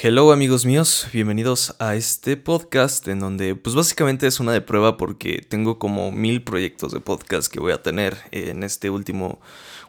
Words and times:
Hello 0.00 0.30
amigos 0.30 0.64
míos, 0.64 1.08
bienvenidos 1.12 1.74
a 1.80 1.96
este 1.96 2.36
podcast 2.36 3.08
en 3.08 3.18
donde 3.18 3.56
pues 3.56 3.74
básicamente 3.74 4.28
es 4.28 4.38
una 4.38 4.52
de 4.52 4.60
prueba 4.60 4.96
porque 4.96 5.44
tengo 5.48 5.80
como 5.80 6.12
mil 6.12 6.44
proyectos 6.44 6.92
de 6.92 7.00
podcast 7.00 7.52
que 7.52 7.58
voy 7.58 7.72
a 7.72 7.82
tener 7.82 8.16
en 8.30 8.62
este 8.62 8.90
último, 8.90 9.40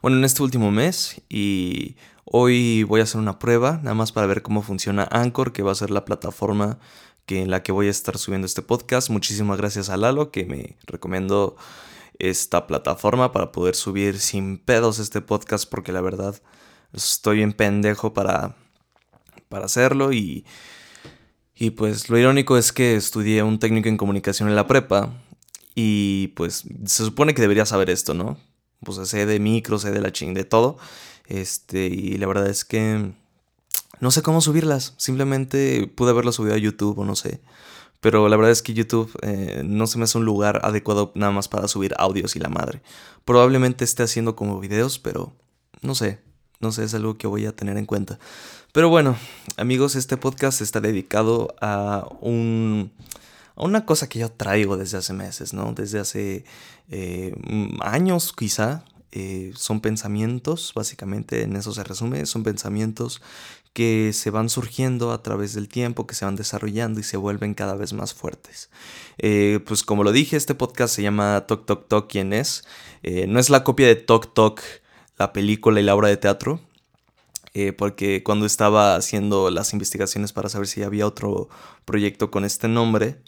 bueno 0.01 0.17
en 0.17 0.25
este 0.25 0.41
último 0.41 0.71
mes 0.71 1.21
y 1.29 1.95
hoy 2.25 2.81
voy 2.85 3.01
a 3.01 3.03
hacer 3.03 3.21
una 3.21 3.37
prueba 3.37 3.79
nada 3.83 3.93
más 3.93 4.11
para 4.11 4.25
ver 4.25 4.41
cómo 4.41 4.63
funciona 4.63 5.07
Anchor 5.11 5.53
que 5.53 5.61
va 5.61 5.73
a 5.73 5.75
ser 5.75 5.91
la 5.91 6.05
plataforma 6.05 6.79
que, 7.27 7.43
en 7.43 7.51
la 7.51 7.61
que 7.61 7.71
voy 7.71 7.85
a 7.85 7.91
estar 7.91 8.17
subiendo 8.17 8.47
este 8.47 8.63
podcast. 8.63 9.11
Muchísimas 9.11 9.59
gracias 9.59 9.91
a 9.91 9.97
Lalo 9.97 10.31
que 10.31 10.43
me 10.45 10.75
recomendó 10.87 11.55
esta 12.17 12.65
plataforma 12.65 13.31
para 13.31 13.51
poder 13.51 13.75
subir 13.75 14.19
sin 14.19 14.57
pedos 14.57 14.97
este 14.97 15.21
podcast 15.21 15.69
porque 15.69 15.91
la 15.91 16.01
verdad 16.01 16.41
estoy 16.93 17.37
bien 17.37 17.53
pendejo 17.53 18.11
para 18.11 18.55
para 19.49 19.65
hacerlo 19.65 20.13
y, 20.13 20.45
y 21.55 21.71
pues 21.71 22.09
lo 22.09 22.17
irónico 22.17 22.57
es 22.57 22.71
que 22.71 22.95
estudié 22.95 23.43
un 23.43 23.59
técnico 23.59 23.89
en 23.89 23.97
comunicación 23.97 24.47
en 24.47 24.55
la 24.55 24.67
prepa 24.67 25.11
y 25.75 26.29
pues 26.29 26.63
se 26.85 27.03
supone 27.03 27.33
que 27.33 27.41
debería 27.41 27.65
saber 27.65 27.89
esto, 27.89 28.13
¿no? 28.13 28.37
Pues 28.83 28.97
sé 29.09 29.25
de 29.25 29.39
micro, 29.39 29.77
sé 29.79 29.91
de 29.91 30.01
la 30.01 30.11
ching, 30.11 30.33
de 30.33 30.45
todo. 30.45 30.77
Este, 31.27 31.87
y 31.87 32.17
la 32.17 32.27
verdad 32.27 32.47
es 32.47 32.65
que 32.65 33.11
no 33.99 34.11
sé 34.11 34.21
cómo 34.21 34.41
subirlas. 34.41 34.93
Simplemente 34.97 35.87
pude 35.87 36.11
haberlas 36.11 36.35
subido 36.35 36.55
a 36.55 36.57
YouTube 36.57 36.99
o 36.99 37.05
no 37.05 37.15
sé. 37.15 37.41
Pero 37.99 38.29
la 38.29 38.37
verdad 38.37 38.51
es 38.51 38.61
que 38.61 38.73
YouTube 38.73 39.11
eh, 39.21 39.61
no 39.65 39.85
se 39.87 39.97
me 39.97 40.05
hace 40.05 40.17
un 40.17 40.25
lugar 40.25 40.61
adecuado 40.63 41.11
nada 41.15 41.31
más 41.33 41.49
para 41.49 41.67
subir 41.67 41.93
audios 41.97 42.35
y 42.35 42.39
la 42.39 42.49
madre. 42.49 42.81
Probablemente 43.25 43.83
esté 43.83 44.03
haciendo 44.03 44.35
como 44.35 44.59
videos, 44.59 44.99
pero 44.99 45.33
no 45.81 45.95
sé. 45.95 46.21
No 46.61 46.73
sé, 46.73 46.83
es 46.83 46.93
algo 46.93 47.17
que 47.17 47.25
voy 47.25 47.45
a 47.45 47.55
tener 47.55 47.77
en 47.77 47.85
cuenta. 47.85 48.19
Pero 48.73 48.89
bueno, 48.89 49.15
amigos, 49.55 49.95
este 49.95 50.17
podcast 50.17 50.59
está 50.59 50.81
dedicado 50.81 51.55
a 51.61 52.05
un 52.19 52.91
a 53.55 53.63
una 53.63 53.85
cosa 53.85 54.09
que 54.09 54.19
yo 54.19 54.29
traigo 54.29 54.75
desde 54.75 54.97
hace 54.97 55.13
meses, 55.13 55.53
¿no? 55.53 55.71
Desde 55.73 55.99
hace 55.99 56.43
eh, 56.89 57.33
años 57.81 58.33
quizá. 58.33 58.83
Eh, 59.11 59.53
son 59.55 59.81
pensamientos, 59.81 60.71
básicamente 60.75 61.41
en 61.41 61.55
eso 61.55 61.71
se 61.71 61.83
resume, 61.83 62.27
son 62.27 62.43
pensamientos 62.43 63.23
que 63.73 64.11
se 64.13 64.29
van 64.29 64.49
surgiendo 64.49 65.11
a 65.11 65.23
través 65.23 65.55
del 65.55 65.67
tiempo, 65.67 66.05
que 66.05 66.13
se 66.13 66.25
van 66.25 66.35
desarrollando 66.35 66.99
y 66.99 67.03
se 67.03 67.17
vuelven 67.17 67.55
cada 67.55 67.75
vez 67.75 67.93
más 67.93 68.13
fuertes. 68.13 68.69
Eh, 69.17 69.61
pues 69.65 69.81
como 69.81 70.03
lo 70.03 70.11
dije, 70.11 70.37
este 70.37 70.53
podcast 70.53 70.93
se 70.93 71.01
llama 71.01 71.45
Tok 71.47 71.65
Tok 71.65 71.87
Tok, 71.87 72.11
¿quién 72.11 72.33
es? 72.33 72.65
no 73.27 73.39
es 73.39 73.49
la 73.49 73.63
copia 73.63 73.87
de 73.87 73.95
Tok 73.95 74.33
Tok, 74.33 74.61
la 75.19 75.33
película 75.33 75.79
y 75.79 75.83
la 75.83 75.95
obra 75.95 76.07
de 76.07 76.17
teatro, 76.17 76.61
eh, 77.53 77.73
porque 77.73 78.23
cuando 78.23 78.45
estaba 78.45 78.95
haciendo 78.95 79.51
las 79.51 79.73
investigaciones 79.73 80.31
para 80.31 80.49
saber 80.49 80.67
si 80.67 80.81
había 80.81 81.05
otro 81.05 81.49
proyecto 81.83 82.31
con 82.31 82.45
este 82.45 82.69
nombre, 82.69 83.21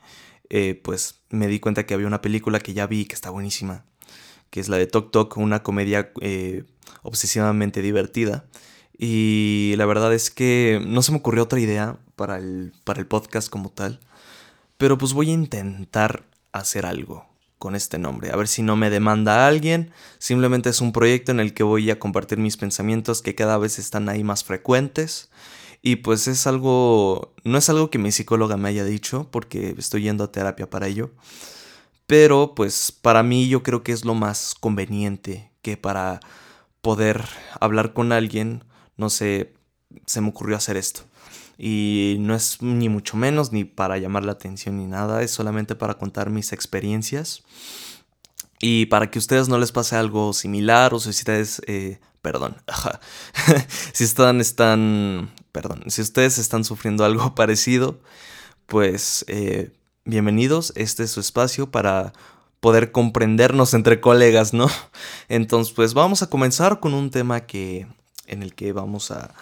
eh, 0.49 0.79
pues 0.81 1.21
me 1.29 1.47
di 1.47 1.59
cuenta 1.59 1.85
que 1.85 1.93
había 1.93 2.07
una 2.07 2.21
película 2.21 2.59
que 2.59 2.73
ya 2.73 2.87
vi 2.87 3.05
que 3.05 3.15
está 3.15 3.29
buenísima, 3.29 3.85
que 4.49 4.61
es 4.61 4.69
la 4.69 4.77
de 4.77 4.87
Tok 4.87 5.11
Tok, 5.11 5.37
una 5.37 5.63
comedia 5.63 6.11
eh, 6.21 6.63
obsesivamente 7.03 7.81
divertida. 7.81 8.45
Y 8.97 9.73
la 9.77 9.85
verdad 9.85 10.13
es 10.13 10.31
que 10.31 10.81
no 10.85 11.01
se 11.01 11.11
me 11.11 11.17
ocurrió 11.17 11.43
otra 11.43 11.59
idea 11.59 11.97
para 12.15 12.37
el, 12.37 12.73
para 12.85 12.99
el 12.99 13.07
podcast 13.07 13.49
como 13.49 13.69
tal, 13.69 13.99
pero 14.77 14.97
pues 14.97 15.13
voy 15.13 15.29
a 15.29 15.33
intentar 15.33 16.23
hacer 16.53 16.85
algo 16.85 17.30
con 17.61 17.75
este 17.75 17.99
nombre. 17.99 18.31
A 18.31 18.35
ver 18.35 18.47
si 18.47 18.63
no 18.63 18.75
me 18.75 18.89
demanda 18.89 19.47
alguien. 19.47 19.91
Simplemente 20.17 20.71
es 20.71 20.81
un 20.81 20.91
proyecto 20.91 21.31
en 21.31 21.39
el 21.39 21.53
que 21.53 21.61
voy 21.61 21.91
a 21.91 21.99
compartir 21.99 22.39
mis 22.39 22.57
pensamientos 22.57 23.21
que 23.21 23.35
cada 23.35 23.59
vez 23.59 23.77
están 23.77 24.09
ahí 24.09 24.23
más 24.23 24.43
frecuentes. 24.43 25.29
Y 25.83 25.97
pues 25.97 26.27
es 26.27 26.47
algo, 26.47 27.35
no 27.43 27.59
es 27.59 27.69
algo 27.69 27.91
que 27.91 27.99
mi 27.99 28.11
psicóloga 28.11 28.57
me 28.57 28.69
haya 28.69 28.83
dicho, 28.83 29.29
porque 29.29 29.75
estoy 29.77 30.01
yendo 30.01 30.23
a 30.23 30.31
terapia 30.31 30.71
para 30.71 30.87
ello. 30.87 31.11
Pero 32.07 32.55
pues 32.55 32.91
para 32.91 33.21
mí 33.21 33.47
yo 33.47 33.61
creo 33.61 33.83
que 33.83 33.91
es 33.91 34.05
lo 34.05 34.15
más 34.15 34.55
conveniente 34.59 35.51
que 35.61 35.77
para 35.77 36.19
poder 36.81 37.23
hablar 37.59 37.93
con 37.93 38.11
alguien, 38.11 38.63
no 38.97 39.11
sé, 39.11 39.53
se 40.07 40.19
me 40.19 40.29
ocurrió 40.29 40.57
hacer 40.57 40.77
esto. 40.77 41.03
Y 41.63 42.15
no 42.19 42.33
es 42.33 42.59
ni 42.63 42.89
mucho 42.89 43.15
menos 43.17 43.51
ni 43.51 43.65
para 43.65 43.99
llamar 43.99 44.25
la 44.25 44.31
atención 44.31 44.77
ni 44.77 44.87
nada, 44.87 45.21
es 45.21 45.29
solamente 45.29 45.75
para 45.75 45.93
contar 45.93 46.31
mis 46.31 46.53
experiencias. 46.53 47.43
Y 48.59 48.87
para 48.87 49.11
que 49.11 49.19
a 49.19 49.21
ustedes 49.21 49.47
no 49.47 49.59
les 49.59 49.71
pase 49.71 49.95
algo 49.95 50.33
similar 50.33 50.91
o 50.95 50.99
si 50.99 51.11
ustedes, 51.11 51.61
eh, 51.67 51.99
perdón, 52.23 52.57
si 53.93 54.03
están, 54.05 54.41
están, 54.41 55.31
perdón, 55.51 55.83
si 55.85 56.01
ustedes 56.01 56.39
están 56.39 56.63
sufriendo 56.63 57.05
algo 57.05 57.35
parecido, 57.35 57.99
pues 58.65 59.23
eh, 59.27 59.71
bienvenidos, 60.03 60.73
este 60.75 61.03
es 61.03 61.11
su 61.11 61.19
espacio 61.19 61.69
para 61.69 62.11
poder 62.59 62.91
comprendernos 62.91 63.75
entre 63.75 64.01
colegas, 64.01 64.55
¿no? 64.55 64.67
Entonces, 65.29 65.75
pues 65.75 65.93
vamos 65.93 66.23
a 66.23 66.27
comenzar 66.27 66.79
con 66.79 66.95
un 66.95 67.11
tema 67.11 67.41
que, 67.41 67.85
en 68.25 68.41
el 68.41 68.55
que 68.55 68.73
vamos 68.73 69.11
a, 69.11 69.35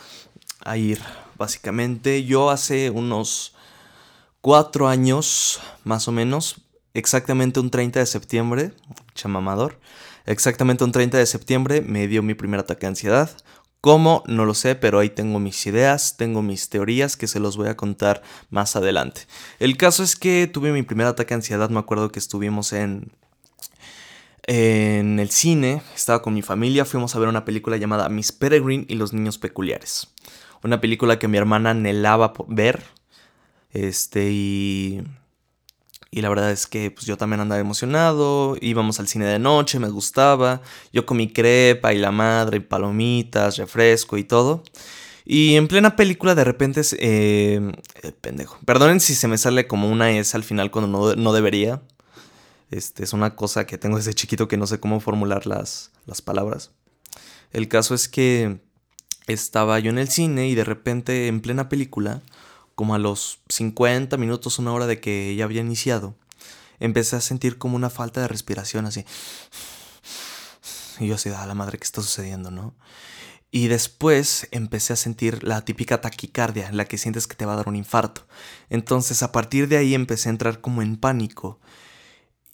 a 0.66 0.76
ir 0.76 1.00
básicamente. 1.40 2.24
Yo 2.24 2.52
hace 2.52 2.92
unos 2.92 3.56
cuatro 4.42 4.88
años, 4.88 5.60
más 5.84 6.08
o 6.08 6.12
menos, 6.12 6.62
exactamente 6.94 7.60
un 7.60 7.72
30 7.72 8.00
de 8.00 8.06
septiembre, 8.06 8.74
chamamador, 9.16 9.80
exactamente 10.26 10.84
un 10.84 10.92
30 10.92 11.18
de 11.18 11.26
septiembre 11.26 11.82
me 11.82 12.08
dio 12.08 12.22
mi 12.22 12.36
primer 12.36 12.60
ataque 12.60 12.82
de 12.82 12.88
ansiedad. 12.90 13.32
¿Cómo? 13.82 14.24
No 14.28 14.44
lo 14.44 14.54
sé, 14.54 14.76
pero 14.76 15.00
ahí 15.00 15.10
tengo 15.10 15.40
mis 15.40 15.66
ideas, 15.66 16.18
tengo 16.18 16.42
mis 16.42 16.68
teorías 16.68 17.16
que 17.16 17.28
se 17.28 17.40
los 17.40 17.56
voy 17.56 17.70
a 17.70 17.78
contar 17.78 18.22
más 18.50 18.76
adelante. 18.76 19.22
El 19.60 19.78
caso 19.78 20.04
es 20.04 20.18
que 20.18 20.48
tuve 20.48 20.74
mi 20.74 20.84
primer 20.84 21.08
ataque 21.08 21.30
de 21.30 21.36
ansiedad, 21.36 21.70
me 21.70 21.80
acuerdo 21.80 22.12
que 22.12 22.20
estuvimos 22.20 22.74
en 22.74 23.12
en 24.48 25.20
el 25.20 25.30
cine, 25.30 25.84
estaba 25.94 26.24
con 26.24 26.34
mi 26.34 26.42
familia, 26.42 26.84
fuimos 26.84 27.16
a 27.16 27.20
ver 27.20 27.30
una 27.30 27.46
película 27.46 27.78
llamada 27.78 28.10
Miss 28.10 28.32
Peregrine 28.32 28.84
y 28.90 28.96
los 28.96 29.14
niños 29.14 29.38
peculiares 29.38 30.08
una 30.64 30.82
película 30.82 31.20
que 31.20 31.28
mi 31.28 31.38
hermana 31.38 31.72
anhelaba 31.72 32.34
ver. 32.48 32.84
Este, 33.72 34.30
y. 34.32 35.04
Y 36.12 36.22
la 36.22 36.30
verdad 36.30 36.52
es 36.52 36.66
que 36.66 36.90
pues, 36.90 37.06
yo 37.06 37.18
también 37.18 37.40
andaba 37.40 37.62
emocionado. 37.62 38.58
Íbamos 38.62 39.00
al 39.00 39.08
cine 39.08 39.26
de 39.26 39.38
noche, 39.38 39.80
me 39.80 39.90
gustaba. 39.90 40.62
Yo 40.92 41.06
comí 41.06 41.32
crepa 41.32 41.94
y 41.94 42.00
la 42.00 42.12
madre, 42.12 42.62
palomitas, 42.62 43.58
refresco 43.58 44.18
y 44.18 44.24
todo. 44.24 44.64
Y 45.32 45.56
en 45.56 45.68
plena 45.68 45.96
película 45.96 46.34
de 46.34 46.44
repente, 46.44 46.82
eh, 46.98 47.72
eh, 48.02 48.12
pendejo. 48.20 48.58
Perdonen 48.66 49.00
si 49.00 49.14
se 49.14 49.28
me 49.28 49.38
sale 49.38 49.68
como 49.68 49.88
una 49.88 50.10
S 50.12 50.36
al 50.36 50.44
final 50.44 50.72
cuando 50.72 50.88
no, 50.90 51.16
no, 51.16 51.34
debería. 51.34 51.84
Este, 52.72 53.04
es 53.04 53.14
una 53.14 53.36
cosa 53.36 53.68
que 53.68 53.78
tengo 53.78 53.98
desde 53.98 54.16
chiquito 54.16 54.48
que 54.48 54.58
no 54.58 54.66
sé 54.66 54.80
cómo 54.80 55.00
formular 55.00 55.46
las, 55.46 55.92
las 56.08 56.24
palabras. 56.24 56.72
El 57.52 57.68
caso 57.68 57.94
es 57.94 58.10
que 58.10 58.60
estaba 59.34 59.80
yo 59.80 59.92
en 59.92 60.00
el 60.00 60.10
cine 60.10 60.48
y 60.48 60.56
de 60.56 60.64
repente 60.64 61.28
en 61.28 61.42
plena 61.42 61.70
película, 61.70 62.22
como 62.76 62.96
a 62.96 63.00
los 63.00 63.40
50 63.50 64.18
minutos, 64.18 64.60
una 64.60 64.74
hora 64.74 64.88
de 64.88 65.00
que 65.00 65.36
ya 65.36 65.46
había 65.46 65.62
iniciado, 65.62 66.16
empecé 66.80 67.16
a 67.16 67.22
sentir 67.22 67.58
como 67.58 67.76
una 67.76 67.90
falta 67.90 68.22
de 68.22 68.28
respiración 68.28 68.86
así. 68.86 69.06
Y 71.00 71.08
yo 71.08 71.16
así, 71.16 71.30
a 71.30 71.46
la 71.46 71.54
madre, 71.54 71.78
¿qué 71.78 71.86
está 71.86 72.02
sucediendo, 72.02 72.52
no? 72.52 72.76
Y 73.52 73.68
después 73.68 74.48
empecé 74.52 74.94
a 74.94 74.96
sentir 74.96 75.44
la 75.44 75.66
típica 75.66 76.02
taquicardia, 76.02 76.72
la 76.72 76.86
que 76.86 76.98
sientes 76.98 77.26
que 77.26 77.36
te 77.36 77.46
va 77.46 77.54
a 77.54 77.56
dar 77.56 77.68
un 77.68 77.76
infarto. 77.76 78.28
Entonces 78.70 79.24
a 79.24 79.32
partir 79.32 79.68
de 79.68 79.78
ahí 79.78 79.96
empecé 79.96 80.30
a 80.30 80.32
entrar 80.32 80.62
como 80.62 80.82
en 80.82 80.98
pánico. 80.98 81.60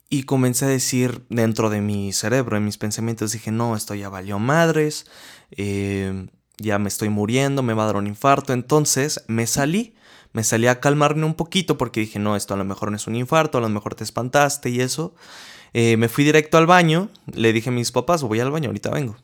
Y 0.10 0.24
comencé 0.24 0.66
a 0.66 0.70
decir 0.70 1.26
dentro 1.30 1.70
de 1.70 1.82
mi 1.82 2.14
cerebro, 2.14 2.56
en 2.56 2.66
mis 2.66 2.78
pensamientos, 2.78 3.32
dije, 3.32 3.52
no, 3.52 3.76
esto 3.76 3.96
ya 3.96 4.08
valió 4.08 4.40
madres. 4.40 5.06
Eh, 5.52 6.28
ya 6.58 6.80
me 6.80 6.88
estoy 6.88 7.10
muriendo, 7.10 7.64
me 7.64 7.74
va 7.74 7.84
a 7.84 7.88
dar 7.88 7.96
un 7.98 8.08
infarto. 8.08 8.54
Entonces 8.54 9.24
me 9.28 9.48
salí, 9.48 9.96
me 10.34 10.44
salí 10.44 10.68
a 10.68 10.80
calmarme 10.80 11.26
un 11.26 11.36
poquito 11.36 11.78
porque 11.78 12.02
dije, 12.02 12.20
no, 12.20 12.36
esto 12.36 12.54
a 12.54 12.58
lo 12.58 12.66
mejor 12.66 12.92
no 12.92 12.98
es 12.98 13.08
un 13.08 13.16
infarto, 13.16 13.58
a 13.58 13.62
lo 13.62 13.70
mejor 13.70 13.96
te 13.96 14.04
espantaste 14.04 14.70
y 14.70 14.82
eso. 14.82 15.16
Eh, 15.74 15.98
me 15.98 16.08
fui 16.08 16.24
directo 16.24 16.58
al 16.58 16.68
baño, 16.68 17.10
le 17.34 17.52
dije 17.52 17.70
a 17.70 17.74
mis 17.74 17.92
papás, 17.92 18.24
voy 18.24 18.40
al 18.40 18.52
baño, 18.52 18.70
ahorita 18.70 18.92
vengo. 18.92 19.18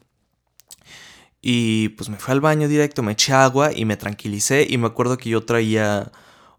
Y 1.42 1.90
pues 1.90 2.10
me 2.10 2.18
fui 2.18 2.34
al 2.34 2.42
baño 2.42 2.68
directo, 2.68 3.02
me 3.02 3.14
eché 3.14 3.34
agua 3.34 3.72
y 3.74 3.86
me 3.86 3.98
tranquilicé 3.98 4.68
y 4.70 4.78
me 4.78 4.88
acuerdo 4.88 5.18
que 5.18 5.30
yo 5.30 5.44
traía 5.44 6.12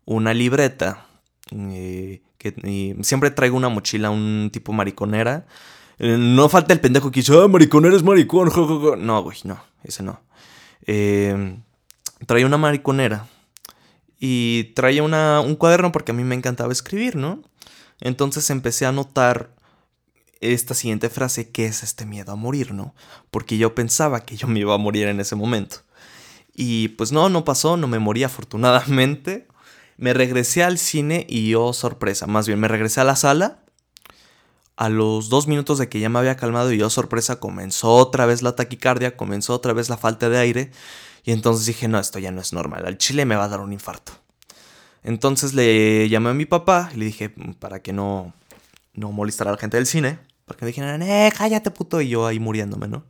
una 0.05 0.35
libreta. 0.35 1.07
Eh, 1.53 2.23
que, 2.39 2.97
siempre 3.03 3.31
traigo 3.31 3.57
una 3.57 3.69
mochila, 3.69 4.11
un 4.11 4.51
tipo 4.53 4.73
mariconera. 4.73 5.47
Eh, 5.99 6.17
no 6.19 6.49
falta 6.49 6.73
el 6.73 6.81
pendejo 6.81 7.11
que 7.11 7.21
dice, 7.21 7.33
ah, 7.41 7.47
mariconera 7.47 7.95
es 7.95 8.03
maricón. 8.03 8.51
No, 8.99 9.23
güey, 9.23 9.39
no, 9.45 9.63
ese 9.85 10.03
no. 10.03 10.21
Eh, 10.87 11.59
traía 12.27 12.47
una 12.47 12.59
mariconera 12.59 13.27
y 14.19 14.73
traía 14.75 15.03
una, 15.03 15.41
un 15.41 15.57
cuaderno 15.57 15.93
porque 15.93 16.13
a 16.13 16.15
mí 16.15 16.25
me 16.25 16.35
encantaba 16.35 16.73
escribir, 16.73 17.17
¿no? 17.17 17.43
Entonces 18.01 18.51
empecé 18.51 18.87
a 18.87 18.93
notar 18.93 19.51
esta 20.41 20.75
siguiente 20.75 21.09
frase, 21.09 21.51
¿qué 21.51 21.67
es 21.67 21.83
este 21.83 22.05
miedo 22.05 22.33
a 22.33 22.37
morir, 22.37 22.73
no? 22.73 22.95
Porque 23.31 23.59
yo 23.59 23.75
pensaba 23.75 24.25
que 24.25 24.37
yo 24.37 24.49
me 24.49 24.61
iba 24.61 24.75
a 24.75 24.79
morir 24.79 25.09
en 25.09 25.21
ese 25.21 25.37
momento. 25.37 25.79
Y 26.55 26.89
pues 26.89 27.13
no, 27.13 27.29
no 27.29 27.45
pasó, 27.45 27.77
no 27.77 27.87
me 27.87 27.99
morí 27.99 28.25
afortunadamente. 28.25 29.47
Me 29.97 30.13
regresé 30.13 30.65
al 30.65 30.79
cine 30.79 31.27
y 31.29 31.55
oh 31.55 31.73
sorpresa, 31.73 32.27
más 32.27 32.47
bien 32.47 32.59
me 32.59 32.69
regresé 32.69 33.01
a 33.01 33.05
la 33.05 33.17
sala. 33.17 33.62
A 34.77 34.89
los 34.89 35.29
dos 35.29 35.47
minutos 35.47 35.79
de 35.79 35.89
que 35.89 36.01
ya 36.01 36.09
me 36.09 36.19
había 36.19 36.37
calmado 36.37 36.73
y 36.73 36.79
yo 36.79 36.91
sorpresa 36.91 37.39
comenzó 37.41 37.95
otra 37.95 38.27
vez 38.27 38.43
la 38.43 38.57
taquicardia, 38.57 39.17
comenzó 39.17 39.55
otra 39.55 39.73
vez 39.73 39.89
la 39.89 39.97
falta 39.97 40.29
de 40.29 40.39
aire. 40.39 40.71
Y 41.25 41.33
entonces 41.33 41.67
dije, 41.67 41.89
no, 41.89 41.99
esto 41.99 42.19
ya 42.19 42.33
no 42.33 42.41
es 42.41 42.53
normal, 42.53 42.87
al 42.87 42.99
chile 42.99 43.25
me 43.25 43.37
va 43.37 43.45
a 43.45 43.49
dar 43.49 43.61
un 43.61 43.73
infarto. 43.73 44.13
Entonces 45.05 45.55
le 45.55 46.09
llamé 46.09 46.31
a 46.31 46.35
mi 46.35 46.47
papá 46.47 46.91
y 46.95 46.99
le 46.99 47.05
dije, 47.07 47.31
para 47.59 47.81
que 47.83 47.93
no, 47.93 48.33
no 48.95 49.13
molestara 49.13 49.51
a 49.51 49.55
la 49.55 49.59
gente 49.59 49.77
del 49.77 49.87
cine, 49.87 50.19
para 50.45 50.59
que 50.59 50.65
me 50.65 50.69
dijeran, 50.69 51.03
eh, 51.03 51.33
cállate 51.37 51.71
puto, 51.71 52.01
y 52.01 52.09
yo 52.09 52.27
ahí 52.27 52.39
muriéndome, 52.39 52.89
¿no? 52.89 53.05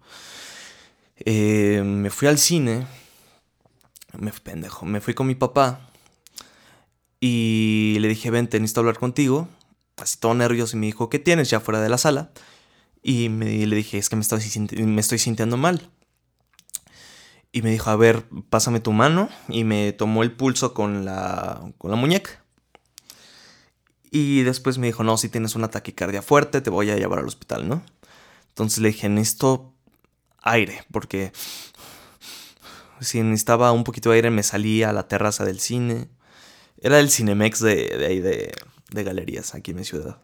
Eh, 1.17 1.83
me 1.85 2.11
fui 2.11 2.29
al 2.29 2.39
cine, 2.39 2.87
me 4.19 4.33
pendejo, 4.33 4.87
me 4.87 5.01
fui 5.01 5.15
con 5.15 5.27
mi 5.27 5.35
papá 5.35 5.81
y 7.21 7.97
le 8.01 8.09
dije, 8.09 8.31
vente, 8.31 8.59
necesito 8.59 8.81
hablar 8.81 8.99
contigo. 8.99 9.49
Así 10.03 10.19
todo 10.19 10.35
nervioso 10.35 10.77
y 10.77 10.81
me 10.81 10.87
dijo, 10.87 11.09
¿qué 11.09 11.21
tienes 11.21 11.49
ya 11.49 11.61
fuera 11.61 11.81
de 11.81 11.89
la 11.89 11.97
sala? 11.97 12.33
Y 13.03 13.29
me, 13.29 13.67
le 13.67 13.77
dije, 13.77 13.99
es 13.99 14.09
que 14.09 14.17
me 14.17 14.23
estoy, 14.23 14.41
sintiendo 15.19 15.57
mal. 15.57 15.91
Y 17.53 17.63
me 17.63 17.71
dijo, 17.71 17.91
a 17.91 17.97
ver, 17.97 18.25
pásame 18.51 18.81
tu 18.81 18.93
mano. 18.93 19.29
Y 19.49 19.63
me 19.63 19.93
tomó 19.93 20.25
el 20.25 20.33
pulso 20.33 20.75
con 20.75 21.05
la, 21.05 21.61
con 21.79 21.91
la 21.91 21.97
muñeca. 21.97 22.43
Y 24.11 24.43
después 24.43 24.77
me 24.79 24.89
dijo, 24.89 25.05
no, 25.05 25.17
si 25.17 25.29
tienes 25.29 25.55
una 25.55 25.69
taquicardia 25.69 26.21
fuerte, 26.21 26.61
te 26.61 26.71
voy 26.71 26.91
a 26.91 26.97
llevar 26.97 27.21
al 27.21 27.27
hospital, 27.27 27.69
¿no? 27.69 27.83
Entonces 28.49 28.81
le 28.81 28.89
dije, 28.89 29.09
necesito 29.09 29.73
aire, 30.43 30.85
porque 30.91 31.33
si 33.01 33.23
necesitaba 33.23 33.71
un 33.73 33.85
poquito 33.85 34.11
de 34.11 34.17
aire 34.17 34.31
me 34.31 34.43
salía 34.43 34.91
a 34.91 34.93
la 34.93 35.07
terraza 35.07 35.45
del 35.45 35.61
cine. 35.61 36.09
Era 36.81 36.99
el 36.99 37.11
Cinemex 37.11 37.61
de, 37.61 38.05
ahí 38.07 38.21
de, 38.21 38.53
de, 38.93 39.05
galerías, 39.05 39.55
aquí 39.55 39.73
en 39.73 39.79
mi 39.79 39.85
ciudad. 39.85 40.19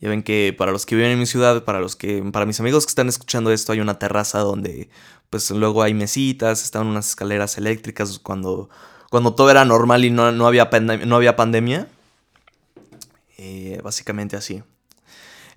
Ya 0.00 0.08
ven 0.08 0.22
que 0.22 0.54
para 0.56 0.72
los 0.72 0.86
que 0.86 0.96
viven 0.96 1.12
en 1.12 1.18
mi 1.18 1.26
ciudad, 1.26 1.64
para 1.64 1.80
los 1.80 1.96
que, 1.96 2.22
para 2.32 2.46
mis 2.46 2.60
amigos 2.60 2.84
que 2.84 2.90
están 2.90 3.08
escuchando 3.08 3.52
esto, 3.52 3.72
hay 3.72 3.80
una 3.80 3.98
terraza 3.98 4.40
donde, 4.40 4.90
pues 5.30 5.50
luego 5.50 5.82
hay 5.82 5.94
mesitas, 5.94 6.62
están 6.62 6.86
unas 6.86 7.08
escaleras 7.08 7.56
eléctricas 7.58 8.18
cuando, 8.18 8.68
cuando 9.10 9.34
todo 9.34 9.50
era 9.50 9.64
normal 9.64 10.04
y 10.04 10.10
no, 10.10 10.32
no 10.32 10.46
había, 10.46 10.68
no 11.06 11.16
había 11.16 11.36
pandemia. 11.36 11.88
Eh, 13.38 13.80
básicamente 13.82 14.36
así. 14.36 14.62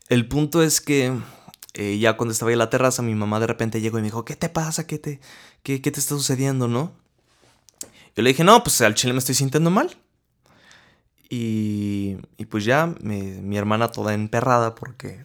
El 0.10 0.28
punto 0.28 0.64
es 0.64 0.82
que 0.82 1.14
eh, 1.74 1.98
ya 2.00 2.18
cuando 2.18 2.34
estaba 2.34 2.52
en 2.52 2.58
la 2.58 2.70
terraza, 2.70 3.02
mi 3.02 3.14
mamá 3.14 3.40
de 3.40 3.48
repente 3.48 3.82
llegó 3.82 4.00
y 4.00 4.02
me 4.02 4.08
dijo, 4.08 4.26
¿qué 4.26 4.36
te 4.36 4.50
pasa? 4.50 4.88
¿Qué 4.88 4.98
te, 4.98 5.20
qué, 5.64 5.82
qué 5.82 5.92
te 5.92 6.00
está 6.00 6.16
sucediendo, 6.16 6.68
no? 6.68 6.92
Yo 8.16 8.24
le 8.24 8.30
dije, 8.30 8.44
no, 8.44 8.64
pues 8.64 8.82
al 8.82 8.96
chile 8.96 9.14
me 9.14 9.20
estoy 9.20 9.36
sintiendo 9.36 9.70
mal. 9.70 9.96
Y, 11.30 12.18
y 12.38 12.46
pues 12.46 12.66
ya, 12.66 12.94
mi 13.02 13.58
hermana 13.58 13.92
toda 13.92 14.14
emperrada 14.14 14.76
porque... 14.76 15.24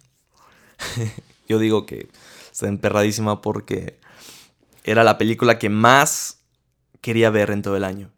yo 1.49 1.59
digo 1.59 1.87
que 1.87 2.09
está 2.51 2.69
emperradísima 2.69 3.41
porque 3.41 3.99
era 4.85 5.05
la 5.05 5.19
película 5.19 5.59
que 5.59 5.69
más 5.69 6.39
quería 7.01 7.31
ver 7.31 7.51
en 7.51 7.63
todo 7.63 7.77
el 7.77 7.85
año. 7.85 8.11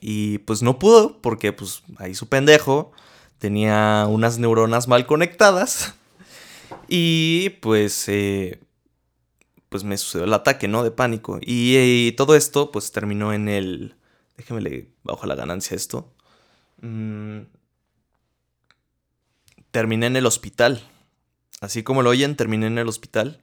Y 0.00 0.38
pues 0.38 0.62
no 0.62 0.78
pudo 0.78 1.20
porque 1.20 1.52
pues 1.52 1.82
ahí 1.98 2.14
su 2.14 2.28
pendejo 2.28 2.92
tenía 3.38 4.06
unas 4.08 4.38
neuronas 4.38 4.88
mal 4.88 5.06
conectadas. 5.06 5.94
Y 6.88 7.50
pues 7.60 8.06
eh, 8.08 8.60
pues 9.68 9.84
me 9.84 9.96
sucedió 9.96 10.24
el 10.24 10.32
ataque, 10.34 10.68
¿no? 10.68 10.82
De 10.82 10.90
pánico. 10.90 11.38
Y, 11.40 12.12
todo 12.12 12.34
esto, 12.34 12.70
pues 12.70 12.92
terminó 12.92 13.32
en 13.32 13.48
el... 13.48 13.94
Déjeme 14.36 14.60
le 14.60 14.88
bajo 15.02 15.26
la 15.26 15.34
ganancia 15.34 15.74
esto. 15.74 16.12
Mm, 16.82 17.46
terminé 19.70 20.06
en 20.06 20.16
el 20.16 20.26
hospital. 20.26 20.82
Así 21.60 21.82
como 21.82 22.02
lo 22.02 22.10
oyen, 22.10 22.36
terminé 22.36 22.66
en 22.66 22.78
el 22.78 22.88
hospital. 22.88 23.40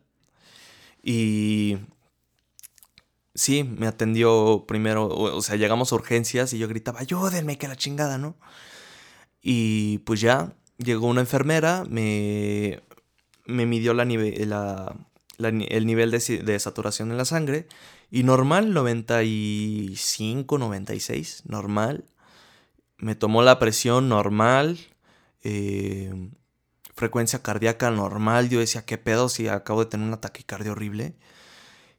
Y... 1.03 1.77
Sí, 3.35 3.63
me 3.63 3.87
atendió 3.87 4.65
primero, 4.67 5.07
o, 5.07 5.41
sea, 5.41 5.55
llegamos 5.55 5.93
a 5.93 5.95
urgencias 5.95 6.51
y 6.51 6.57
yo 6.57 6.67
gritaba, 6.67 6.99
ayúdenme, 6.99 7.57
que 7.57 7.69
la 7.69 7.77
chingada, 7.77 8.17
¿no? 8.17 8.35
Y 9.41 9.99
pues 9.99 10.19
ya, 10.19 10.53
llegó 10.77 11.07
una 11.07 11.21
enfermera, 11.21 11.85
me, 11.89 12.81
me 13.45 13.65
midió 13.65 13.93
el 13.93 14.07
nivel 15.85 16.11
de, 16.11 16.59
saturación 16.59 17.11
en 17.11 17.17
la 17.17 17.25
sangre. 17.25 17.67
Y 18.11 18.23
normal, 18.23 18.73
95, 18.73 20.57
96, 20.57 21.43
normal. 21.45 22.05
Me 22.99 23.15
tomó 23.15 23.41
la 23.41 23.59
presión 23.59 24.09
normal. 24.09 24.77
Eh, 25.43 26.31
frecuencia 26.95 27.41
cardíaca 27.41 27.89
normal. 27.91 28.49
Yo 28.49 28.59
decía, 28.59 28.85
¿qué 28.85 28.97
pedo 28.97 29.29
si 29.29 29.47
acabo 29.47 29.83
de 29.83 29.89
tener 29.89 30.07
un 30.07 30.13
ataque 30.13 30.43
cardio 30.43 30.73
horrible? 30.73 31.15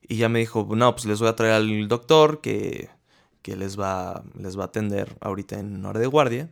Y 0.03 0.17
ya 0.17 0.29
me 0.29 0.41
dijo, 0.41 0.67
no, 0.77 0.95
pues 0.95 1.07
les 1.07 1.21
voy 1.21 1.29
a 1.29 1.37
traer 1.37 1.55
al 1.55 1.89
doctor 1.89 2.41
que, 2.41 2.91
que 3.43 3.57
les, 3.57 3.79
va, 3.79 4.25
les 4.39 4.59
va 4.59 4.65
a 4.65 4.67
atender 4.67 5.17
ahorita 5.21 5.59
en 5.59 5.85
hora 5.85 6.01
de 6.01 6.07
guardia. 6.07 6.51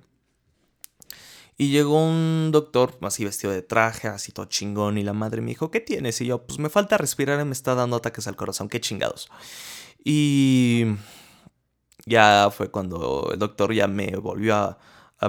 Y 1.61 1.71
llegó 1.71 2.07
un 2.07 2.51
doctor 2.53 2.97
así 3.03 3.25
vestido 3.25 3.53
de 3.53 3.63
traje, 3.63 4.07
así 4.07 4.31
todo 4.31 4.47
chingón, 4.47 4.97
y 4.97 5.03
la 5.03 5.13
madre 5.13 5.41
me 5.41 5.49
dijo, 5.49 5.73
¿qué 5.73 5.81
tienes? 5.81 6.21
Y 6.21 6.27
yo, 6.27 6.47
pues 6.47 6.61
me 6.61 6.71
falta 6.71 6.97
respirar 6.97 7.41
y 7.41 7.45
me 7.45 7.53
está 7.53 7.75
dando 7.75 7.97
ataques 7.97 8.29
al 8.29 8.37
corazón, 8.37 8.69
qué 8.69 8.81
chingados. 8.81 9.29
Y 10.05 10.85
ya 12.09 12.51
fue 12.51 12.71
cuando 12.71 13.31
el 13.33 13.39
doctor 13.39 13.73
ya 13.73 13.87
me 13.87 14.17
volvió 14.17 14.57
a, 14.57 14.79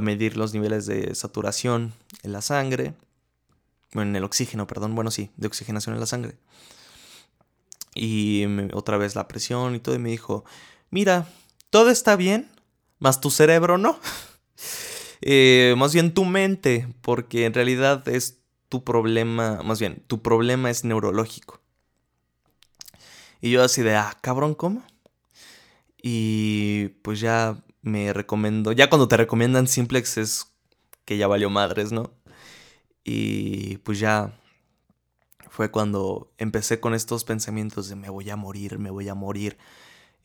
medir 0.02 0.38
los 0.38 0.54
niveles 0.54 0.86
de 0.86 1.16
saturación 1.16 1.94
en 2.22 2.32
la 2.32 2.42
sangre, 2.42 2.94
bueno, 3.94 4.12
en 4.12 4.16
el 4.18 4.24
oxígeno, 4.24 4.68
perdón, 4.68 4.94
bueno, 4.94 5.10
sí, 5.10 5.32
de 5.36 5.48
oxigenación 5.48 5.96
en 5.96 6.00
la 6.00 6.06
sangre. 6.06 6.38
Y 7.96 8.46
otra 8.74 8.98
vez 8.98 9.16
la 9.16 9.28
presión 9.28 9.74
y 9.74 9.80
todo, 9.80 9.96
y 9.96 10.00
me 10.00 10.10
dijo, 10.10 10.46
mira, 10.92 11.28
todo 11.72 11.90
está 11.90 12.16
bien, 12.16 12.52
más 13.00 13.20
tu 13.20 13.30
cerebro 13.30 13.78
no. 13.78 14.00
Eh, 15.22 15.76
más 15.78 15.94
bien 15.94 16.14
tu 16.14 16.24
mente, 16.24 16.88
porque 17.02 17.44
en 17.44 17.54
realidad 17.54 18.08
es 18.08 18.40
tu 18.70 18.86
problema, 18.86 19.62
más 19.66 19.78
bien, 19.78 20.02
tu 20.08 20.22
problema 20.22 20.70
es 20.70 20.86
neurológico. 20.86 21.60
Y 23.42 23.52
yo 23.52 23.64
así 23.64 23.82
de, 23.82 23.96
ah, 23.96 24.18
cabrón, 24.22 24.56
¿cómo? 24.56 24.82
Y 26.02 26.90
pues 27.04 27.20
ya 27.20 27.64
me 27.82 28.14
recomiendo, 28.14 28.72
ya 28.72 28.90
cuando 28.90 29.08
te 29.08 29.18
recomiendan 29.18 29.68
simplex 29.68 30.18
es 30.18 30.54
que 31.06 31.18
ya 31.18 31.28
valió 31.28 31.50
madres, 31.50 31.92
¿no? 31.92 32.14
Y 33.04 33.78
pues 33.80 34.00
ya 34.00 34.40
fue 35.50 35.72
cuando 35.72 36.32
empecé 36.38 36.80
con 36.80 36.94
estos 36.94 37.24
pensamientos 37.24 37.90
de 37.90 37.96
me 37.96 38.10
voy 38.10 38.30
a 38.30 38.36
morir, 38.36 38.80
me 38.80 38.92
voy 38.92 39.10
a 39.10 39.16
morir, 39.16 39.58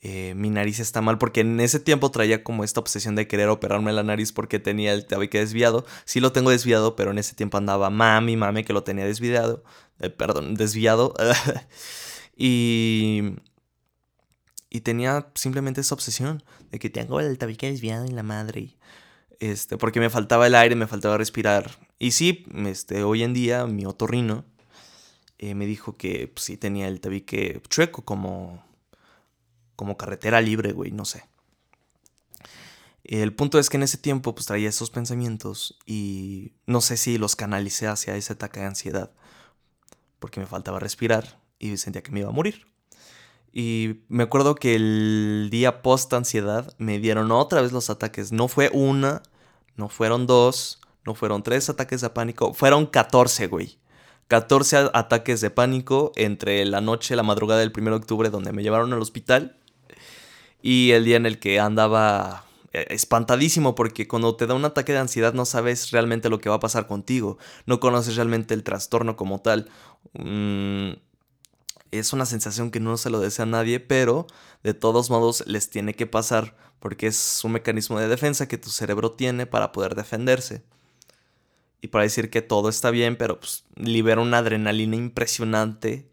eh, 0.01 0.33
mi 0.35 0.49
nariz 0.49 0.79
está 0.79 1.01
mal, 1.01 1.17
porque 1.17 1.41
en 1.41 1.59
ese 1.59 1.79
tiempo 1.79 2.11
traía 2.11 2.43
como 2.43 2.63
esta 2.63 2.79
obsesión 2.79 3.15
de 3.15 3.27
querer 3.27 3.49
operarme 3.49 3.91
la 3.91 4.03
nariz 4.03 4.31
porque 4.31 4.59
tenía 4.59 4.93
el 4.93 5.07
tabique 5.07 5.39
desviado. 5.39 5.85
Sí 6.05 6.19
lo 6.19 6.31
tengo 6.31 6.51
desviado, 6.51 6.95
pero 6.95 7.11
en 7.11 7.17
ese 7.17 7.35
tiempo 7.35 7.57
andaba 7.57 7.89
mami, 7.89 8.37
mami 8.37 8.63
que 8.63 8.73
lo 8.73 8.83
tenía 8.83 9.05
desviado. 9.05 9.63
Eh, 9.99 10.09
perdón, 10.09 10.55
desviado. 10.55 11.13
y... 12.37 13.35
Y 14.75 14.81
tenía 14.81 15.31
simplemente 15.35 15.79
esa 15.79 15.95
obsesión 15.95 16.43
de 16.69 16.79
que 16.79 16.89
tengo 16.89 17.21
el 17.21 17.37
tabique 17.37 17.71
desviado 17.71 18.03
en 18.03 18.13
la 18.13 18.23
madre. 18.23 18.75
Este, 19.39 19.77
porque 19.77 20.01
me 20.01 20.09
faltaba 20.09 20.47
el 20.47 20.53
aire, 20.53 20.75
me 20.75 20.85
faltaba 20.85 21.17
respirar. 21.17 21.71
Y 21.97 22.11
sí, 22.11 22.45
este, 22.65 23.03
hoy 23.03 23.23
en 23.23 23.33
día 23.33 23.67
mi 23.67 23.85
otorrino 23.85 24.43
eh, 25.37 25.55
me 25.55 25.65
dijo 25.65 25.95
que 25.95 26.27
pues, 26.27 26.43
sí 26.43 26.57
tenía 26.57 26.89
el 26.89 26.99
tabique 26.99 27.61
chueco, 27.69 28.03
como 28.03 28.65
como 29.77 29.95
carretera 29.95 30.41
libre, 30.41 30.73
güey, 30.73 30.91
no 30.91 31.05
sé. 31.05 31.23
El 33.05 33.33
punto 33.33 33.59
es 33.59 33.69
que 33.69 33.77
en 33.77 33.83
ese 33.83 33.97
tiempo 33.97 34.35
pues 34.35 34.45
traía 34.45 34.67
esos 34.67 34.89
pensamientos 34.89 35.79
y 35.85 36.51
no 36.65 36.81
sé 36.81 36.97
si 36.97 37.17
los 37.17 37.37
canalicé 37.37 37.87
hacia 37.87 38.17
ese 38.17 38.33
ataque 38.33 38.59
de 38.59 38.65
ansiedad 38.65 39.13
porque 40.19 40.41
me 40.41 40.47
faltaba 40.47 40.79
respirar 40.79 41.39
y 41.59 41.77
sentía 41.77 42.03
que 42.03 42.11
me 42.11 42.19
iba 42.19 42.29
a 42.29 42.33
morir. 42.33 42.74
Y 43.57 44.01
me 44.09 44.23
acuerdo 44.23 44.53
que 44.55 44.75
el 44.75 45.47
día 45.49 45.81
post 45.81 46.11
ansiedad 46.11 46.75
me 46.77 46.99
dieron 46.99 47.31
otra 47.31 47.61
vez 47.61 47.71
los 47.71 47.89
ataques. 47.89 48.33
No 48.33 48.49
fue 48.49 48.69
una, 48.73 49.23
no 49.77 49.87
fueron 49.87 50.27
dos, 50.27 50.81
no 51.05 51.15
fueron 51.15 51.41
tres 51.41 51.69
ataques 51.69 52.01
de 52.01 52.09
pánico, 52.09 52.53
fueron 52.53 52.85
14, 52.85 53.47
güey. 53.47 53.79
14 54.27 54.89
ataques 54.93 55.39
de 55.39 55.51
pánico 55.51 56.11
entre 56.17 56.65
la 56.65 56.81
noche, 56.81 57.15
la 57.15 57.23
madrugada 57.23 57.61
del 57.61 57.71
1 57.73 57.91
de 57.91 57.95
octubre 57.95 58.29
donde 58.29 58.51
me 58.51 58.61
llevaron 58.61 58.91
al 58.91 59.01
hospital 59.01 59.57
y 60.61 60.91
el 60.91 61.05
día 61.05 61.15
en 61.15 61.25
el 61.25 61.39
que 61.39 61.59
andaba 61.59 62.43
eh, 62.73 62.87
espantadísimo 62.89 63.73
porque 63.73 64.05
cuando 64.05 64.35
te 64.35 64.47
da 64.47 64.55
un 64.55 64.65
ataque 64.65 64.91
de 64.91 64.99
ansiedad 64.99 65.33
no 65.33 65.45
sabes 65.45 65.91
realmente 65.91 66.29
lo 66.29 66.39
que 66.39 66.49
va 66.49 66.55
a 66.55 66.59
pasar 66.59 66.87
contigo, 66.87 67.37
no 67.67 67.79
conoces 67.79 68.17
realmente 68.17 68.53
el 68.53 68.63
trastorno 68.63 69.15
como 69.15 69.39
tal. 69.39 69.69
Mm, 70.13 70.93
Es 71.97 72.13
una 72.13 72.25
sensación 72.25 72.71
que 72.71 72.79
no 72.79 72.97
se 72.97 73.09
lo 73.09 73.19
desea 73.19 73.43
a 73.43 73.47
nadie, 73.47 73.79
pero 73.79 74.27
de 74.63 74.73
todos 74.73 75.09
modos 75.09 75.43
les 75.47 75.69
tiene 75.69 75.93
que 75.93 76.07
pasar 76.07 76.55
porque 76.79 77.07
es 77.07 77.41
un 77.43 77.53
mecanismo 77.53 77.99
de 77.99 78.07
defensa 78.07 78.47
que 78.47 78.57
tu 78.57 78.69
cerebro 78.69 79.13
tiene 79.13 79.47
para 79.47 79.71
poder 79.71 79.95
defenderse. 79.95 80.63
Y 81.81 81.87
para 81.87 82.03
decir 82.03 82.29
que 82.29 82.41
todo 82.41 82.69
está 82.69 82.91
bien, 82.91 83.15
pero 83.15 83.39
pues, 83.39 83.65
libera 83.75 84.21
una 84.21 84.39
adrenalina 84.39 84.95
impresionante. 84.95 86.09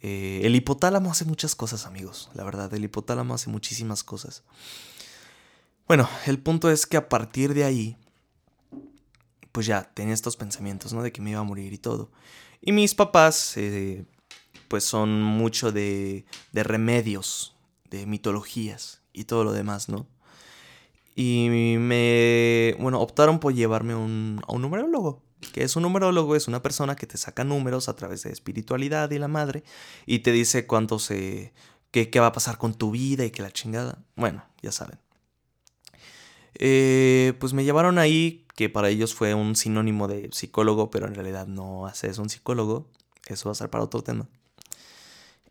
Eh, 0.00 0.40
el 0.44 0.54
hipotálamo 0.54 1.10
hace 1.10 1.24
muchas 1.24 1.54
cosas, 1.54 1.86
amigos. 1.86 2.30
La 2.34 2.44
verdad, 2.44 2.72
el 2.74 2.84
hipotálamo 2.84 3.34
hace 3.34 3.50
muchísimas 3.50 4.02
cosas. 4.02 4.44
Bueno, 5.86 6.08
el 6.26 6.38
punto 6.38 6.70
es 6.70 6.86
que 6.86 6.96
a 6.96 7.08
partir 7.08 7.54
de 7.54 7.64
ahí, 7.64 7.98
pues 9.52 9.66
ya 9.66 9.90
tenía 9.92 10.14
estos 10.14 10.36
pensamientos, 10.36 10.92
¿no? 10.92 11.02
De 11.02 11.12
que 11.12 11.20
me 11.20 11.30
iba 11.30 11.40
a 11.40 11.44
morir 11.44 11.72
y 11.72 11.78
todo. 11.78 12.10
Y 12.62 12.72
mis 12.72 12.94
papás, 12.94 13.56
eh, 13.56 14.04
pues 14.72 14.84
son 14.84 15.20
mucho 15.20 15.70
de, 15.70 16.24
de 16.52 16.62
remedios, 16.62 17.54
de 17.90 18.06
mitologías 18.06 19.02
y 19.12 19.24
todo 19.24 19.44
lo 19.44 19.52
demás, 19.52 19.90
¿no? 19.90 20.06
Y 21.14 21.48
me, 21.50 22.74
bueno, 22.80 22.98
optaron 22.98 23.38
por 23.38 23.52
llevarme 23.52 23.92
a 23.92 23.98
un 23.98 24.40
numerólogo. 24.48 25.20
Que 25.52 25.62
es 25.62 25.76
un 25.76 25.82
numerólogo, 25.82 26.36
es 26.36 26.48
una 26.48 26.62
persona 26.62 26.96
que 26.96 27.06
te 27.06 27.18
saca 27.18 27.44
números 27.44 27.90
a 27.90 27.96
través 27.96 28.22
de 28.22 28.32
espiritualidad 28.32 29.10
y 29.10 29.18
la 29.18 29.28
madre. 29.28 29.62
Y 30.06 30.20
te 30.20 30.32
dice 30.32 30.66
cuánto 30.66 30.98
se. 30.98 31.52
qué, 31.90 32.08
qué 32.08 32.18
va 32.18 32.28
a 32.28 32.32
pasar 32.32 32.56
con 32.56 32.72
tu 32.72 32.92
vida 32.92 33.26
y 33.26 33.30
que 33.30 33.42
la 33.42 33.50
chingada. 33.50 34.02
Bueno, 34.16 34.42
ya 34.62 34.72
saben. 34.72 34.98
Eh, 36.54 37.34
pues 37.40 37.52
me 37.52 37.64
llevaron 37.64 37.98
ahí, 37.98 38.46
que 38.56 38.70
para 38.70 38.88
ellos 38.88 39.14
fue 39.14 39.34
un 39.34 39.54
sinónimo 39.54 40.08
de 40.08 40.30
psicólogo, 40.32 40.88
pero 40.90 41.08
en 41.08 41.14
realidad 41.14 41.46
no 41.46 41.84
hace 41.84 42.08
eso 42.08 42.22
un 42.22 42.30
psicólogo. 42.30 42.88
Eso 43.26 43.50
va 43.50 43.52
a 43.52 43.56
ser 43.56 43.68
para 43.68 43.84
otro 43.84 44.02
tema. 44.02 44.30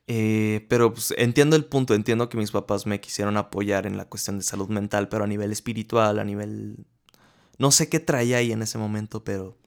Eh, 0.08 0.66
pero 0.70 0.94
pues, 0.94 1.14
entiendo 1.18 1.56
el 1.56 1.66
punto, 1.66 1.94
entiendo 1.94 2.30
que 2.30 2.38
mis 2.38 2.52
papás 2.52 2.86
me 2.86 3.00
quisieron 3.00 3.38
apoyar 3.38 3.86
en 3.86 3.98
la 3.98 4.06
cuestión 4.06 4.38
de 4.38 4.44
salud 4.44 4.70
mental, 4.70 5.10
pero 5.10 5.24
a 5.24 5.28
nivel 5.28 5.52
espiritual, 5.52 6.20
a 6.20 6.24
nivel... 6.24 6.86
No 7.58 7.72
sé 7.72 7.90
qué 7.90 8.00
traía 8.00 8.38
ahí 8.38 8.52
en 8.52 8.62
ese 8.62 8.78
momento, 8.78 9.24
pero 9.24 9.58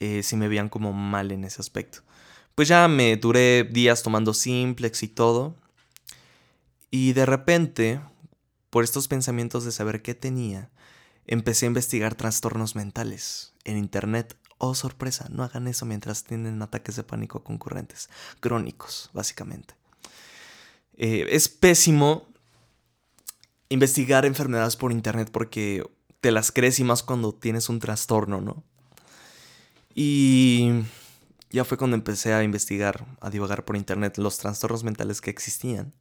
eh, 0.00 0.22
sí 0.22 0.36
me 0.36 0.48
veían 0.48 0.68
como 0.68 0.92
mal 0.92 1.30
en 1.32 1.44
ese 1.44 1.60
aspecto. 1.60 2.00
Pues 2.54 2.68
ya 2.68 2.88
me 2.88 3.16
duré 3.16 3.64
días 3.64 4.02
tomando 4.02 4.34
simplex 4.34 5.02
y 5.02 5.08
todo. 5.08 5.54
Y 6.90 7.12
de 7.12 7.26
repente, 7.26 8.00
por 8.70 8.84
estos 8.84 9.08
pensamientos 9.08 9.64
de 9.64 9.72
saber 9.72 10.02
qué 10.02 10.14
tenía, 10.14 10.70
empecé 11.26 11.66
a 11.66 11.68
investigar 11.68 12.14
trastornos 12.14 12.74
mentales 12.74 13.52
en 13.64 13.76
internet 13.76 14.36
Oh, 14.58 14.74
sorpresa, 14.74 15.28
no 15.30 15.44
hagan 15.44 15.68
eso 15.68 15.86
mientras 15.86 16.24
tienen 16.24 16.60
ataques 16.60 16.96
de 16.96 17.04
pánico 17.04 17.44
concurrentes, 17.44 18.10
crónicos, 18.40 19.10
básicamente. 19.12 19.74
Eh, 20.96 21.28
es 21.30 21.48
pésimo 21.48 22.26
investigar 23.68 24.26
enfermedades 24.26 24.74
por 24.74 24.90
internet 24.90 25.30
porque 25.32 25.88
te 26.20 26.32
las 26.32 26.50
crees 26.50 26.80
y 26.80 26.84
más 26.84 27.04
cuando 27.04 27.32
tienes 27.32 27.68
un 27.68 27.78
trastorno, 27.78 28.40
¿no? 28.40 28.64
Y 29.94 30.82
ya 31.50 31.64
fue 31.64 31.78
cuando 31.78 31.96
empecé 31.96 32.34
a 32.34 32.42
investigar, 32.42 33.06
a 33.20 33.30
divagar 33.30 33.64
por 33.64 33.76
internet 33.76 34.18
los 34.18 34.38
trastornos 34.38 34.84
mentales 34.84 35.20
que 35.20 35.30
existían 35.30 35.94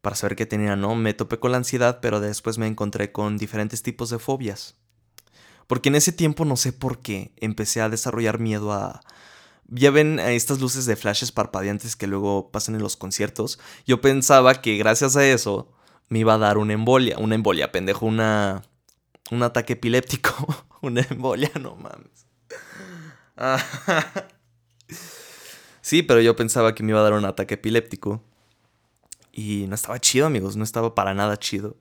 para 0.00 0.16
saber 0.16 0.36
qué 0.36 0.46
tenía, 0.46 0.74
¿no? 0.76 0.96
Me 0.96 1.14
topé 1.14 1.38
con 1.38 1.52
la 1.52 1.58
ansiedad, 1.58 2.00
pero 2.02 2.20
después 2.20 2.58
me 2.58 2.66
encontré 2.66 3.12
con 3.12 3.38
diferentes 3.38 3.82
tipos 3.82 4.10
de 4.10 4.18
fobias. 4.18 4.76
Porque 5.66 5.88
en 5.88 5.94
ese 5.94 6.12
tiempo 6.12 6.44
no 6.44 6.56
sé 6.56 6.72
por 6.72 7.00
qué 7.00 7.32
empecé 7.38 7.80
a 7.80 7.88
desarrollar 7.88 8.38
miedo 8.38 8.72
a... 8.72 9.00
Ya 9.68 9.90
ven 9.90 10.18
estas 10.18 10.60
luces 10.60 10.84
de 10.86 10.96
flashes 10.96 11.32
parpadeantes 11.32 11.96
que 11.96 12.06
luego 12.06 12.50
pasan 12.50 12.74
en 12.74 12.82
los 12.82 12.96
conciertos. 12.96 13.58
Yo 13.86 14.00
pensaba 14.00 14.60
que 14.60 14.76
gracias 14.76 15.16
a 15.16 15.26
eso 15.26 15.72
me 16.08 16.18
iba 16.18 16.34
a 16.34 16.38
dar 16.38 16.58
una 16.58 16.74
embolia. 16.74 17.18
Una 17.18 17.34
embolia, 17.34 17.72
pendejo, 17.72 18.06
una... 18.06 18.62
Un 19.30 19.42
ataque 19.42 19.74
epiléptico. 19.74 20.66
una 20.82 21.00
embolia, 21.08 21.50
no 21.58 21.76
mames. 21.76 22.26
sí, 25.80 26.02
pero 26.02 26.20
yo 26.20 26.36
pensaba 26.36 26.74
que 26.74 26.82
me 26.82 26.90
iba 26.90 27.00
a 27.00 27.04
dar 27.04 27.14
un 27.14 27.24
ataque 27.24 27.54
epiléptico. 27.54 28.22
Y 29.32 29.66
no 29.68 29.74
estaba 29.74 29.98
chido, 29.98 30.26
amigos, 30.26 30.56
no 30.56 30.64
estaba 30.64 30.94
para 30.94 31.14
nada 31.14 31.38
chido. 31.38 31.76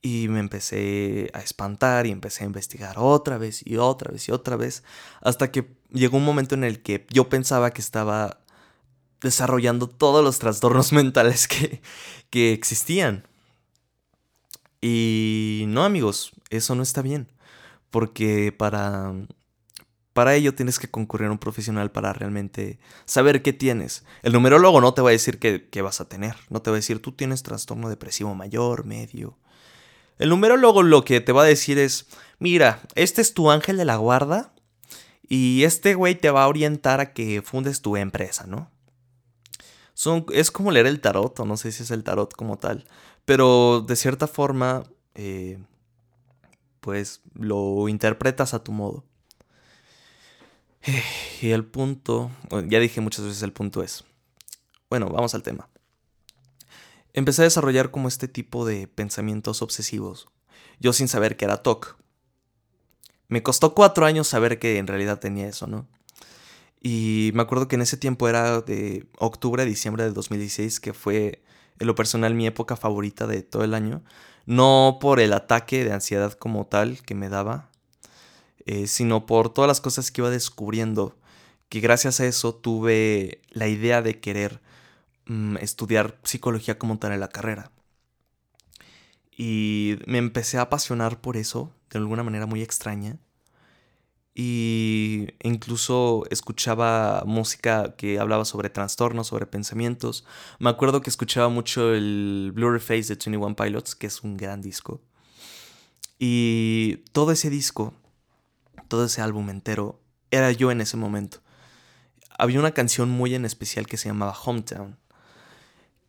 Y 0.00 0.28
me 0.28 0.40
empecé 0.40 1.30
a 1.34 1.40
espantar 1.40 2.06
y 2.06 2.10
empecé 2.10 2.44
a 2.44 2.46
investigar 2.46 2.96
otra 2.98 3.38
vez 3.38 3.62
y 3.66 3.76
otra 3.76 4.12
vez 4.12 4.28
y 4.28 4.32
otra 4.32 4.56
vez. 4.56 4.84
Hasta 5.20 5.50
que 5.50 5.76
llegó 5.90 6.18
un 6.18 6.24
momento 6.24 6.54
en 6.54 6.64
el 6.64 6.82
que 6.82 7.06
yo 7.10 7.28
pensaba 7.28 7.72
que 7.72 7.80
estaba 7.80 8.40
desarrollando 9.20 9.88
todos 9.88 10.24
los 10.24 10.38
trastornos 10.38 10.92
mentales 10.92 11.48
que, 11.48 11.82
que 12.30 12.52
existían. 12.52 13.26
Y 14.80 15.64
no 15.68 15.84
amigos, 15.84 16.32
eso 16.50 16.74
no 16.74 16.82
está 16.82 17.02
bien. 17.02 17.32
Porque 17.90 18.52
para, 18.52 19.14
para 20.18 20.34
ello 20.34 20.52
tienes 20.54 20.80
que 20.80 20.90
concurrir 20.90 21.28
a 21.28 21.30
un 21.30 21.38
profesional 21.38 21.92
para 21.92 22.12
realmente 22.12 22.80
saber 23.04 23.40
qué 23.40 23.52
tienes. 23.52 24.04
El 24.22 24.32
numerólogo 24.32 24.80
no 24.80 24.92
te 24.92 25.00
va 25.00 25.10
a 25.10 25.12
decir 25.12 25.38
qué, 25.38 25.82
vas 25.82 26.00
a 26.00 26.08
tener. 26.08 26.34
No 26.50 26.60
te 26.60 26.70
va 26.70 26.76
a 26.76 26.82
decir 26.82 27.00
tú 27.00 27.12
tienes 27.12 27.44
trastorno 27.44 27.88
depresivo 27.88 28.34
mayor, 28.34 28.84
medio 28.84 29.38
el 30.18 30.30
numerólogo 30.30 30.82
lo 30.82 31.04
que 31.04 31.20
te 31.20 31.32
va 31.32 31.42
a 31.42 31.46
decir 31.46 31.78
es, 31.78 32.06
mira, 32.38 32.80
este 32.94 33.20
es 33.20 33.34
tu 33.34 33.50
ángel 33.50 33.76
de 33.76 33.84
la 33.84 33.96
guarda 33.96 34.52
y 35.28 35.64
este 35.64 35.94
güey 35.94 36.14
te 36.16 36.30
va 36.30 36.44
a 36.44 36.48
orientar 36.48 37.00
a 37.00 37.12
que 37.12 37.42
fundes 37.42 37.82
tu 37.82 37.96
empresa, 37.96 38.46
¿no? 38.46 38.70
Son, 39.94 40.26
es 40.32 40.50
como 40.50 40.70
leer 40.70 40.86
el 40.86 41.00
tarot, 41.00 41.38
o 41.40 41.44
no 41.44 41.56
sé 41.56 41.72
si 41.72 41.82
es 41.82 41.90
el 41.90 42.04
tarot 42.04 42.32
como 42.34 42.56
tal, 42.58 42.86
pero 43.24 43.84
de 43.86 43.96
cierta 43.96 44.26
forma, 44.28 44.84
eh, 45.14 45.58
pues 46.80 47.20
lo 47.34 47.88
interpretas 47.88 48.54
a 48.54 48.62
tu 48.62 48.72
modo. 48.72 49.04
Y 51.40 51.50
el 51.50 51.64
punto, 51.64 52.32
ya 52.66 52.80
dije 52.80 53.00
muchas 53.00 53.24
veces 53.24 53.42
el 53.42 53.52
punto 53.52 53.84
es, 53.84 54.04
bueno, 54.90 55.08
vamos 55.08 55.34
al 55.36 55.44
tema 55.44 55.68
empecé 57.18 57.42
a 57.42 57.44
desarrollar 57.44 57.90
como 57.90 58.08
este 58.08 58.28
tipo 58.28 58.64
de 58.64 58.88
pensamientos 58.88 59.62
obsesivos, 59.62 60.28
yo 60.80 60.92
sin 60.92 61.08
saber 61.08 61.36
que 61.36 61.44
era 61.44 61.62
TOC. 61.62 61.96
Me 63.28 63.42
costó 63.42 63.74
cuatro 63.74 64.06
años 64.06 64.26
saber 64.26 64.58
que 64.58 64.78
en 64.78 64.86
realidad 64.86 65.18
tenía 65.18 65.48
eso, 65.48 65.66
¿no? 65.66 65.86
Y 66.80 67.30
me 67.34 67.42
acuerdo 67.42 67.68
que 67.68 67.76
en 67.76 67.82
ese 67.82 67.96
tiempo 67.96 68.28
era 68.28 68.60
de 68.60 69.06
octubre 69.18 69.64
diciembre 69.64 70.04
de 70.04 70.12
2016, 70.12 70.80
que 70.80 70.94
fue 70.94 71.42
en 71.78 71.86
lo 71.86 71.94
personal 71.94 72.34
mi 72.34 72.46
época 72.46 72.76
favorita 72.76 73.26
de 73.26 73.42
todo 73.42 73.64
el 73.64 73.74
año. 73.74 74.02
No 74.46 74.98
por 75.00 75.20
el 75.20 75.32
ataque 75.32 75.84
de 75.84 75.92
ansiedad 75.92 76.32
como 76.32 76.66
tal 76.66 77.02
que 77.02 77.14
me 77.14 77.28
daba, 77.28 77.70
eh, 78.64 78.86
sino 78.86 79.26
por 79.26 79.52
todas 79.52 79.68
las 79.68 79.80
cosas 79.80 80.10
que 80.10 80.20
iba 80.20 80.30
descubriendo, 80.30 81.16
que 81.68 81.80
gracias 81.80 82.20
a 82.20 82.26
eso 82.26 82.54
tuve 82.54 83.42
la 83.50 83.68
idea 83.68 84.00
de 84.00 84.20
querer 84.20 84.60
Mm, 85.28 85.58
estudiar 85.58 86.18
psicología 86.24 86.78
como 86.78 86.98
tal 86.98 87.12
en 87.12 87.20
la 87.20 87.28
carrera. 87.28 87.70
Y 89.36 89.96
me 90.06 90.18
empecé 90.18 90.58
a 90.58 90.62
apasionar 90.62 91.20
por 91.20 91.36
eso, 91.36 91.72
de 91.90 91.98
alguna 91.98 92.22
manera 92.22 92.46
muy 92.46 92.62
extraña. 92.62 93.18
Y 94.34 95.28
incluso 95.42 96.24
escuchaba 96.30 97.24
música 97.26 97.94
que 97.96 98.18
hablaba 98.18 98.44
sobre 98.46 98.70
trastornos, 98.70 99.26
sobre 99.26 99.46
pensamientos. 99.46 100.24
Me 100.58 100.70
acuerdo 100.70 101.02
que 101.02 101.10
escuchaba 101.10 101.48
mucho 101.50 101.92
el 101.92 102.52
Blurry 102.54 102.80
Face 102.80 103.14
de 103.14 103.16
21 103.16 103.54
Pilots, 103.54 103.94
que 103.96 104.06
es 104.06 104.22
un 104.22 104.36
gran 104.36 104.62
disco. 104.62 105.02
Y 106.18 106.98
todo 107.12 107.32
ese 107.32 107.50
disco, 107.50 107.92
todo 108.88 109.04
ese 109.04 109.20
álbum 109.20 109.50
entero, 109.50 110.00
era 110.30 110.52
yo 110.52 110.70
en 110.70 110.80
ese 110.80 110.96
momento. 110.96 111.40
Había 112.38 112.60
una 112.60 112.72
canción 112.72 113.10
muy 113.10 113.34
en 113.34 113.44
especial 113.44 113.86
que 113.86 113.98
se 113.98 114.08
llamaba 114.08 114.32
Hometown 114.32 114.96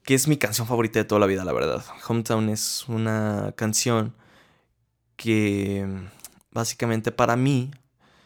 que 0.04 0.16
es 0.16 0.28
mi 0.28 0.38
canción 0.38 0.68
favorita 0.68 1.00
de 1.00 1.06
toda 1.06 1.20
la 1.20 1.28
vida, 1.28 1.46
la 1.46 1.54
verdad. 1.54 1.84
Hometown 2.08 2.50
es 2.50 2.86
una 2.88 3.54
canción 3.56 4.16
que 5.16 5.86
básicamente 6.52 7.12
para 7.12 7.36
mí 7.36 7.72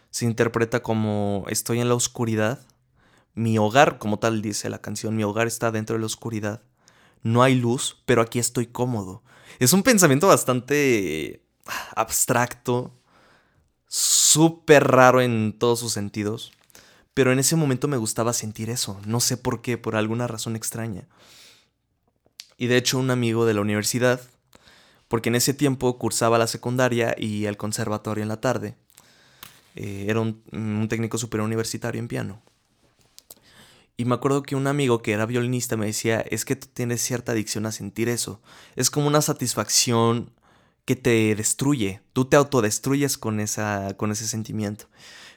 se 0.09 0.25
interpreta 0.25 0.83
como 0.83 1.45
estoy 1.49 1.79
en 1.79 1.89
la 1.89 1.95
oscuridad. 1.95 2.59
Mi 3.33 3.57
hogar, 3.57 3.97
como 3.97 4.19
tal 4.19 4.41
dice 4.41 4.69
la 4.69 4.79
canción, 4.79 5.15
mi 5.15 5.23
hogar 5.23 5.47
está 5.47 5.71
dentro 5.71 5.95
de 5.95 6.01
la 6.01 6.05
oscuridad. 6.05 6.61
No 7.23 7.41
hay 7.41 7.55
luz, 7.55 8.03
pero 8.05 8.21
aquí 8.21 8.37
estoy 8.37 8.67
cómodo. 8.67 9.23
Es 9.59 9.73
un 9.73 9.81
pensamiento 9.81 10.27
bastante 10.27 11.43
abstracto, 11.95 12.93
súper 13.87 14.87
raro 14.87 15.21
en 15.21 15.57
todos 15.57 15.79
sus 15.79 15.93
sentidos. 15.93 16.51
Pero 17.13 17.31
en 17.31 17.39
ese 17.39 17.55
momento 17.55 17.87
me 17.87 17.97
gustaba 17.97 18.33
sentir 18.33 18.69
eso. 18.69 18.99
No 19.05 19.19
sé 19.19 19.37
por 19.37 19.61
qué, 19.61 19.77
por 19.77 19.95
alguna 19.95 20.27
razón 20.27 20.55
extraña. 20.55 21.07
Y 22.63 22.67
de 22.67 22.77
hecho 22.77 22.97
un 22.97 23.11
amigo 23.11 23.45
de 23.45 23.53
la 23.53 23.59
universidad, 23.59 24.21
porque 25.09 25.27
en 25.27 25.35
ese 25.35 25.53
tiempo 25.53 25.97
cursaba 25.97 26.37
la 26.37 26.47
secundaria 26.47 27.13
y 27.19 27.43
el 27.43 27.57
conservatorio 27.57 28.21
en 28.21 28.29
la 28.29 28.39
tarde. 28.39 28.77
Eh, 29.75 30.05
era 30.07 30.21
un, 30.21 30.87
técnico 30.87 31.17
superior 31.17 31.45
universitario 31.45 31.99
en 31.99 32.07
piano. 32.07 32.41
Y 33.97 34.05
me 34.05 34.15
acuerdo 34.15 34.43
que 34.43 34.55
un 34.55 34.67
amigo 34.67 35.01
que 35.01 35.11
era 35.11 35.25
violinista 35.25 35.75
me 35.75 35.87
decía, 35.87 36.21
es 36.21 36.45
que 36.45 36.55
tú 36.55 36.69
tienes 36.73 37.01
cierta 37.01 37.33
adicción 37.33 37.65
a 37.65 37.73
sentir 37.73 38.07
eso. 38.07 38.41
Es 38.77 38.89
como 38.89 39.07
una 39.07 39.21
satisfacción 39.21 40.31
que 40.85 40.95
te 40.95 41.35
destruye. 41.35 41.99
Tú 42.13 42.23
te 42.23 42.37
autodestruyes 42.37 43.17
con, 43.17 43.41
esa, 43.41 43.97
con 43.97 44.09
ese 44.09 44.25
sentimiento. 44.25 44.85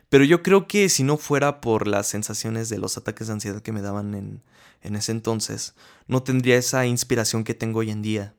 Pero 0.09 0.25
yo 0.25 0.43
creo 0.43 0.67
que 0.69 0.89
si 0.89 1.03
no 1.03 1.17
fuera 1.17 1.61
por 1.61 1.87
las 1.87 2.07
sensaciones 2.07 2.69
de 2.69 2.79
los 2.79 2.97
ataques 2.97 3.27
de 3.27 3.35
ansiedad 3.35 3.61
que 3.61 3.73
me 3.73 3.83
daban 3.83 4.15
en, 4.15 4.43
en 4.83 4.97
ese 4.97 5.13
entonces, 5.13 5.75
no 6.07 6.23
tendría 6.23 6.57
esa 6.57 6.87
inspiración 6.87 7.45
que 7.45 7.55
tengo 7.55 7.81
hoy 7.81 7.91
en 7.91 8.03
día. 8.03 8.35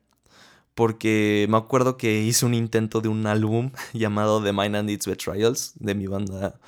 Porque 0.74 1.46
me 1.50 1.56
acuerdo 1.56 1.96
que 1.96 2.22
hice 2.22 2.46
un 2.46 2.54
intento 2.54 3.00
de 3.00 3.08
un 3.08 3.26
álbum 3.26 3.72
llamado 3.92 4.42
The 4.42 4.52
Mind 4.52 4.76
and 4.76 4.90
Its 4.90 5.06
Betrayals 5.06 5.72
de 5.76 5.94
mi 5.94 6.06
banda 6.06 6.58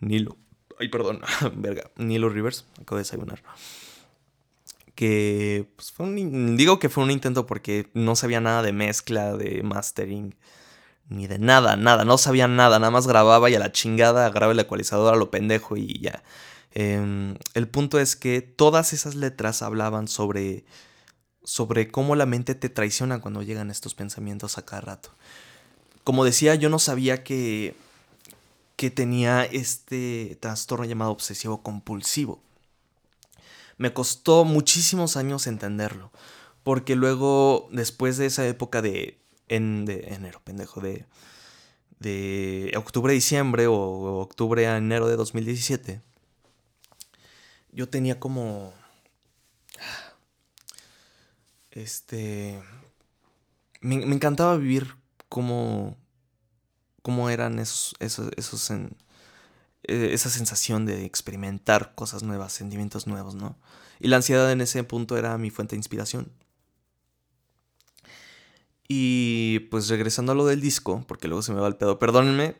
Nilo. 0.00 0.36
Ay, 0.78 0.88
perdón, 0.88 1.20
verga, 1.56 1.90
Nilo 1.96 2.30
Rivers, 2.30 2.64
acabo 2.80 2.96
de 2.96 3.02
desayunar. 3.02 3.42
Que 4.94 5.68
pues, 5.76 5.92
fue 5.92 6.06
un, 6.06 6.56
digo 6.56 6.78
que 6.78 6.88
fue 6.88 7.04
un 7.04 7.10
intento 7.10 7.46
porque 7.46 7.90
no 7.94 8.16
sabía 8.16 8.40
nada 8.40 8.62
de 8.62 8.72
mezcla, 8.72 9.36
de 9.36 9.62
mastering, 9.62 10.34
ni 11.10 11.26
de 11.26 11.38
nada, 11.38 11.76
nada, 11.76 12.04
no 12.04 12.16
sabía 12.18 12.48
nada, 12.48 12.78
nada 12.78 12.90
más 12.90 13.06
grababa 13.06 13.50
y 13.50 13.54
a 13.56 13.58
la 13.58 13.72
chingada 13.72 14.30
grababa 14.30 14.52
el 14.52 14.60
ecualizador 14.60 15.12
a 15.12 15.16
lo 15.16 15.30
pendejo 15.30 15.76
y 15.76 15.98
ya. 16.00 16.22
Em, 16.72 17.36
el 17.54 17.68
punto 17.68 17.98
es 17.98 18.14
que 18.14 18.40
todas 18.42 18.92
esas 18.92 19.16
letras 19.16 19.60
hablaban 19.62 20.06
sobre, 20.06 20.64
sobre 21.42 21.90
cómo 21.90 22.14
la 22.14 22.26
mente 22.26 22.54
te 22.54 22.68
traiciona 22.68 23.20
cuando 23.20 23.42
llegan 23.42 23.70
estos 23.70 23.94
pensamientos 23.94 24.56
a 24.56 24.64
cada 24.64 24.82
rato. 24.82 25.10
Como 26.04 26.24
decía, 26.24 26.54
yo 26.54 26.70
no 26.70 26.78
sabía 26.78 27.24
que, 27.24 27.74
que 28.76 28.90
tenía 28.90 29.44
este 29.44 30.38
trastorno 30.40 30.84
llamado 30.84 31.10
obsesivo 31.10 31.62
compulsivo. 31.62 32.40
Me 33.78 33.92
costó 33.92 34.44
muchísimos 34.44 35.16
años 35.16 35.48
entenderlo, 35.48 36.12
porque 36.62 36.94
luego, 36.94 37.68
después 37.72 38.16
de 38.16 38.26
esa 38.26 38.46
época 38.46 38.80
de, 38.80 39.18
en, 39.50 39.84
enero, 39.88 40.40
pendejo, 40.42 40.80
de, 40.80 41.04
de 41.98 42.72
octubre 42.76 43.12
diciembre 43.12 43.66
o 43.66 43.74
octubre 44.20 44.66
a 44.66 44.78
enero 44.78 45.06
de 45.06 45.16
2017, 45.16 46.00
yo 47.72 47.88
tenía 47.88 48.18
como... 48.18 48.72
Este... 51.70 52.60
Me, 53.80 53.96
encantaba 53.96 54.56
vivir 54.56 54.96
como... 55.28 55.96
Cómo 57.02 57.30
eran 57.30 57.58
esos... 57.58 57.94
esos, 58.00 58.30
esos 58.36 58.70
e, 59.82 60.14
esa 60.14 60.30
sensación 60.30 60.86
de 60.86 61.04
experimentar 61.04 61.94
cosas 61.94 62.22
nuevas, 62.22 62.52
sentimientos 62.52 63.06
nuevos, 63.06 63.34
¿no? 63.34 63.56
Y 63.98 64.08
la 64.08 64.16
ansiedad 64.16 64.50
en 64.50 64.60
ese 64.60 64.84
punto 64.84 65.16
era 65.16 65.36
mi 65.38 65.50
fuente 65.50 65.76
de 65.76 65.78
inspiración. 65.78 66.32
Y 68.92 69.60
pues 69.70 69.88
regresando 69.88 70.32
a 70.32 70.34
lo 70.34 70.46
del 70.46 70.60
disco, 70.60 71.04
porque 71.06 71.28
luego 71.28 71.42
se 71.42 71.52
me 71.52 71.60
va 71.60 71.68
el 71.68 71.76
pedo. 71.76 72.00
Perdónenme, 72.00 72.56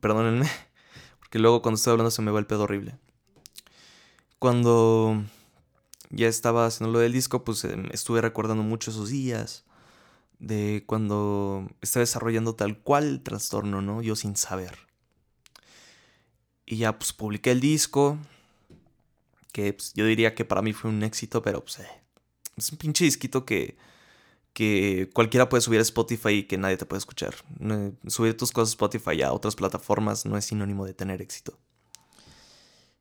perdónenme, 0.00 0.50
porque 1.18 1.38
luego 1.38 1.62
cuando 1.62 1.76
estoy 1.76 1.92
hablando 1.92 2.10
se 2.10 2.20
me 2.20 2.30
va 2.30 2.38
el 2.38 2.46
pedo 2.46 2.64
horrible 2.64 2.98
cuando 4.42 5.22
ya 6.10 6.26
estaba 6.26 6.66
haciendo 6.66 6.92
lo 6.92 6.98
del 6.98 7.12
disco, 7.12 7.44
pues 7.44 7.62
em, 7.62 7.86
estuve 7.92 8.20
recordando 8.20 8.64
mucho 8.64 8.90
esos 8.90 9.08
días 9.08 9.64
de 10.40 10.82
cuando 10.84 11.70
estaba 11.80 12.00
desarrollando 12.00 12.56
tal 12.56 12.76
cual 12.80 13.04
el 13.04 13.22
trastorno, 13.22 13.82
¿no? 13.82 14.02
Yo 14.02 14.16
sin 14.16 14.34
saber. 14.34 14.76
Y 16.66 16.78
ya 16.78 16.98
pues 16.98 17.12
publiqué 17.12 17.52
el 17.52 17.60
disco, 17.60 18.18
que 19.52 19.74
pues, 19.74 19.92
yo 19.94 20.06
diría 20.06 20.34
que 20.34 20.44
para 20.44 20.60
mí 20.60 20.72
fue 20.72 20.90
un 20.90 21.04
éxito, 21.04 21.40
pero 21.40 21.60
pues 21.60 21.78
eh, 21.78 21.86
es 22.56 22.72
un 22.72 22.78
pinche 22.78 23.04
disquito 23.04 23.46
que, 23.46 23.76
que 24.52 25.10
cualquiera 25.14 25.48
puede 25.48 25.62
subir 25.62 25.78
a 25.78 25.82
Spotify 25.82 26.30
y 26.30 26.42
que 26.44 26.58
nadie 26.58 26.76
te 26.76 26.86
puede 26.86 26.98
escuchar. 26.98 27.34
Subir 28.06 28.36
tus 28.36 28.52
cosas 28.52 28.70
a 28.70 28.72
Spotify 28.72 29.22
a 29.22 29.32
otras 29.32 29.56
plataformas 29.56 30.26
no 30.26 30.36
es 30.36 30.44
sinónimo 30.44 30.84
de 30.84 30.94
tener 30.94 31.22
éxito. 31.22 31.58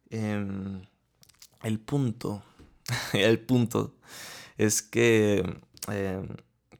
Eh, 0.09 0.45
el 1.63 1.79
punto, 1.79 2.43
el 3.13 3.39
punto 3.39 3.95
es 4.57 4.81
que 4.81 5.59
eh, 5.91 6.27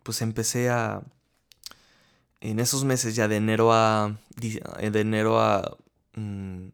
pues 0.04 0.22
empecé 0.22 0.70
a, 0.70 1.02
en 2.40 2.60
esos 2.60 2.84
meses 2.84 3.16
ya 3.16 3.28
de 3.28 3.38
enero 3.38 3.74
a, 3.74 4.18
de 4.38 5.00
enero 5.00 5.40
a, 5.40 5.78
mm, 6.16 6.68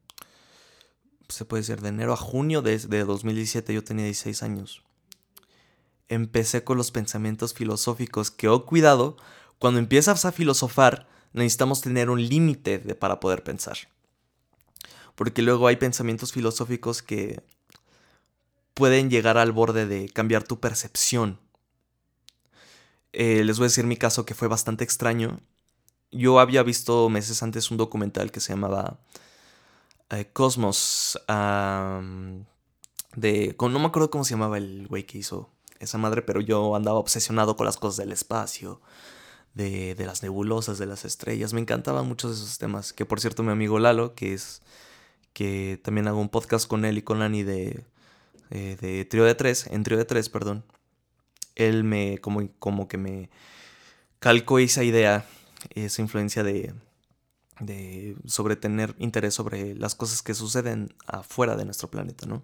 se 1.29 1.45
puede 1.45 1.61
decir, 1.61 1.81
de 1.81 1.89
enero 1.89 2.13
a 2.13 2.17
junio 2.17 2.61
de, 2.61 2.77
de 2.77 3.03
2017 3.03 3.73
yo 3.73 3.83
tenía 3.83 4.05
16 4.05 4.43
años. 4.43 4.83
Empecé 6.09 6.63
con 6.63 6.77
los 6.77 6.91
pensamientos 6.91 7.53
filosóficos 7.53 8.31
que, 8.31 8.47
oh 8.47 8.65
cuidado, 8.65 9.17
cuando 9.59 9.79
empiezas 9.79 10.25
a 10.25 10.31
filosofar 10.31 11.07
necesitamos 11.33 11.81
tener 11.81 12.09
un 12.09 12.27
límite 12.27 12.79
para 12.95 13.19
poder 13.19 13.43
pensar. 13.43 13.77
Porque 15.15 15.41
luego 15.41 15.67
hay 15.67 15.75
pensamientos 15.75 16.31
filosóficos 16.31 17.01
que 17.01 17.43
pueden 18.73 19.09
llegar 19.09 19.37
al 19.37 19.51
borde 19.51 19.85
de 19.85 20.09
cambiar 20.09 20.43
tu 20.43 20.59
percepción. 20.59 21.39
Eh, 23.13 23.43
les 23.43 23.57
voy 23.57 23.65
a 23.65 23.69
decir 23.69 23.85
mi 23.85 23.97
caso 23.97 24.25
que 24.25 24.35
fue 24.35 24.47
bastante 24.47 24.83
extraño. 24.83 25.39
Yo 26.11 26.39
había 26.39 26.63
visto 26.63 27.09
meses 27.09 27.43
antes 27.43 27.71
un 27.71 27.77
documental 27.77 28.31
que 28.31 28.39
se 28.39 28.53
llamaba 28.53 28.99
eh, 30.09 30.29
Cosmos. 30.31 31.19
de, 31.27 32.45
no 33.59 33.79
me 33.79 33.85
acuerdo 33.85 34.11
cómo 34.11 34.23
se 34.23 34.31
llamaba 34.31 34.57
el 34.57 34.87
güey 34.87 35.05
que 35.05 35.17
hizo 35.17 35.49
esa 35.79 35.97
madre, 35.97 36.21
pero 36.21 36.41
yo 36.41 36.75
andaba 36.75 36.99
obsesionado 36.99 37.55
con 37.55 37.65
las 37.65 37.77
cosas 37.77 37.97
del 37.97 38.11
espacio, 38.11 38.81
de, 39.53 39.95
de 39.95 40.05
las 40.05 40.23
nebulosas, 40.23 40.77
de 40.77 40.85
las 40.85 41.05
estrellas. 41.05 41.53
Me 41.53 41.61
encantaban 41.61 42.07
muchos 42.07 42.31
de 42.31 42.43
esos 42.43 42.57
temas. 42.57 42.93
Que 42.93 43.05
por 43.05 43.19
cierto, 43.19 43.43
mi 43.43 43.51
amigo 43.51 43.79
Lalo, 43.79 44.15
que 44.15 44.33
es 44.33 44.61
que 45.33 45.79
también 45.83 46.07
hago 46.07 46.19
un 46.19 46.29
podcast 46.29 46.67
con 46.67 46.85
él 46.85 46.97
y 46.97 47.01
con 47.01 47.19
Lani 47.19 47.43
de 47.43 47.83
eh, 48.49 48.77
de 48.79 49.05
trío 49.05 49.25
de 49.25 49.35
tres, 49.35 49.67
en 49.67 49.83
trío 49.83 49.97
de 49.97 50.05
tres, 50.05 50.29
perdón, 50.29 50.63
él 51.55 51.83
me, 51.83 52.19
como, 52.19 52.49
como 52.59 52.87
que 52.87 52.97
me 52.97 53.29
calcó 54.19 54.59
esa 54.59 54.83
idea, 54.83 55.25
esa 55.75 56.01
influencia 56.01 56.43
de, 56.43 56.73
de 57.59 58.15
sobre 58.25 58.55
tener 58.55 58.95
interés 58.99 59.33
sobre 59.33 59.75
las 59.75 59.95
cosas 59.95 60.21
que 60.21 60.33
suceden 60.33 60.93
afuera 61.05 61.55
de 61.55 61.65
nuestro 61.65 61.89
planeta, 61.89 62.25
¿no? 62.25 62.43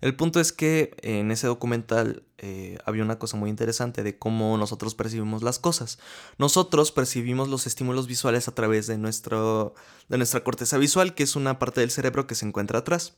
El 0.00 0.16
punto 0.16 0.40
es 0.40 0.52
que 0.52 0.94
en 1.02 1.30
ese 1.30 1.46
documental 1.46 2.24
eh, 2.38 2.78
había 2.84 3.02
una 3.02 3.18
cosa 3.18 3.36
muy 3.36 3.50
interesante 3.50 4.02
de 4.02 4.18
cómo 4.18 4.56
nosotros 4.58 4.94
percibimos 4.94 5.42
las 5.42 5.58
cosas. 5.58 5.98
Nosotros 6.38 6.92
percibimos 6.92 7.48
los 7.48 7.66
estímulos 7.66 8.06
visuales 8.06 8.48
a 8.48 8.54
través 8.54 8.86
de, 8.86 8.98
nuestro, 8.98 9.74
de 10.08 10.18
nuestra 10.18 10.44
corteza 10.44 10.78
visual, 10.78 11.14
que 11.14 11.22
es 11.22 11.36
una 11.36 11.58
parte 11.58 11.80
del 11.80 11.90
cerebro 11.90 12.26
que 12.26 12.34
se 12.34 12.46
encuentra 12.46 12.80
atrás. 12.80 13.14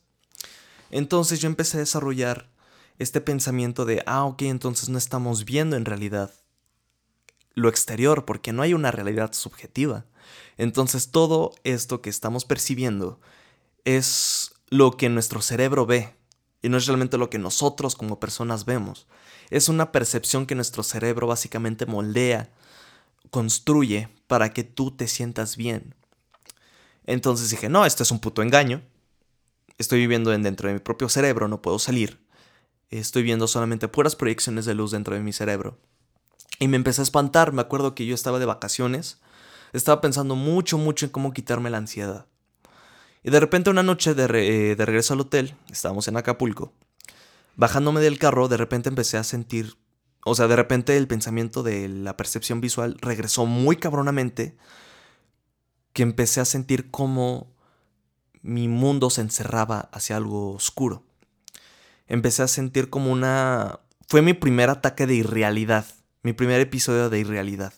Entonces 0.91 1.39
yo 1.39 1.47
empecé 1.47 1.77
a 1.77 1.81
desarrollar 1.81 2.51
este 2.99 3.21
pensamiento 3.21 3.85
de, 3.85 4.03
ah, 4.05 4.25
ok, 4.25 4.43
entonces 4.43 4.89
no 4.89 4.97
estamos 4.97 5.45
viendo 5.45 5.75
en 5.75 5.85
realidad 5.85 6.31
lo 7.53 7.69
exterior, 7.69 8.25
porque 8.25 8.53
no 8.53 8.61
hay 8.61 8.73
una 8.73 8.91
realidad 8.91 9.33
subjetiva. 9.33 10.05
Entonces 10.57 11.11
todo 11.11 11.53
esto 11.63 12.01
que 12.01 12.09
estamos 12.09 12.45
percibiendo 12.45 13.19
es 13.85 14.53
lo 14.69 14.91
que 14.97 15.09
nuestro 15.09 15.41
cerebro 15.41 15.85
ve, 15.85 16.15
y 16.61 16.69
no 16.69 16.77
es 16.77 16.85
realmente 16.85 17.17
lo 17.17 17.29
que 17.29 17.39
nosotros 17.39 17.95
como 17.95 18.19
personas 18.19 18.65
vemos. 18.65 19.07
Es 19.49 19.69
una 19.69 19.91
percepción 19.91 20.45
que 20.45 20.55
nuestro 20.55 20.83
cerebro 20.83 21.27
básicamente 21.27 21.85
moldea, 21.85 22.49
construye 23.29 24.09
para 24.27 24.53
que 24.53 24.63
tú 24.63 24.91
te 24.91 25.07
sientas 25.07 25.57
bien. 25.57 25.95
Entonces 27.05 27.49
dije, 27.49 27.69
no, 27.69 27.85
esto 27.85 28.03
es 28.03 28.11
un 28.11 28.19
puto 28.19 28.41
engaño 28.41 28.81
estoy 29.77 29.99
viviendo 29.99 30.31
dentro 30.31 30.67
de 30.67 30.75
mi 30.75 30.79
propio 30.79 31.09
cerebro, 31.09 31.47
no 31.47 31.61
puedo 31.61 31.79
salir. 31.79 32.19
Estoy 32.89 33.23
viendo 33.23 33.47
solamente 33.47 33.87
puras 33.87 34.15
proyecciones 34.15 34.65
de 34.65 34.75
luz 34.75 34.91
dentro 34.91 35.15
de 35.15 35.21
mi 35.21 35.33
cerebro. 35.33 35.77
Y 36.59 36.67
me 36.67 36.77
empecé 36.77 37.01
a 37.01 37.03
espantar, 37.03 37.51
me 37.51 37.61
acuerdo 37.61 37.95
que 37.95 38.05
yo 38.05 38.15
estaba 38.15 38.39
de 38.39 38.45
vacaciones, 38.45 39.19
estaba 39.73 40.01
pensando 40.01 40.35
mucho, 40.35 40.77
mucho 40.77 41.05
en 41.05 41.11
cómo 41.11 41.33
quitarme 41.33 41.69
la 41.69 41.77
ansiedad. 41.77 42.27
Y 43.23 43.31
de 43.31 43.39
repente 43.39 43.69
una 43.69 43.83
noche 43.83 44.13
de, 44.13 44.23
eh, 44.25 44.75
de 44.75 44.85
regreso 44.85 45.13
al 45.13 45.21
hotel, 45.21 45.55
estábamos 45.71 46.07
en 46.07 46.17
Acapulco, 46.17 46.73
bajándome 47.55 48.01
del 48.01 48.19
carro, 48.19 48.47
de 48.47 48.57
repente 48.57 48.89
empecé 48.89 49.17
a 49.17 49.23
sentir, 49.23 49.77
o 50.25 50.35
sea, 50.35 50.47
de 50.47 50.55
repente 50.55 50.97
el 50.97 51.07
pensamiento 51.07 51.63
de 51.63 51.87
la 51.87 52.17
percepción 52.17 52.61
visual 52.61 52.97
regresó 53.01 53.45
muy 53.45 53.77
cabronamente, 53.77 54.57
que 55.93 56.03
empecé 56.03 56.41
a 56.41 56.45
sentir 56.45 56.91
como 56.91 57.53
mi 58.43 58.67
mundo 58.67 59.09
se 59.09 59.21
encerraba 59.21 59.89
hacia 59.93 60.17
algo 60.17 60.53
oscuro. 60.53 61.03
Empecé 62.07 62.43
a 62.43 62.47
sentir 62.47 62.89
como 62.89 63.11
una... 63.11 63.79
Fue 64.07 64.21
mi 64.21 64.33
primer 64.33 64.69
ataque 64.69 65.07
de 65.07 65.15
irrealidad, 65.15 65.85
mi 66.23 66.33
primer 66.33 66.59
episodio 66.61 67.09
de 67.09 67.19
irrealidad. 67.19 67.73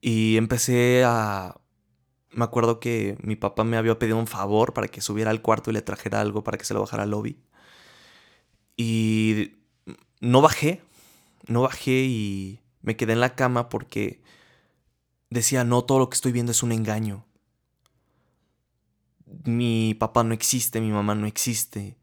Y 0.00 0.36
empecé 0.38 1.04
a, 1.06 1.60
me 2.32 2.44
acuerdo 2.44 2.80
que 2.80 3.18
mi 3.22 3.36
papá 3.36 3.64
me 3.64 3.76
había 3.76 3.98
pedido 3.98 4.18
un 4.18 4.26
favor 4.26 4.72
para 4.72 4.88
que 4.88 5.02
subiera 5.02 5.30
al 5.30 5.42
cuarto 5.42 5.70
y 5.70 5.74
le 5.74 5.82
trajera 5.82 6.20
algo 6.20 6.42
para 6.42 6.58
que 6.58 6.64
se 6.64 6.74
lo 6.74 6.80
bajara 6.80 7.02
al 7.02 7.10
lobby. 7.10 7.38
Y 8.76 9.58
no 10.20 10.40
bajé, 10.40 10.82
no 11.46 11.62
bajé 11.62 12.04
y 12.04 12.60
me 12.80 12.96
quedé 12.96 13.12
en 13.12 13.20
la 13.20 13.34
cama 13.34 13.68
porque 13.68 14.22
decía, 15.28 15.64
no, 15.64 15.84
todo 15.84 15.98
lo 15.98 16.08
que 16.08 16.14
estoy 16.14 16.32
viendo 16.32 16.52
es 16.52 16.62
un 16.62 16.72
engaño. 16.72 17.26
Mi 19.44 19.94
papá 19.94 20.24
no 20.24 20.32
existe, 20.32 20.80
mi 20.80 20.90
mamá 20.90 21.14
no 21.14 21.26
existe, 21.26 21.96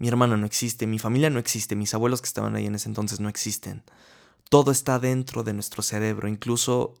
mi 0.00 0.08
hermano 0.08 0.38
no 0.38 0.46
existe, 0.46 0.86
mi 0.86 0.98
familia 0.98 1.28
no 1.28 1.38
existe, 1.38 1.76
mis 1.76 1.92
abuelos 1.92 2.22
que 2.22 2.26
estaban 2.26 2.56
ahí 2.56 2.66
en 2.66 2.74
ese 2.74 2.88
entonces 2.88 3.20
no 3.20 3.28
existen. 3.28 3.84
Todo 4.48 4.72
está 4.72 4.98
dentro 4.98 5.42
de 5.42 5.52
nuestro 5.52 5.82
cerebro, 5.82 6.26
incluso 6.26 6.96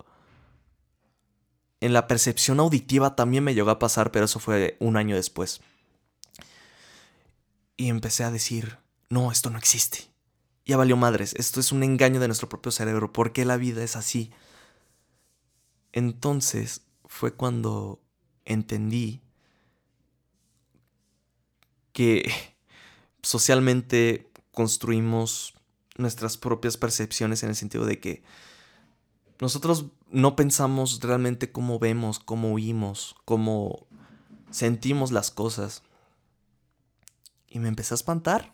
en 1.80 1.94
la 1.94 2.06
percepción 2.06 2.60
auditiva 2.60 3.16
también 3.16 3.42
me 3.42 3.54
llegó 3.54 3.70
a 3.70 3.78
pasar, 3.78 4.12
pero 4.12 4.26
eso 4.26 4.38
fue 4.38 4.76
un 4.80 4.98
año 4.98 5.16
después. 5.16 5.62
Y 7.78 7.88
empecé 7.88 8.22
a 8.22 8.30
decir, 8.30 8.76
no, 9.08 9.32
esto 9.32 9.48
no 9.48 9.56
existe. 9.56 10.10
Ya 10.66 10.76
valió 10.76 10.98
madres, 10.98 11.34
esto 11.38 11.58
es 11.58 11.72
un 11.72 11.82
engaño 11.82 12.20
de 12.20 12.28
nuestro 12.28 12.50
propio 12.50 12.70
cerebro, 12.70 13.14
¿por 13.14 13.32
qué 13.32 13.46
la 13.46 13.56
vida 13.56 13.82
es 13.82 13.96
así? 13.96 14.30
Entonces 15.92 16.82
fue 17.06 17.32
cuando 17.32 18.02
entendí 18.44 19.22
que 21.94 22.30
socialmente 23.22 24.30
construimos 24.52 25.54
nuestras 25.96 26.36
propias 26.36 26.76
percepciones 26.76 27.42
en 27.42 27.50
el 27.50 27.56
sentido 27.56 27.84
de 27.86 28.00
que 28.00 28.22
nosotros 29.40 29.86
no 30.10 30.36
pensamos 30.36 31.00
realmente 31.00 31.50
cómo 31.50 31.78
vemos, 31.78 32.18
cómo 32.18 32.52
oímos, 32.52 33.16
cómo 33.24 33.86
sentimos 34.50 35.12
las 35.12 35.30
cosas. 35.30 35.82
Y 37.48 37.58
me 37.58 37.68
empecé 37.68 37.94
a 37.94 37.96
espantar. 37.96 38.52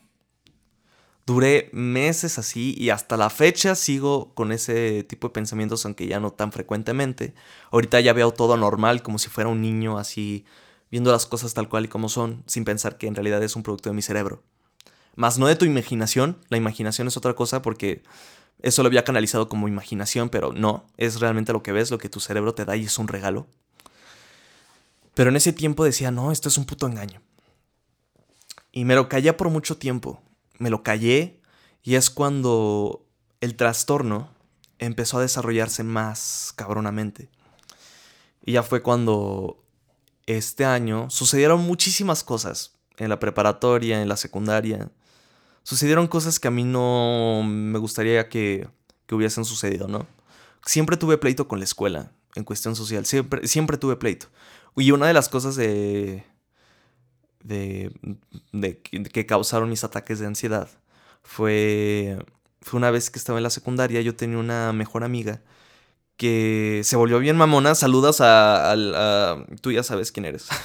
Duré 1.26 1.70
meses 1.72 2.38
así 2.38 2.74
y 2.78 2.90
hasta 2.90 3.16
la 3.16 3.30
fecha 3.30 3.74
sigo 3.74 4.32
con 4.34 4.52
ese 4.52 5.02
tipo 5.02 5.28
de 5.28 5.32
pensamientos, 5.32 5.84
aunque 5.84 6.06
ya 6.06 6.20
no 6.20 6.30
tan 6.32 6.52
frecuentemente. 6.52 7.34
Ahorita 7.72 8.00
ya 8.00 8.12
veo 8.12 8.30
todo 8.30 8.56
normal, 8.56 9.02
como 9.02 9.18
si 9.18 9.28
fuera 9.28 9.50
un 9.50 9.60
niño 9.60 9.98
así, 9.98 10.44
viendo 10.88 11.10
las 11.10 11.26
cosas 11.26 11.52
tal 11.52 11.68
cual 11.68 11.86
y 11.86 11.88
como 11.88 12.08
son, 12.08 12.44
sin 12.46 12.64
pensar 12.64 12.96
que 12.96 13.08
en 13.08 13.16
realidad 13.16 13.42
es 13.42 13.56
un 13.56 13.64
producto 13.64 13.88
de 13.88 13.96
mi 13.96 14.02
cerebro. 14.02 14.44
Más 15.16 15.38
no 15.38 15.46
de 15.46 15.56
tu 15.56 15.64
imaginación, 15.64 16.38
la 16.50 16.58
imaginación 16.58 17.08
es 17.08 17.16
otra 17.16 17.34
cosa 17.34 17.62
porque 17.62 18.02
eso 18.60 18.82
lo 18.82 18.88
había 18.88 19.04
canalizado 19.04 19.48
como 19.48 19.66
imaginación, 19.66 20.28
pero 20.28 20.52
no, 20.52 20.86
es 20.98 21.20
realmente 21.20 21.54
lo 21.54 21.62
que 21.62 21.72
ves, 21.72 21.90
lo 21.90 21.98
que 21.98 22.10
tu 22.10 22.20
cerebro 22.20 22.54
te 22.54 22.66
da 22.66 22.76
y 22.76 22.84
es 22.84 22.98
un 22.98 23.08
regalo. 23.08 23.46
Pero 25.14 25.30
en 25.30 25.36
ese 25.36 25.54
tiempo 25.54 25.84
decía, 25.84 26.10
no, 26.10 26.32
esto 26.32 26.50
es 26.50 26.58
un 26.58 26.66
puto 26.66 26.86
engaño. 26.86 27.22
Y 28.72 28.84
me 28.84 28.94
lo 28.94 29.08
callé 29.08 29.32
por 29.32 29.48
mucho 29.48 29.78
tiempo. 29.78 30.22
Me 30.58 30.68
lo 30.68 30.82
callé 30.82 31.40
y 31.82 31.94
es 31.94 32.10
cuando 32.10 33.06
el 33.40 33.56
trastorno 33.56 34.28
empezó 34.78 35.16
a 35.16 35.22
desarrollarse 35.22 35.82
más 35.82 36.52
cabronamente. 36.56 37.30
Y 38.44 38.52
ya 38.52 38.62
fue 38.62 38.82
cuando 38.82 39.64
este 40.26 40.66
año 40.66 41.08
sucedieron 41.08 41.62
muchísimas 41.62 42.22
cosas 42.22 42.74
en 42.98 43.08
la 43.08 43.18
preparatoria, 43.18 44.02
en 44.02 44.08
la 44.10 44.18
secundaria 44.18 44.90
sucedieron 45.66 46.06
cosas 46.06 46.38
que 46.38 46.46
a 46.46 46.52
mí 46.52 46.62
no 46.62 47.42
me 47.44 47.80
gustaría 47.80 48.28
que, 48.28 48.68
hubiesen 49.10 49.44
sucedido, 49.44 49.88
¿no? 49.88 50.06
Siempre 50.64 50.96
tuve 50.96 51.18
pleito 51.18 51.48
con 51.48 51.58
la 51.58 51.64
escuela 51.64 52.12
en 52.36 52.44
cuestión 52.44 52.76
social, 52.76 53.04
siempre, 53.04 53.48
siempre 53.48 53.76
tuve 53.76 53.96
pleito. 53.96 54.28
Y 54.76 54.92
una 54.92 55.08
de 55.08 55.12
las 55.12 55.28
cosas 55.28 55.56
de, 55.56 56.22
de, 57.42 57.92
de, 58.52 58.80
que 58.80 59.26
causaron 59.26 59.68
mis 59.68 59.82
ataques 59.82 60.20
de 60.20 60.26
ansiedad 60.26 60.68
fue, 61.24 62.16
fue 62.60 62.78
una 62.78 62.92
vez 62.92 63.10
que 63.10 63.18
estaba 63.18 63.40
en 63.40 63.42
la 63.42 63.50
secundaria, 63.50 64.00
yo 64.02 64.14
tenía 64.14 64.38
una 64.38 64.72
mejor 64.72 65.02
amiga 65.02 65.42
que 66.16 66.82
se 66.84 66.94
volvió 66.94 67.18
bien 67.18 67.36
mamona, 67.36 67.74
saludas 67.74 68.20
a, 68.20 68.70
a 68.72 69.46
tú 69.60 69.72
ya 69.72 69.82
sabes 69.82 70.12
quién 70.12 70.26
eres. 70.26 70.46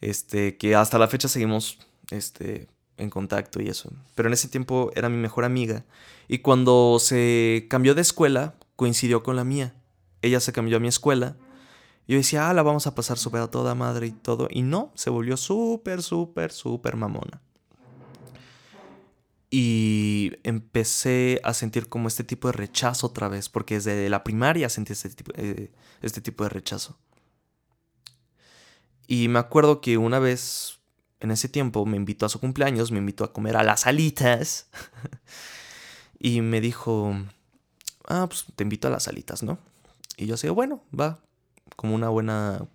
Este, 0.00 0.56
que 0.56 0.74
hasta 0.74 0.98
la 0.98 1.06
fecha 1.06 1.28
seguimos 1.28 1.78
este, 2.10 2.66
en 2.96 3.10
contacto 3.10 3.60
y 3.60 3.68
eso. 3.68 3.90
Pero 4.14 4.28
en 4.28 4.34
ese 4.34 4.48
tiempo 4.48 4.90
era 4.94 5.08
mi 5.08 5.16
mejor 5.16 5.44
amiga. 5.44 5.84
Y 6.28 6.38
cuando 6.38 6.98
se 7.00 7.66
cambió 7.68 7.94
de 7.94 8.02
escuela, 8.02 8.54
coincidió 8.76 9.22
con 9.22 9.36
la 9.36 9.44
mía. 9.44 9.74
Ella 10.22 10.40
se 10.40 10.52
cambió 10.52 10.76
a 10.76 10.80
mi 10.80 10.88
escuela. 10.88 11.36
Yo 12.08 12.16
decía, 12.16 12.48
ah, 12.48 12.54
la 12.54 12.62
vamos 12.62 12.86
a 12.86 12.94
pasar 12.94 13.18
súper 13.18 13.42
a 13.42 13.50
toda 13.50 13.74
madre 13.74 14.06
y 14.06 14.12
todo. 14.12 14.48
Y 14.50 14.62
no, 14.62 14.92
se 14.94 15.10
volvió 15.10 15.36
súper, 15.36 16.02
súper, 16.02 16.52
súper 16.52 16.96
mamona. 16.96 17.40
Y 19.50 20.32
empecé 20.44 21.40
a 21.44 21.52
sentir 21.52 21.88
como 21.88 22.08
este 22.08 22.24
tipo 22.24 22.48
de 22.48 22.52
rechazo 22.52 23.08
otra 23.08 23.28
vez, 23.28 23.48
porque 23.48 23.74
desde 23.74 24.08
la 24.08 24.24
primaria 24.24 24.68
sentí 24.68 24.94
este 24.94 25.10
tipo, 25.10 25.32
eh, 25.36 25.70
este 26.00 26.20
tipo 26.22 26.44
de 26.44 26.50
rechazo. 26.50 26.98
Y 29.06 29.28
me 29.28 29.38
acuerdo 29.38 29.80
que 29.80 29.98
una 29.98 30.18
vez 30.18 30.80
en 31.22 31.30
ese 31.30 31.48
tiempo 31.48 31.86
me 31.86 31.96
invitó 31.96 32.26
a 32.26 32.28
su 32.28 32.40
cumpleaños, 32.40 32.90
me 32.90 32.98
invitó 32.98 33.22
a 33.22 33.32
comer 33.32 33.56
a 33.56 33.62
las 33.62 33.86
alitas. 33.86 34.68
y 36.18 36.40
me 36.40 36.60
dijo, 36.60 37.14
ah, 38.08 38.26
pues 38.28 38.46
te 38.56 38.64
invito 38.64 38.88
a 38.88 38.90
las 38.90 39.06
alitas, 39.06 39.44
¿no? 39.44 39.58
Y 40.16 40.26
yo 40.26 40.34
así, 40.34 40.48
bueno, 40.48 40.82
va. 40.98 41.20
Como 41.76 41.94
una 41.94 42.08
buena... 42.08 42.66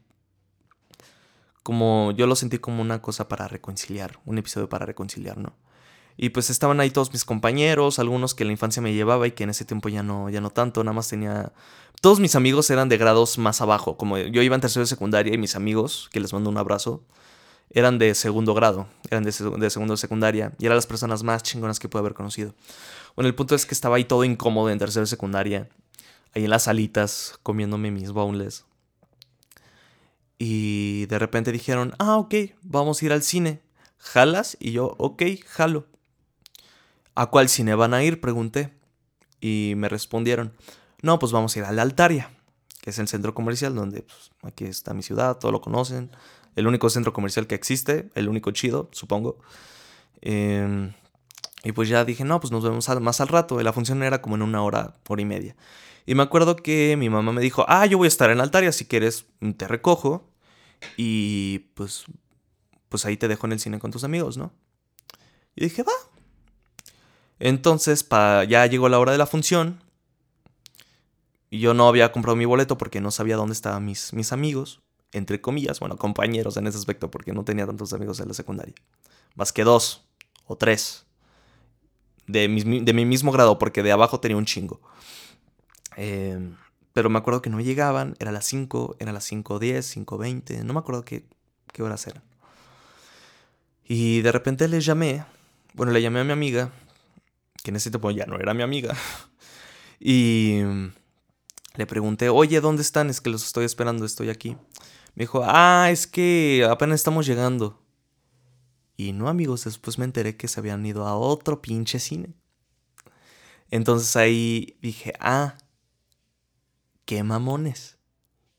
Como 1.62 2.13
yo 2.13 2.25
lo 2.25 2.38
sentí 2.38 2.57
como 2.60 2.81
una 2.81 3.01
cosa 3.01 3.27
para 3.27 3.49
reconciliar, 3.49 4.17
un 4.25 4.38
episodio 4.38 4.69
para 4.69 4.86
reconciliar, 4.86 5.38
¿no? 5.38 5.53
Y 6.15 6.29
pues 6.29 6.49
estaban 6.49 6.79
ahí 6.79 6.89
todos 6.89 7.12
mis 7.12 7.25
compañeros, 7.25 7.99
algunos 7.99 8.33
que 8.33 8.43
en 8.43 8.47
la 8.47 8.53
infancia 8.53 8.81
me 8.81 8.93
llevaba 8.93 9.27
y 9.27 9.31
que 9.31 9.43
en 9.43 9.49
ese 9.49 9.65
tiempo 9.65 9.89
ya 9.89 10.03
no, 10.03 10.29
ya 10.29 10.39
no 10.39 10.51
tanto, 10.51 10.86
nada 10.86 10.93
más 10.93 11.10
tenía... 11.10 11.51
Todos 11.99 12.21
mis 12.21 12.36
amigos 12.36 12.69
eran 12.69 12.88
de 12.88 12.97
grados 12.97 13.38
más 13.38 13.60
abajo, 13.60 13.97
como 13.97 14.17
yo 14.17 14.41
iba 14.41 14.55
en 14.55 14.62
tercero 14.62 14.83
de 14.83 14.88
secundaria 14.88 15.33
y 15.33 15.38
mis 15.38 15.57
amigos, 15.57 16.10
que 16.13 16.21
les 16.21 16.31
mando 16.31 16.49
un 16.49 16.57
abrazo, 16.57 17.03
eran 17.69 17.99
de 17.99 18.15
segundo 18.15 18.53
grado, 18.53 18.88
eran 19.10 19.23
de, 19.23 19.32
segundo 19.32 19.93
de 19.93 19.97
secundaria, 19.97 20.53
y 20.60 20.65
eran 20.65 20.77
las 20.77 20.88
personas 20.88 21.23
más 21.23 21.43
chingonas 21.43 21.80
que 21.80 21.89
pude 21.89 21.99
haber 21.99 22.13
conocido. 22.13 22.53
Bueno, 23.15 23.27
el 23.27 23.36
punto 23.36 23.56
es 23.56 23.65
que 23.65 23.73
estaba 23.73 23.97
ahí 23.97 24.06
todo 24.06 24.23
incómodo 24.23 24.69
en 24.69 24.80
tercero 24.80 25.01
de 25.01 25.08
secundaria, 25.08 25.69
ahí 26.34 26.45
en 26.45 26.49
las 26.49 26.63
salitas, 26.63 27.39
comiéndome 27.43 27.91
mis 27.91 28.12
boneless. 28.12 28.65
Y 30.39 31.08
de 31.08 31.19
repente 31.19 31.51
dijeron, 31.51 31.95
ah, 31.99 32.17
ok, 32.17 32.36
vamos 32.62 33.01
a 33.01 33.06
ir 33.06 33.12
al 33.12 33.23
cine. 33.23 33.62
¿Jalas? 33.97 34.56
Y 34.60 34.71
yo, 34.71 34.95
ok, 34.99 35.23
jalo. 35.47 35.88
¿A 37.15 37.25
cuál 37.32 37.49
cine 37.49 37.73
van 37.73 37.95
a 37.95 38.03
ir? 38.03 38.21
Pregunté. 38.21 38.71
Y 39.41 39.73
me 39.77 39.89
respondieron, 39.89 40.53
no, 41.01 41.17
pues 41.17 41.32
vamos 41.32 41.56
a 41.56 41.60
ir 41.60 41.65
a 41.65 41.71
la 41.71 41.82
Altaria, 41.82 42.30
que 42.82 42.91
es 42.91 42.99
el 42.99 43.08
centro 43.08 43.34
comercial 43.34 43.73
donde 43.73 44.03
pues, 44.03 44.32
aquí 44.43 44.65
está 44.65 44.93
mi 44.93 45.01
ciudad, 45.01 45.38
todos 45.38 45.51
lo 45.51 45.62
conocen 45.62 46.12
el 46.58 46.65
único 46.65 46.89
centro 46.89 47.13
comercial 47.13 47.46
que 47.46 47.54
existe, 47.54 48.10
el 48.15 48.28
único 48.28 48.50
chido, 48.50 48.89
supongo. 48.91 49.38
Em, 50.22 50.91
y 51.63 51.72
pues 51.72 51.88
ya 51.88 52.04
dije, 52.04 52.26
no, 52.26 52.39
pues 52.39 52.52
nos 52.52 52.63
vemos 52.63 52.89
más 53.00 53.22
al 53.22 53.28
rato. 53.28 53.62
La 53.62 53.74
función 53.74 54.02
era 54.02 54.24
como 54.24 54.36
en 54.36 54.41
una 54.41 54.63
hora, 54.63 54.96
hora 55.08 55.22
y 55.22 55.26
media. 55.26 55.56
Y 56.08 56.15
me 56.15 56.24
acuerdo 56.24 56.56
que 56.56 56.96
mi 56.98 57.12
mamá 57.12 57.32
me 57.32 57.41
dijo, 57.41 57.63
ah, 57.67 57.86
yo 57.86 58.00
voy 58.00 58.06
a 58.06 58.08
estar 58.08 58.32
en 58.32 58.41
Altaria, 58.41 58.72
si 58.72 58.86
quieres 58.86 59.28
te 59.56 59.67
recojo. 59.67 60.28
Y 60.98 61.60
pues, 61.76 62.06
pues 62.89 63.06
ahí 63.06 63.17
te 63.17 63.28
dejo 63.28 63.46
en 63.46 63.54
el 63.54 63.60
cine 63.60 63.78
con 63.78 63.91
tus 63.91 64.04
amigos, 64.04 64.38
¿no? 64.38 64.52
Y 65.56 65.63
dije, 65.63 65.84
va. 65.84 65.93
Entonces, 67.38 68.08
ya 68.50 68.65
llegó 68.65 68.89
la 68.89 68.98
hora 68.98 69.12
de 69.12 69.20
la 69.20 69.28
función. 69.28 69.84
Y 71.52 71.60
yo 71.60 71.76
no 71.76 71.88
había 71.88 72.12
comprado 72.12 72.36
mi 72.36 72.46
boleto 72.46 72.80
porque 72.80 73.00
no 73.00 73.12
sabía 73.12 73.36
dónde 73.36 73.54
estaban 73.54 73.86
mis, 73.86 74.12
mis 74.13 74.32
amigos 74.32 74.82
entre 75.12 75.41
comillas, 75.41 75.80
bueno, 75.80 75.98
compañeros 75.98 76.58
en 76.58 76.67
ese 76.67 76.78
aspecto, 76.78 77.10
porque 77.10 77.34
no 77.34 77.43
tenía 77.43 77.65
tantos 77.65 77.93
amigos 77.93 78.20
en 78.20 78.28
la 78.28 78.34
secundaria. 78.34 78.76
Más 79.36 79.54
que 79.54 79.63
dos 79.63 80.06
o 80.46 80.56
tres. 80.58 81.06
De 82.28 82.50
mi, 82.50 82.82
de 82.82 82.93
mi 82.93 83.06
mismo 83.06 83.32
grado, 83.32 83.58
porque 83.58 83.84
de 83.84 83.91
abajo 83.91 84.20
tenía 84.20 84.36
un 84.36 84.46
chingo. 84.46 84.82
Em, 85.96 86.56
pero 86.93 87.10
me 87.10 87.20
acuerdo 87.20 87.41
que 87.41 87.50
no 87.50 87.60
llegaban, 87.60 88.15
era 88.20 88.32
las 88.32 88.46
5, 88.46 88.98
era 89.00 89.13
las 89.13 89.32
5.10, 89.32 90.06
5.20, 90.06 90.63
no 90.63 90.74
me 90.74 90.80
acuerdo 90.80 91.06
qué, 91.06 91.26
qué 91.72 91.84
horas 91.84 92.06
eran. 92.08 92.24
Y 93.86 94.22
de 94.22 94.32
repente 94.32 94.67
les 94.67 94.86
llamé, 94.86 95.24
bueno, 95.74 95.91
le 95.91 96.02
llamé 96.02 96.20
a 96.20 96.24
mi 96.24 96.34
amiga, 96.34 96.72
que 97.63 97.72
en 97.72 97.78
ese 97.78 97.89
tiempo 97.89 98.12
ya 98.12 98.26
no 98.26 98.38
era 98.38 98.54
mi 98.54 98.63
amiga, 98.63 98.96
y 100.00 100.60
le 101.76 101.86
pregunté, 101.86 102.30
oye, 102.30 102.60
¿dónde 102.62 102.82
están? 102.82 103.10
Es 103.10 103.22
que 103.22 103.30
los 103.30 103.46
estoy 103.46 103.65
esperando, 103.65 104.04
estoy 104.04 104.30
aquí. 104.30 104.58
Me 105.17 105.23
dijo, 105.23 105.41
ah, 105.43 105.88
es 105.89 106.06
que 106.06 106.63
apenas 106.69 106.99
estamos 106.99 107.25
llegando. 107.25 107.82
Y 108.97 109.13
no, 109.13 109.30
amigos, 109.30 109.63
después 109.63 109.97
me 109.97 110.06
enteré 110.06 110.38
que 110.38 110.47
se 110.47 110.60
habían 110.60 110.86
ido 110.86 111.08
a 111.08 111.17
otro 111.17 111.60
pinche 111.60 111.97
cine. 111.97 112.36
Entonces 113.71 114.15
ahí 114.15 114.77
dije, 114.80 115.13
ah, 115.19 115.58
qué 117.06 117.23
mamones. 117.23 117.97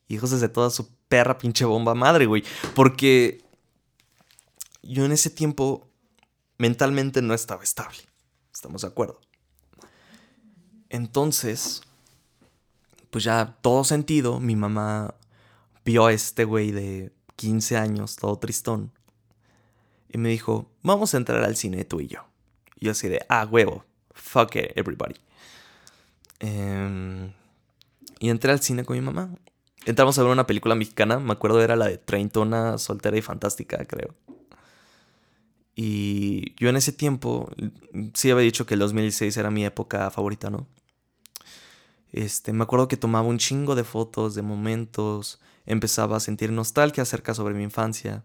Hijos 0.09 0.33
desde 0.33 0.49
toda 0.49 0.71
su 0.71 0.89
perra 1.09 1.39
pinche 1.39 1.65
bomba 1.65 1.95
madre, 1.95 2.27
güey. 2.27 2.43
Porque 2.75 3.41
yo 4.83 5.05
en 5.05 5.13
ese 5.13 5.31
tiempo 5.31 5.89
mentalmente 6.57 7.23
no 7.23 7.35
estaba 7.35 7.63
estable. 7.63 8.01
¿Estamos 8.53 8.83
de 8.83 8.89
acuerdo? 8.89 9.21
Entonces, 10.89 11.83
pues 13.11 13.23
ya 13.23 13.57
todo 13.63 13.85
sentido, 13.85 14.41
mi 14.41 14.57
mamá 14.57 15.15
vio 15.85 16.07
a 16.07 16.13
este 16.13 16.45
güey 16.45 16.71
de 16.71 17.13
15 17.37 17.77
años, 17.77 18.17
todo 18.17 18.39
tristón, 18.39 18.93
y 20.11 20.19
me 20.19 20.29
dijo, 20.31 20.71
vamos 20.83 21.15
a 21.15 21.19
entrar 21.19 21.45
al 21.45 21.57
cine 21.57 21.85
tú 21.85 22.01
y 22.01 22.09
yo. 22.09 22.25
Y 22.77 22.87
yo 22.87 22.93
así 22.93 23.09
de, 23.09 23.25
ah, 23.29 23.47
huevo, 23.51 23.85
fuck 24.13 24.57
it, 24.57 24.77
everybody. 24.77 25.17
Em, 26.41 27.33
y 28.19 28.31
entré 28.31 28.53
al 28.53 28.61
cine 28.61 28.85
con 28.85 28.97
mi 28.97 29.03
mamá. 29.03 29.31
Entramos 29.85 30.19
a 30.19 30.23
ver 30.23 30.33
una 30.33 30.47
película 30.47 30.75
mexicana, 30.75 31.19
me 31.19 31.33
acuerdo 31.33 31.63
era 31.63 31.77
la 31.77 31.87
de 31.87 31.99
Treintona, 31.99 32.79
soltera 32.79 33.17
y 33.17 33.23
fantástica, 33.23 33.85
creo. 33.85 34.15
Y 35.75 36.55
yo 36.57 36.69
en 36.69 36.77
ese 36.77 36.93
tiempo, 36.93 37.51
sí 38.15 38.31
había 38.31 38.43
dicho 38.43 38.67
que 38.67 38.75
el 38.75 38.81
2016 38.81 39.37
era 39.37 39.51
mi 39.51 39.65
época 39.65 40.11
favorita, 40.11 40.51
¿no? 40.51 40.67
Este, 42.13 42.53
me 42.53 42.65
acuerdo 42.65 42.89
que 42.89 42.97
tomaba 42.97 43.29
un 43.29 43.39
chingo 43.39 43.75
de 43.75 43.85
fotos, 43.85 44.35
de 44.35 44.43
momentos, 44.43 45.41
empezaba 45.69 46.17
a 46.17 46.21
sentir 46.21 46.51
nostalgia 46.51 47.03
acerca 47.03 47.35
sobre 47.35 47.55
mi 47.55 47.63
infancia. 47.63 48.25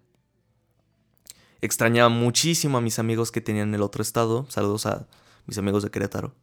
Extrañaba 1.62 2.08
muchísimo 2.10 2.78
a 2.78 2.82
mis 2.82 3.00
amigos 3.00 3.32
que 3.32 3.42
tenían 3.42 3.70
en 3.70 3.76
el 3.76 3.82
otro 3.82 4.02
estado. 4.02 4.46
Saludos 4.50 4.86
a 4.86 5.08
mis 5.46 5.58
amigos 5.58 5.84
de 5.84 5.92
Querétaro. 5.92 6.34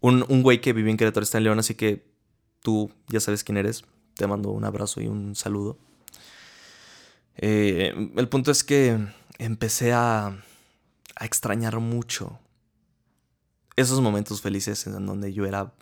Un, 0.00 0.26
un 0.28 0.42
güey 0.42 0.60
que 0.60 0.74
vive 0.74 0.90
en 0.90 0.98
Querétaro 0.98 1.24
está 1.24 1.38
en 1.38 1.44
León, 1.44 1.58
así 1.58 1.74
que 1.74 2.06
tú 2.60 2.92
ya 3.08 3.18
sabes 3.18 3.44
quién 3.44 3.56
eres. 3.56 3.84
Te 4.14 4.26
mando 4.26 4.50
un 4.50 4.64
abrazo 4.64 5.00
y 5.00 5.06
un 5.06 5.34
saludo. 5.34 5.78
Eh, 7.36 8.12
el 8.14 8.28
punto 8.28 8.50
es 8.50 8.62
que 8.62 8.98
empecé 9.38 9.94
a, 9.94 10.26
a 11.16 11.24
extrañar 11.24 11.80
mucho 11.80 12.38
esos 13.76 14.02
momentos 14.02 14.42
felices 14.42 14.86
en 14.86 15.06
donde 15.06 15.32
yo 15.32 15.46
era 15.46 15.72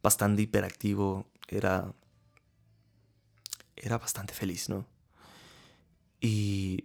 bastante 0.00 0.42
hiperactivo, 0.42 1.26
era, 1.48 1.92
era 3.76 3.98
bastante 3.98 4.34
feliz, 4.34 4.68
¿no? 4.68 4.86
Y 6.20 6.84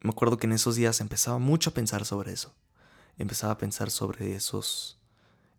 me 0.00 0.10
acuerdo 0.10 0.36
que 0.36 0.46
en 0.46 0.52
esos 0.52 0.76
días 0.76 1.00
empezaba 1.00 1.38
mucho 1.38 1.70
a 1.70 1.74
pensar 1.74 2.04
sobre 2.04 2.32
eso. 2.32 2.54
Empezaba 3.18 3.52
a 3.52 3.58
pensar 3.58 3.90
sobre 3.90 4.34
esos, 4.34 4.98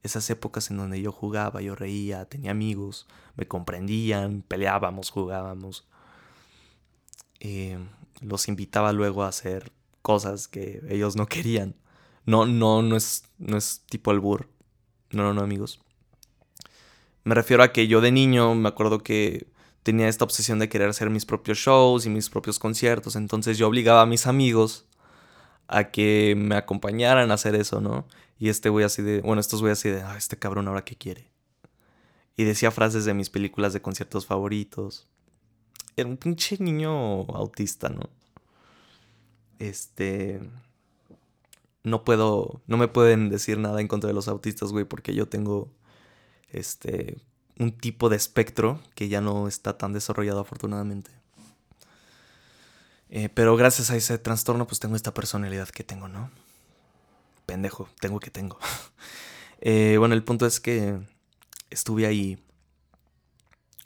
esas 0.04 0.30
épocas 0.30 0.70
en 0.70 0.78
donde 0.78 1.02
yo 1.02 1.12
jugaba, 1.12 1.62
yo 1.62 1.76
reía, 1.76 2.26
tenía 2.26 2.52
amigos, 2.52 3.08
me 3.36 3.48
comprendían, 3.48 4.42
peleábamos, 4.42 5.12
jugábamos. 5.12 5.88
Eh, 7.40 7.78
los 8.22 8.48
invitaba 8.48 8.92
luego 8.92 9.24
a 9.24 9.30
hacer 9.30 9.72
cosas 10.02 10.48
que 10.48 10.82
ellos 10.90 11.16
no 11.16 11.26
querían. 11.28 11.76
No, 12.26 12.46
no, 12.46 12.82
no 12.82 12.96
es, 12.96 13.24
no 13.38 13.58
es 13.58 13.82
tipo 13.90 14.12
albur. 14.12 14.50
No, 15.12 15.24
no, 15.24 15.34
no, 15.34 15.42
amigos. 15.42 15.80
Me 17.24 17.36
refiero 17.36 17.64
a 17.64 17.72
que 17.72 17.88
yo 17.88 18.02
de 18.02 18.12
niño 18.12 18.54
me 18.56 18.68
acuerdo 18.68 19.00
que 19.00 19.48
tenía 19.84 20.08
esta 20.08 20.24
obsesión 20.24 20.60
de 20.60 20.70
querer 20.70 20.90
hacer 20.90 21.10
mis 21.10 21.26
propios 21.26 21.58
shows 21.58 22.06
y 22.06 22.10
mis 22.10 22.30
propios 22.30 22.58
conciertos. 22.58 23.16
Entonces 23.16 23.58
yo 23.58 23.68
obligaba 23.68 24.02
a 24.02 24.06
mis 24.06 24.28
amigos 24.28 24.86
a 25.68 25.92
que 25.92 26.36
me 26.38 26.56
acompañaran 26.56 27.32
a 27.32 27.36
hacer 27.36 27.56
eso, 27.56 27.82
¿no? 27.82 28.08
Y 28.40 28.50
este 28.50 28.70
güey 28.70 28.86
así 28.86 29.02
de, 29.02 29.22
bueno, 29.22 29.42
estos 29.42 29.62
güey 29.62 29.74
así 29.74 29.90
de, 29.90 30.02
ah, 30.02 30.18
este 30.18 30.38
cabrón 30.38 30.68
ahora 30.68 30.84
qué 30.84 30.96
quiere. 30.96 31.30
Y 32.36 32.46
decía 32.46 32.72
frases 32.72 33.06
de 33.06 33.14
mis 33.14 33.30
películas 33.30 33.74
de 33.74 33.82
conciertos 33.82 34.26
favoritos. 34.26 35.08
Era 35.96 36.10
un 36.10 36.18
pinche 36.18 36.58
niño 36.60 37.22
autista, 37.36 37.90
¿no? 37.90 38.10
Este... 39.60 40.42
No 41.86 42.06
puedo, 42.06 42.62
no 42.66 42.78
me 42.78 42.88
pueden 42.88 43.28
decir 43.28 43.60
nada 43.60 43.82
en 43.82 43.90
contra 43.90 44.08
de 44.08 44.14
los 44.14 44.30
autistas, 44.30 44.72
güey, 44.72 44.86
porque 44.86 45.14
yo 45.14 45.28
tengo 45.28 45.70
este, 46.54 47.18
un 47.60 47.72
tipo 47.72 48.10
de 48.10 48.16
espectro 48.16 48.82
que 48.96 49.10
ya 49.10 49.22
no 49.22 49.48
está 49.48 49.78
tan 49.78 49.94
desarrollado 49.94 50.40
afortunadamente. 50.40 51.12
Eh, 53.10 53.30
pero 53.30 53.56
gracias 53.56 53.92
a 53.92 53.96
ese 53.96 54.18
trastorno 54.18 54.66
pues 54.66 54.80
tengo 54.80 54.96
esta 54.96 55.14
personalidad 55.14 55.70
que 55.70 55.84
tengo, 55.84 56.08
¿no? 56.08 56.32
Pendejo, 57.46 57.90
tengo 58.00 58.20
que 58.20 58.32
tengo. 58.32 58.58
Eh, 59.66 59.96
bueno, 59.98 60.14
el 60.14 60.26
punto 60.26 60.46
es 60.46 60.60
que 60.60 61.00
estuve 61.70 62.06
ahí 62.06 62.38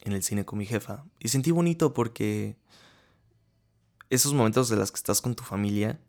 en 0.02 0.14
el 0.14 0.24
cine 0.24 0.44
con 0.44 0.58
mi 0.58 0.66
jefa 0.66 1.04
y 1.20 1.28
sentí 1.28 1.52
bonito 1.52 1.94
porque 1.94 2.58
esos 4.10 4.34
momentos 4.34 4.70
de 4.70 4.76
las 4.76 4.90
que 4.92 4.96
estás 4.96 5.22
con 5.22 5.36
tu 5.36 5.44
familia 5.44 6.00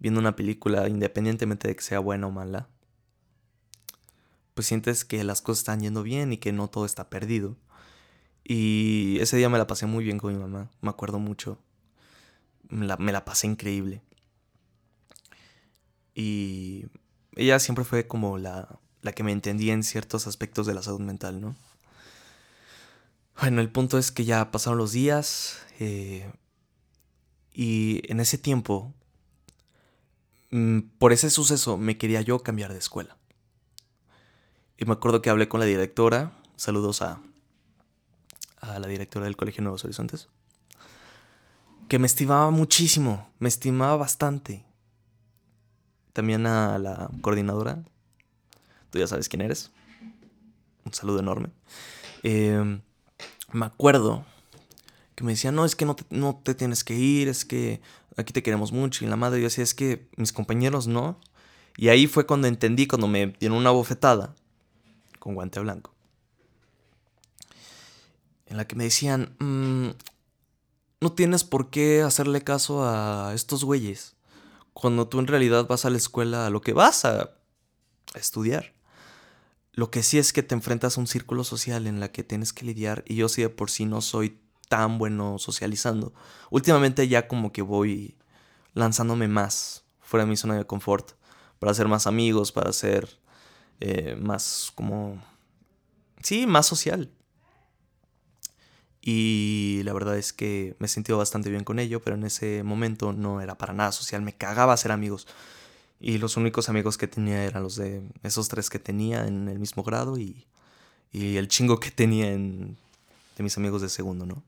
viendo 0.00 0.20
una 0.20 0.36
película 0.36 0.86
independientemente 0.86 1.68
de 1.68 1.76
que 1.76 1.82
sea 1.82 1.98
buena 1.98 2.26
o 2.26 2.30
mala, 2.30 2.68
pues 4.54 4.66
sientes 4.66 5.04
que 5.04 5.24
las 5.24 5.42
cosas 5.42 5.60
están 5.60 5.80
yendo 5.80 6.02
bien 6.02 6.32
y 6.32 6.38
que 6.38 6.52
no 6.52 6.68
todo 6.68 6.84
está 6.86 7.10
perdido. 7.10 7.56
Y 8.44 9.18
ese 9.20 9.36
día 9.36 9.48
me 9.48 9.58
la 9.58 9.66
pasé 9.66 9.86
muy 9.86 10.04
bien 10.04 10.18
con 10.18 10.32
mi 10.32 10.38
mamá, 10.38 10.70
me 10.80 10.90
acuerdo 10.90 11.18
mucho. 11.18 11.58
Me 12.68 12.86
la, 12.86 13.24
pasé 13.24 13.46
increíble. 13.46 14.02
Y 16.14 16.86
ella 17.36 17.58
siempre 17.58 17.84
fue 17.84 18.06
como 18.06 18.38
la, 18.38 18.78
la 19.02 19.12
que 19.12 19.22
me 19.22 19.32
entendía 19.32 19.72
en 19.72 19.82
ciertos 19.82 20.26
aspectos 20.26 20.66
de 20.66 20.74
la 20.74 20.82
salud 20.82 21.00
mental, 21.00 21.40
¿no? 21.40 21.56
Bueno, 23.40 23.60
el 23.60 23.70
punto 23.70 23.98
es 23.98 24.12
que 24.12 24.24
ya 24.24 24.50
pasaron 24.50 24.78
los 24.78 24.92
días 24.92 25.58
eh, 25.78 26.30
y 27.52 28.02
en 28.10 28.20
ese 28.20 28.36
tiempo, 28.36 28.92
mm, 30.50 30.80
por 30.98 31.12
ese 31.12 31.30
suceso, 31.30 31.78
me 31.78 31.96
quería 31.96 32.20
yo 32.20 32.40
cambiar 32.40 32.72
de 32.72 32.78
escuela. 32.78 33.16
Y 34.80 34.86
me 34.86 34.94
acuerdo 34.94 35.20
que 35.20 35.28
hablé 35.28 35.46
con 35.46 35.60
la 35.60 35.66
directora. 35.66 36.32
Saludos 36.56 37.02
a, 37.02 37.20
a 38.62 38.78
la 38.78 38.88
directora 38.88 39.26
del 39.26 39.36
Colegio 39.36 39.62
Nuevos 39.62 39.84
Horizontes. 39.84 40.28
Que 41.86 41.98
me 41.98 42.06
estimaba 42.06 42.50
muchísimo. 42.50 43.28
Me 43.38 43.50
estimaba 43.50 43.96
bastante. 43.96 44.64
También 46.14 46.46
a 46.46 46.78
la 46.78 47.10
coordinadora. 47.20 47.84
Tú 48.88 48.98
ya 48.98 49.06
sabes 49.06 49.28
quién 49.28 49.42
eres. 49.42 49.70
Un 50.86 50.94
saludo 50.94 51.18
enorme. 51.20 51.50
Em, 52.22 52.80
me 53.52 53.66
acuerdo 53.66 54.24
que 55.14 55.24
me 55.24 55.32
decía, 55.32 55.52
no, 55.52 55.66
es 55.66 55.76
que 55.76 55.84
no 55.84 55.94
te, 55.94 56.04
no 56.08 56.40
te, 56.42 56.54
tienes 56.54 56.84
que 56.84 56.94
ir, 56.94 57.28
es 57.28 57.44
que 57.44 57.82
aquí 58.16 58.32
te 58.32 58.42
queremos 58.42 58.72
mucho. 58.72 59.04
Y 59.04 59.08
la 59.08 59.16
madre 59.16 59.40
yo 59.40 59.44
decía, 59.44 59.62
es 59.62 59.74
que 59.74 60.08
mis 60.16 60.32
compañeros 60.32 60.86
no. 60.86 61.20
Y 61.76 61.90
ahí 61.90 62.06
fue 62.06 62.24
cuando 62.24 62.48
entendí, 62.48 62.86
cuando 62.86 63.08
me 63.08 63.34
dieron 63.38 63.58
una 63.58 63.72
bofetada, 63.72 64.34
con 65.20 65.36
guante 65.36 65.60
blanco. 65.60 65.94
En 68.46 68.56
la 68.56 68.66
que 68.66 68.74
me 68.74 68.84
decían, 68.84 69.36
mm, 69.38 69.90
no 71.00 71.12
tienes 71.12 71.44
por 71.44 71.70
qué 71.70 72.02
hacerle 72.02 72.42
caso 72.42 72.84
a 72.84 73.32
estos 73.34 73.62
güeyes. 73.62 74.16
Cuando 74.72 75.06
tú 75.06 75.20
en 75.20 75.28
realidad 75.28 75.68
vas 75.68 75.84
a 75.84 75.90
la 75.90 75.98
escuela 75.98 76.46
a 76.46 76.50
lo 76.50 76.60
que 76.60 76.72
vas 76.72 77.04
a 77.04 77.30
estudiar. 78.14 78.74
Lo 79.72 79.90
que 79.90 80.02
sí 80.02 80.18
es 80.18 80.32
que 80.32 80.42
te 80.42 80.54
enfrentas 80.54 80.96
a 80.96 81.00
un 81.00 81.06
círculo 81.06 81.44
social 81.44 81.86
en 81.86 82.00
la 82.00 82.10
que 82.10 82.24
tienes 82.24 82.52
que 82.52 82.66
lidiar 82.66 83.04
y 83.06 83.14
yo 83.14 83.28
sí 83.28 83.42
de 83.42 83.48
por 83.48 83.70
sí 83.70 83.84
no 83.84 84.00
soy 84.00 84.40
tan 84.68 84.98
bueno 84.98 85.38
socializando. 85.38 86.12
Últimamente 86.50 87.06
ya 87.06 87.28
como 87.28 87.52
que 87.52 87.62
voy 87.62 88.16
lanzándome 88.74 89.28
más 89.28 89.84
fuera 90.00 90.24
de 90.24 90.30
mi 90.30 90.36
zona 90.36 90.56
de 90.56 90.66
confort 90.66 91.12
para 91.58 91.72
hacer 91.72 91.88
más 91.88 92.06
amigos, 92.06 92.52
para 92.52 92.70
hacer 92.70 93.19
eh, 93.80 94.16
más 94.20 94.72
como... 94.74 95.22
Sí, 96.22 96.46
más 96.46 96.66
social. 96.66 97.10
Y 99.02 99.80
la 99.84 99.94
verdad 99.94 100.18
es 100.18 100.32
que 100.32 100.76
me 100.78 100.86
he 100.86 100.88
sentido 100.88 101.16
bastante 101.16 101.48
bien 101.48 101.64
con 101.64 101.78
ello, 101.78 102.00
pero 102.02 102.16
en 102.16 102.24
ese 102.24 102.62
momento 102.62 103.12
no 103.12 103.40
era 103.40 103.56
para 103.56 103.72
nada 103.72 103.92
social, 103.92 104.20
me 104.20 104.34
cagaba 104.36 104.76
ser 104.76 104.92
amigos. 104.92 105.26
Y 105.98 106.18
los 106.18 106.36
únicos 106.36 106.68
amigos 106.68 106.98
que 106.98 107.08
tenía 107.08 107.44
eran 107.44 107.62
los 107.62 107.76
de 107.76 108.02
esos 108.22 108.48
tres 108.48 108.68
que 108.68 108.78
tenía 108.78 109.26
en 109.26 109.48
el 109.48 109.58
mismo 109.58 109.82
grado 109.82 110.18
y, 110.18 110.46
y 111.12 111.36
el 111.36 111.48
chingo 111.48 111.80
que 111.80 111.90
tenía 111.90 112.30
en, 112.30 112.76
de 113.36 113.42
mis 113.42 113.56
amigos 113.56 113.82
de 113.82 113.88
segundo, 113.88 114.26
¿no? 114.26 114.42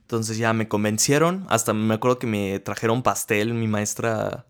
Entonces 0.00 0.36
ya 0.36 0.52
me 0.52 0.68
convencieron, 0.68 1.46
hasta 1.48 1.72
me 1.72 1.94
acuerdo 1.94 2.18
que 2.18 2.26
me 2.26 2.58
trajeron 2.58 3.02
pastel, 3.02 3.54
mi 3.54 3.66
maestra 3.66 4.46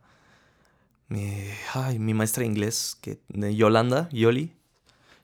mi, 1.99 2.15
maestra 2.15 2.43
de 2.43 2.47
inglés, 2.47 2.97
que, 3.01 3.21
Yolanda, 3.29 4.09
Yoli, 4.11 4.55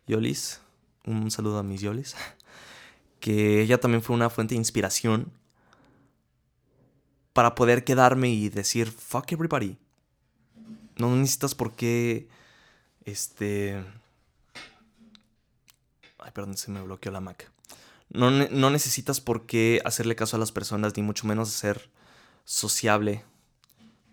Yolis, 0.06 0.60
un 1.04 1.30
saludo 1.30 1.58
a 1.58 1.62
mis 1.62 1.80
Yolis, 1.80 2.14
que 3.20 3.62
ella 3.62 3.80
también 3.80 4.02
fue 4.02 4.14
una 4.14 4.30
fuente 4.30 4.54
de 4.54 4.58
inspiración 4.58 5.32
para 7.32 7.54
poder 7.54 7.84
quedarme 7.84 8.30
y 8.30 8.48
decir, 8.48 8.90
fuck 8.90 9.30
everybody. 9.32 9.78
No 10.96 11.14
necesitas 11.14 11.54
por 11.54 11.74
qué, 11.74 12.28
este... 13.04 13.84
Ay, 16.18 16.32
perdón, 16.32 16.56
se 16.56 16.70
me 16.70 16.82
bloqueó 16.82 17.12
la 17.12 17.20
Mac. 17.20 17.50
No, 18.10 18.30
no, 18.30 18.70
necesitas 18.70 19.20
por 19.20 19.46
qué 19.46 19.80
hacerle 19.84 20.16
caso 20.16 20.36
a 20.36 20.40
las 20.40 20.50
personas, 20.50 20.96
ni 20.96 21.02
mucho 21.02 21.26
menos 21.26 21.50
ser 21.50 21.90
sociable 22.44 23.22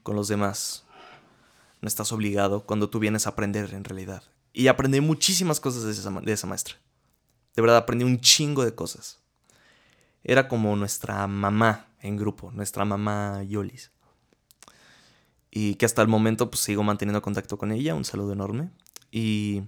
con 0.04 0.16
los 0.16 0.28
demás. 0.28 0.85
No 1.82 1.88
estás 1.88 2.12
obligado 2.12 2.66
cuando 2.66 2.90
tú 2.90 3.00
vienes 3.00 3.26
a 3.26 3.32
aprender 3.32 3.74
en 3.74 3.84
realidad. 3.84 4.24
Y 4.54 4.68
aprendí 4.68 5.02
muchísimas 5.02 5.60
cosas 5.60 5.84
de 5.84 5.92
esa, 5.92 6.10
de 6.10 6.32
esa 6.32 6.48
maestra. 6.48 6.76
De 7.56 7.62
verdad, 7.62 7.78
aprendí 7.78 8.06
un 8.06 8.20
chingo 8.20 8.64
de 8.64 8.76
cosas. 8.76 9.20
Era 10.24 10.48
como 10.48 10.76
nuestra 10.76 11.28
mamá 11.28 11.88
en 12.02 12.18
grupo, 12.18 12.52
nuestra 12.52 12.86
mamá 12.86 13.44
Yolis. 13.44 13.92
Y 15.52 15.76
que 15.76 15.86
hasta 15.86 16.02
el 16.02 16.08
momento 16.08 16.50
pues 16.50 16.62
sigo 16.62 16.84
manteniendo 16.84 17.22
contacto 17.22 17.58
con 17.58 17.72
ella, 17.72 17.96
un 17.96 18.06
saludo 18.06 18.34
enorme. 18.34 18.72
Y 19.12 19.64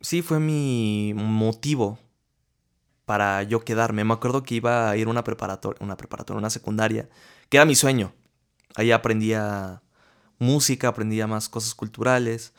sí, 0.00 0.22
fue 0.22 0.40
mi 0.40 1.12
motivo 1.14 1.98
para 3.04 3.42
yo 3.42 3.64
quedarme. 3.64 4.04
Me 4.04 4.14
acuerdo 4.14 4.42
que 4.42 4.54
iba 4.54 4.90
a 4.90 4.96
ir 4.96 5.06
a 5.06 5.10
una 5.10 5.24
preparatoria, 5.24 5.84
una 5.84 5.96
preparatoria, 5.96 6.38
una 6.38 6.50
secundaria, 6.50 7.08
que 7.48 7.56
era 7.56 7.66
mi 7.66 7.74
sueño. 7.74 8.12
Ahí 8.74 8.92
aprendía 8.92 9.82
música, 10.38 10.88
aprendía 10.88 11.26
más 11.26 11.48
cosas 11.48 11.74
culturales, 11.74 12.52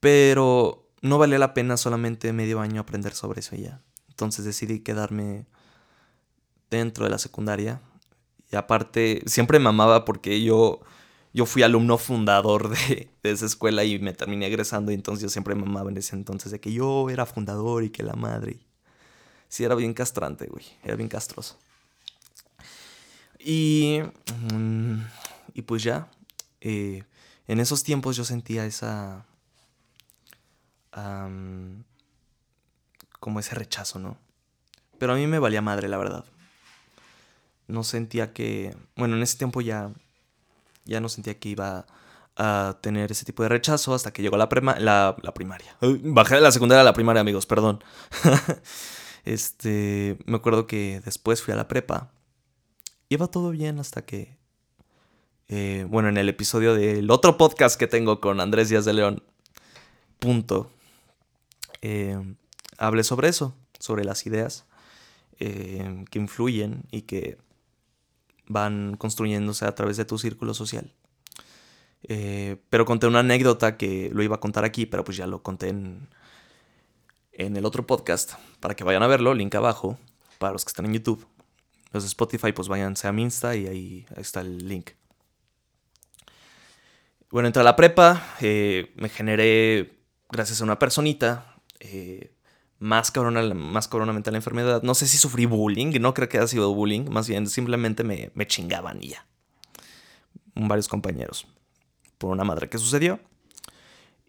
pero 0.00 0.88
no 1.02 1.18
valía 1.18 1.38
la 1.38 1.54
pena 1.54 1.76
solamente 1.76 2.32
medio 2.32 2.60
año 2.60 2.80
aprender 2.80 3.14
sobre 3.14 3.40
eso 3.40 3.56
ya. 3.56 3.80
Entonces 4.08 4.44
decidí 4.44 4.80
quedarme 4.80 5.46
dentro 6.70 7.04
de 7.04 7.10
la 7.10 7.18
secundaria. 7.18 7.80
Y 8.50 8.56
aparte, 8.56 9.22
siempre 9.26 9.58
me 9.58 9.68
amaba 9.68 10.04
porque 10.04 10.42
yo, 10.42 10.80
yo 11.32 11.46
fui 11.46 11.62
alumno 11.62 11.98
fundador 11.98 12.68
de, 12.70 13.10
de, 13.22 13.30
esa 13.30 13.46
escuela 13.46 13.84
y 13.84 13.98
me 13.98 14.12
terminé 14.12 14.46
egresando. 14.46 14.92
Y 14.92 14.94
entonces 14.94 15.22
yo 15.22 15.28
siempre 15.28 15.54
me 15.54 15.62
amaba 15.62 15.90
en 15.90 15.96
ese 15.96 16.16
entonces 16.16 16.52
de 16.52 16.60
que 16.60 16.72
yo 16.72 17.10
era 17.10 17.26
fundador 17.26 17.84
y 17.84 17.90
que 17.90 18.02
la 18.02 18.14
madre. 18.14 18.60
Sí, 19.48 19.64
era 19.64 19.74
bien 19.74 19.94
castrante, 19.94 20.46
güey. 20.46 20.64
Era 20.82 20.96
bien 20.96 21.08
castroso. 21.08 21.58
Y. 23.38 24.00
Mm, 24.52 25.00
y 25.54 25.62
pues 25.62 25.82
ya. 25.82 26.10
Eh, 26.60 27.04
en 27.48 27.60
esos 27.60 27.82
tiempos 27.82 28.16
yo 28.16 28.24
sentía 28.24 28.66
esa. 28.66 29.24
como 33.20 33.40
ese 33.40 33.54
rechazo, 33.54 33.98
¿no? 33.98 34.16
Pero 34.98 35.12
a 35.12 35.16
mí 35.16 35.26
me 35.26 35.38
valía 35.38 35.60
madre, 35.62 35.88
la 35.88 35.98
verdad. 35.98 36.24
No 37.68 37.84
sentía 37.84 38.32
que. 38.32 38.76
Bueno, 38.96 39.16
en 39.16 39.22
ese 39.22 39.38
tiempo 39.38 39.60
ya. 39.60 39.90
Ya 40.84 41.00
no 41.00 41.08
sentía 41.08 41.38
que 41.38 41.48
iba 41.48 41.86
a 42.36 42.78
tener 42.80 43.10
ese 43.10 43.24
tipo 43.24 43.42
de 43.42 43.48
rechazo 43.48 43.94
hasta 43.94 44.12
que 44.12 44.22
llegó 44.22 44.36
la, 44.36 44.48
la, 44.78 45.16
la 45.20 45.34
primaria. 45.34 45.76
Bajé 45.80 46.36
de 46.36 46.40
la 46.42 46.52
secundaria 46.52 46.82
a 46.82 46.84
la 46.84 46.92
primaria, 46.92 47.20
amigos, 47.20 47.46
perdón. 47.46 47.82
Este, 49.26 50.16
me 50.24 50.36
acuerdo 50.36 50.68
que 50.68 51.02
después 51.04 51.42
fui 51.42 51.52
a 51.52 51.56
la 51.56 51.66
prepa. 51.66 52.12
Iba 53.08 53.26
todo 53.26 53.50
bien 53.50 53.80
hasta 53.80 54.02
que, 54.02 54.35
eh, 55.48 55.86
bueno, 55.88 56.08
en 56.08 56.16
el 56.16 56.28
episodio 56.28 56.74
del 56.74 57.10
otro 57.10 57.36
podcast 57.36 57.78
que 57.78 57.86
tengo 57.86 58.20
con 58.20 58.40
Andrés 58.40 58.68
Díaz 58.68 58.84
de 58.84 58.92
León, 58.92 59.22
eh, 61.82 62.18
hablé 62.78 63.04
sobre 63.04 63.28
eso, 63.28 63.54
sobre 63.78 64.04
las 64.04 64.26
ideas 64.26 64.66
eh, 65.38 66.04
que 66.10 66.18
influyen 66.18 66.82
y 66.90 67.02
que 67.02 67.38
van 68.46 68.96
construyéndose 68.96 69.66
a 69.66 69.74
través 69.74 69.96
de 69.96 70.04
tu 70.04 70.18
círculo 70.18 70.54
social. 70.54 70.92
pero 72.70 72.84
conté 72.84 73.06
una 73.06 73.20
anécdota 73.20 73.76
que 73.76 74.10
lo 74.12 74.22
iba 74.22 74.36
a 74.36 74.40
contar 74.40 74.64
aquí, 74.64 74.86
pero 74.86 75.04
pues 75.04 75.16
ya 75.16 75.26
lo 75.26 75.42
conté 75.42 75.68
en 75.68 76.08
el 77.32 77.64
otro 77.64 77.86
podcast 77.86 78.34
para 78.60 78.74
que 78.74 78.84
vayan 78.84 79.02
a 79.02 79.06
verlo, 79.06 79.34
link 79.34 79.54
abajo, 79.54 79.98
para 80.38 80.52
los 80.52 80.64
que 80.64 80.70
están 80.70 80.86
en 80.86 80.94
YouTube. 80.94 81.26
Los 81.92 82.02
de 82.02 82.08
Spotify, 82.08 82.52
pues 82.52 82.68
váyanse 82.68 83.08
a 83.08 83.12
mi 83.12 83.22
Insta 83.22 83.56
y 83.56 83.66
ahí, 83.66 84.06
está 84.16 84.40
el 84.40 84.68
link. 84.68 84.90
Bueno, 87.30 87.48
entré 87.48 87.60
a 87.60 87.64
la 87.64 87.74
prepa, 87.74 88.24
eh, 88.40 88.92
me 88.96 89.08
generé, 89.08 89.98
gracias 90.30 90.60
a 90.60 90.64
una 90.64 90.78
personita, 90.78 91.56
eh, 91.80 92.32
más, 92.78 93.10
cabrona, 93.10 93.42
más 93.52 93.90
la 93.92 94.36
enfermedad. 94.36 94.82
No 94.82 94.94
sé 94.94 95.08
si 95.08 95.18
sufrí 95.18 95.44
bullying, 95.44 96.00
no 96.00 96.14
creo 96.14 96.28
que 96.28 96.38
haya 96.38 96.46
sido 96.46 96.72
bullying, 96.72 97.10
más 97.10 97.28
bien 97.28 97.48
simplemente 97.48 98.04
me, 98.04 98.30
me 98.34 98.46
chingaban 98.46 99.02
y 99.02 99.08
ya. 99.08 99.26
Varios 100.54 100.86
compañeros. 100.86 101.46
Por 102.18 102.30
una 102.30 102.44
madre 102.44 102.68
que 102.68 102.78
sucedió. 102.78 103.18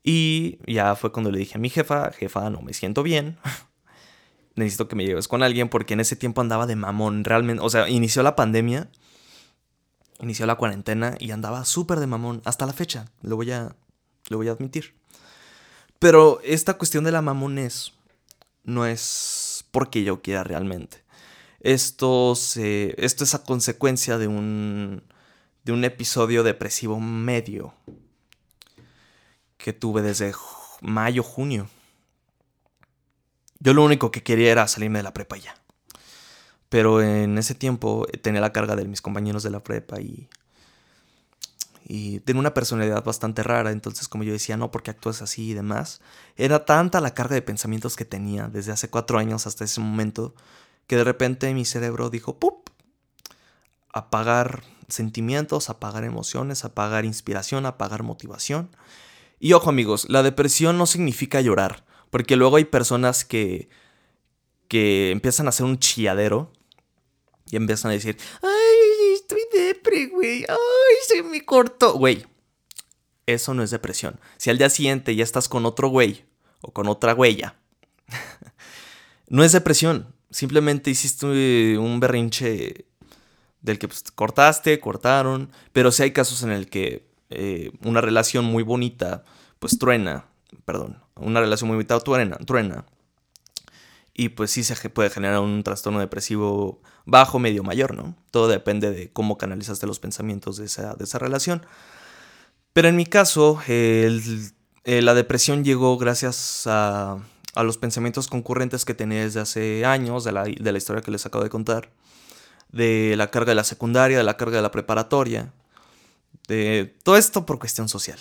Y 0.03 0.57
ya 0.65 0.95
fue 0.95 1.11
cuando 1.11 1.31
le 1.31 1.37
dije 1.37 1.57
a 1.57 1.61
mi 1.61 1.69
jefa, 1.69 2.11
jefa, 2.11 2.49
no 2.49 2.61
me 2.61 2.73
siento 2.73 3.03
bien. 3.03 3.37
Necesito 4.55 4.87
que 4.87 4.95
me 4.95 5.05
lleves 5.05 5.27
con 5.27 5.43
alguien 5.43 5.69
porque 5.69 5.93
en 5.93 5.99
ese 5.99 6.15
tiempo 6.15 6.41
andaba 6.41 6.65
de 6.65 6.75
mamón, 6.75 7.23
realmente. 7.25 7.61
O 7.61 7.69
sea, 7.69 7.87
inició 7.89 8.23
la 8.23 8.35
pandemia, 8.35 8.89
inició 10.19 10.45
la 10.45 10.55
cuarentena 10.55 11.15
y 11.19 11.31
andaba 11.31 11.65
súper 11.65 11.99
de 11.99 12.07
mamón 12.07 12.41
hasta 12.45 12.65
la 12.65 12.73
fecha. 12.73 13.05
Lo 13.21 13.35
voy 13.35 13.51
a, 13.51 13.75
lo 14.29 14.37
voy 14.37 14.47
a 14.47 14.51
admitir. 14.51 14.95
Pero 15.99 16.39
esta 16.43 16.75
cuestión 16.75 17.03
de 17.03 17.11
la 17.11 17.21
mamones 17.21 17.93
no 18.63 18.85
es 18.85 19.65
porque 19.71 20.03
yo 20.03 20.21
quiera 20.21 20.43
realmente. 20.43 21.03
Esto, 21.59 22.35
se, 22.35 22.93
esto 23.03 23.23
es 23.23 23.33
a 23.33 23.43
consecuencia 23.43 24.17
de 24.17 24.27
un, 24.27 25.03
de 25.63 25.71
un 25.71 25.83
episodio 25.83 26.43
depresivo 26.43 26.99
medio 26.99 27.73
que 29.57 29.73
tuve 29.73 30.01
desde 30.01 30.33
mayo, 30.81 31.23
junio. 31.23 31.67
Yo 33.59 33.73
lo 33.73 33.83
único 33.83 34.11
que 34.11 34.21
quería 34.21 34.51
era 34.51 34.67
salirme 34.67 34.99
de 34.99 35.03
la 35.03 35.13
prepa 35.13 35.37
ya. 35.37 35.55
Pero 36.69 37.01
en 37.01 37.37
ese 37.37 37.55
tiempo 37.55 38.05
eh, 38.11 38.17
tenía 38.17 38.41
la 38.41 38.53
carga 38.53 38.75
de 38.75 38.85
mis 38.85 39.01
compañeros 39.01 39.43
de 39.43 39.49
la 39.49 39.63
prepa 39.63 39.99
y. 40.01 40.29
Y 41.89 42.19
tenía 42.19 42.41
una 42.41 42.53
personalidad 42.53 43.01
bastante 43.05 43.43
rara, 43.43 43.71
entonces 43.71 44.09
como 44.09 44.25
yo 44.25 44.33
decía, 44.33 44.57
no, 44.57 44.71
porque 44.71 44.91
actúas 44.91 45.21
así 45.21 45.51
y 45.51 45.53
demás. 45.53 46.01
Era 46.35 46.65
tanta 46.65 46.99
la 46.99 47.13
carga 47.13 47.35
de 47.35 47.41
pensamientos 47.41 47.95
que 47.95 48.03
tenía 48.03 48.49
desde 48.49 48.73
hace 48.73 48.89
cuatro 48.89 49.19
años 49.19 49.47
hasta 49.47 49.63
ese 49.63 49.79
momento, 49.79 50.35
que 50.85 50.97
de 50.97 51.05
repente 51.05 51.53
mi 51.53 51.63
cerebro 51.63 52.09
dijo, 52.09 52.39
¡pup! 52.39 52.71
Apagar 53.93 54.63
sentimientos, 54.89 55.69
apagar 55.69 56.03
emociones, 56.03 56.65
apagar 56.65 57.05
inspiración, 57.05 57.65
apagar 57.65 58.03
motivación. 58.03 58.69
Y 59.39 59.53
ojo 59.53 59.69
amigos, 59.69 60.07
la 60.09 60.23
depresión 60.23 60.77
no 60.77 60.87
significa 60.87 61.39
llorar, 61.39 61.85
porque 62.09 62.35
luego 62.35 62.57
hay 62.57 62.65
personas 62.65 63.23
que, 63.23 63.69
que 64.67 65.11
empiezan 65.11 65.45
a 65.45 65.49
hacer 65.49 65.65
un 65.65 65.79
chilladero 65.79 66.51
y 67.49 67.55
empiezan 67.55 67.91
a 67.91 67.93
decir, 67.93 68.17
ay, 68.41 69.13
estoy 69.13 69.41
depre, 69.53 70.07
güey, 70.07 70.45
ay, 70.47 70.95
se 71.07 71.23
me 71.23 71.43
cortó, 71.45 71.93
güey. 71.93 72.25
Eso 73.25 73.53
no 73.53 73.63
es 73.63 73.71
depresión. 73.71 74.19
Si 74.37 74.49
al 74.49 74.57
día 74.57 74.69
siguiente 74.69 75.15
ya 75.15 75.23
estás 75.23 75.49
con 75.49 75.65
otro 75.65 75.89
güey 75.89 76.25
o 76.61 76.71
con 76.71 76.87
otra 76.87 77.13
huella, 77.13 77.55
no 79.27 79.43
es 79.43 79.51
depresión. 79.51 80.13
Simplemente 80.29 80.89
hiciste 80.89 81.77
un 81.77 81.99
berrinche 81.99 82.85
del 83.61 83.79
que 83.79 83.87
pues, 83.87 84.03
cortaste, 84.15 84.79
cortaron, 84.79 85.51
pero 85.73 85.91
si 85.91 86.03
hay 86.03 86.11
casos 86.11 86.43
en 86.43 86.51
el 86.51 86.69
que 86.69 87.07
eh, 87.29 87.71
una 87.83 88.01
relación 88.01 88.45
muy 88.45 88.63
bonita, 88.63 89.23
pues 89.59 89.77
truena, 89.77 90.25
perdón, 90.65 91.01
una 91.15 91.41
relación 91.41 91.67
muy 91.67 91.75
bonita 91.75 91.99
truena, 91.99 92.37
truena. 92.37 92.85
Y 94.19 94.29
pues 94.29 94.49
sí 94.49 94.63
se 94.63 94.89
puede 94.89 95.11
generar 95.11 95.39
un 95.41 95.61
trastorno 95.61 95.99
depresivo 95.99 96.81
bajo, 97.05 97.37
medio, 97.37 97.61
mayor, 97.61 97.95
¿no? 97.95 98.15
Todo 98.31 98.47
depende 98.47 98.89
de 98.89 99.13
cómo 99.13 99.37
canalizaste 99.37 99.85
los 99.85 99.99
pensamientos 99.99 100.57
de 100.57 100.65
esa, 100.65 100.95
de 100.95 101.03
esa 101.03 101.19
relación. 101.19 101.63
Pero 102.73 102.87
en 102.87 102.95
mi 102.95 103.05
caso, 103.05 103.61
eh, 103.67 104.19
la 104.85 105.13
depresión 105.13 105.63
llegó 105.63 105.99
gracias 105.99 106.65
a, 106.65 107.19
a, 107.53 107.63
los 107.63 107.77
pensamientos 107.77 108.27
concurrentes 108.27 108.85
que 108.85 108.95
tenía 108.95 109.21
desde 109.21 109.39
hace 109.39 109.85
años, 109.85 110.23
de 110.23 110.31
la, 110.31 110.45
de 110.45 110.71
la 110.71 110.77
historia 110.79 111.03
que 111.03 111.11
les 111.11 111.27
acabo 111.27 111.43
de 111.43 111.51
contar, 111.51 111.91
de 112.71 113.13
la 113.17 113.29
carga 113.29 113.51
de 113.51 113.55
la 113.55 113.63
secundaria, 113.63 114.17
de 114.17 114.23
la 114.23 114.35
carga 114.35 114.55
de 114.57 114.63
la 114.63 114.71
preparatoria, 114.71 115.53
de 116.47 116.95
todo 117.03 117.17
esto 117.17 117.45
por 117.45 117.59
cuestión 117.59 117.87
social. 117.87 118.17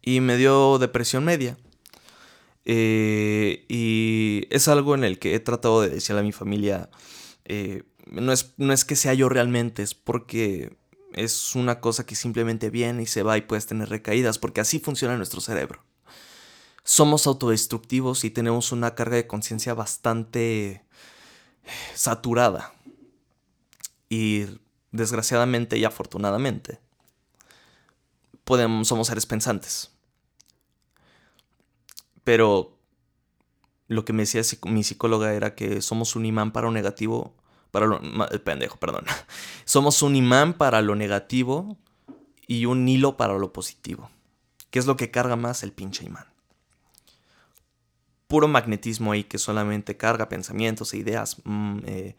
Y 0.00 0.20
me 0.20 0.36
dio 0.36 0.78
depresión 0.78 1.24
media. 1.24 1.56
Eh, 2.64 3.64
y 3.68 4.46
es 4.50 4.68
algo 4.68 4.94
en 4.94 5.04
el 5.04 5.18
que 5.18 5.34
he 5.34 5.40
tratado 5.40 5.80
de 5.80 5.88
decirle 5.88 6.20
a 6.20 6.24
mi 6.24 6.32
familia, 6.32 6.90
eh, 7.44 7.84
no, 8.06 8.32
es, 8.32 8.54
no 8.58 8.72
es 8.72 8.84
que 8.84 8.96
sea 8.96 9.14
yo 9.14 9.28
realmente, 9.28 9.82
es 9.82 9.94
porque 9.94 10.76
es 11.12 11.54
una 11.54 11.80
cosa 11.80 12.06
que 12.06 12.14
simplemente 12.14 12.70
viene 12.70 13.02
y 13.02 13.06
se 13.06 13.22
va 13.22 13.36
y 13.36 13.42
puedes 13.42 13.66
tener 13.66 13.88
recaídas, 13.88 14.38
porque 14.38 14.60
así 14.60 14.78
funciona 14.78 15.16
nuestro 15.16 15.40
cerebro. 15.40 15.82
Somos 16.84 17.26
autodestructivos 17.26 18.24
y 18.24 18.30
tenemos 18.30 18.72
una 18.72 18.94
carga 18.94 19.16
de 19.16 19.26
conciencia 19.26 19.74
bastante 19.74 20.84
saturada. 21.94 22.72
Y 24.08 24.46
desgraciadamente 24.90 25.78
y 25.78 25.84
afortunadamente, 25.84 26.80
podemos, 28.44 28.88
somos 28.88 29.06
seres 29.06 29.26
pensantes. 29.26 29.89
Pero 32.30 32.78
lo 33.88 34.04
que 34.04 34.12
me 34.12 34.22
decía 34.22 34.42
mi 34.62 34.84
psicóloga 34.84 35.34
era 35.34 35.56
que 35.56 35.82
somos 35.82 36.14
un 36.14 36.24
imán 36.26 36.52
para 36.52 36.68
lo 36.68 36.72
negativo, 36.72 37.34
para 37.72 37.86
lo 37.86 38.00
pendejo, 38.44 38.76
perdón. 38.76 39.04
Somos 39.64 40.00
un 40.02 40.14
imán 40.14 40.54
para 40.54 40.80
lo 40.80 40.94
negativo 40.94 41.76
y 42.46 42.66
un 42.66 42.88
hilo 42.88 43.16
para 43.16 43.36
lo 43.36 43.52
positivo. 43.52 44.12
¿Qué 44.70 44.78
es 44.78 44.86
lo 44.86 44.96
que 44.96 45.10
carga 45.10 45.34
más 45.34 45.64
el 45.64 45.72
pinche 45.72 46.04
imán? 46.04 46.26
Puro 48.28 48.46
magnetismo 48.46 49.10
ahí 49.10 49.24
que 49.24 49.38
solamente 49.38 49.96
carga 49.96 50.28
pensamientos 50.28 50.94
e 50.94 50.98
ideas 50.98 51.38
mm, 51.42 51.78
eh, 51.84 52.16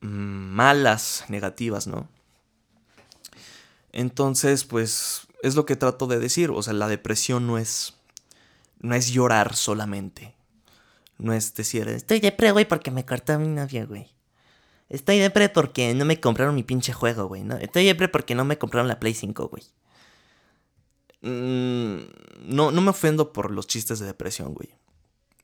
mm, 0.00 0.08
malas, 0.08 1.26
negativas, 1.28 1.86
¿no? 1.86 2.08
Entonces, 3.92 4.64
pues 4.64 5.28
es 5.44 5.54
lo 5.54 5.64
que 5.64 5.76
trato 5.76 6.08
de 6.08 6.18
decir. 6.18 6.50
O 6.50 6.60
sea, 6.60 6.72
la 6.72 6.88
depresión 6.88 7.46
no 7.46 7.56
es, 7.56 7.95
no 8.80 8.94
es 8.94 9.10
llorar 9.10 9.54
solamente. 9.56 10.34
No 11.18 11.32
es 11.32 11.54
decir, 11.54 11.88
estoy 11.88 12.20
depre, 12.20 12.52
güey, 12.52 12.66
porque 12.66 12.90
me 12.90 13.06
cortó 13.06 13.38
mi 13.38 13.48
novia, 13.48 13.86
güey. 13.86 14.08
Estoy 14.88 15.18
depre 15.18 15.48
porque 15.48 15.94
no 15.94 16.04
me 16.04 16.20
compraron 16.20 16.54
mi 16.54 16.62
pinche 16.62 16.92
juego, 16.92 17.26
güey. 17.26 17.42
¿no? 17.42 17.56
Estoy 17.56 17.84
depre 17.84 18.08
porque 18.08 18.34
no 18.34 18.44
me 18.44 18.58
compraron 18.58 18.88
la 18.88 19.00
Play 19.00 19.14
5, 19.14 19.48
güey. 19.48 19.64
Mm, 21.22 22.06
no, 22.54 22.70
no 22.70 22.80
me 22.80 22.90
ofendo 22.90 23.32
por 23.32 23.50
los 23.50 23.66
chistes 23.66 23.98
de 23.98 24.06
depresión, 24.06 24.54
güey. 24.54 24.74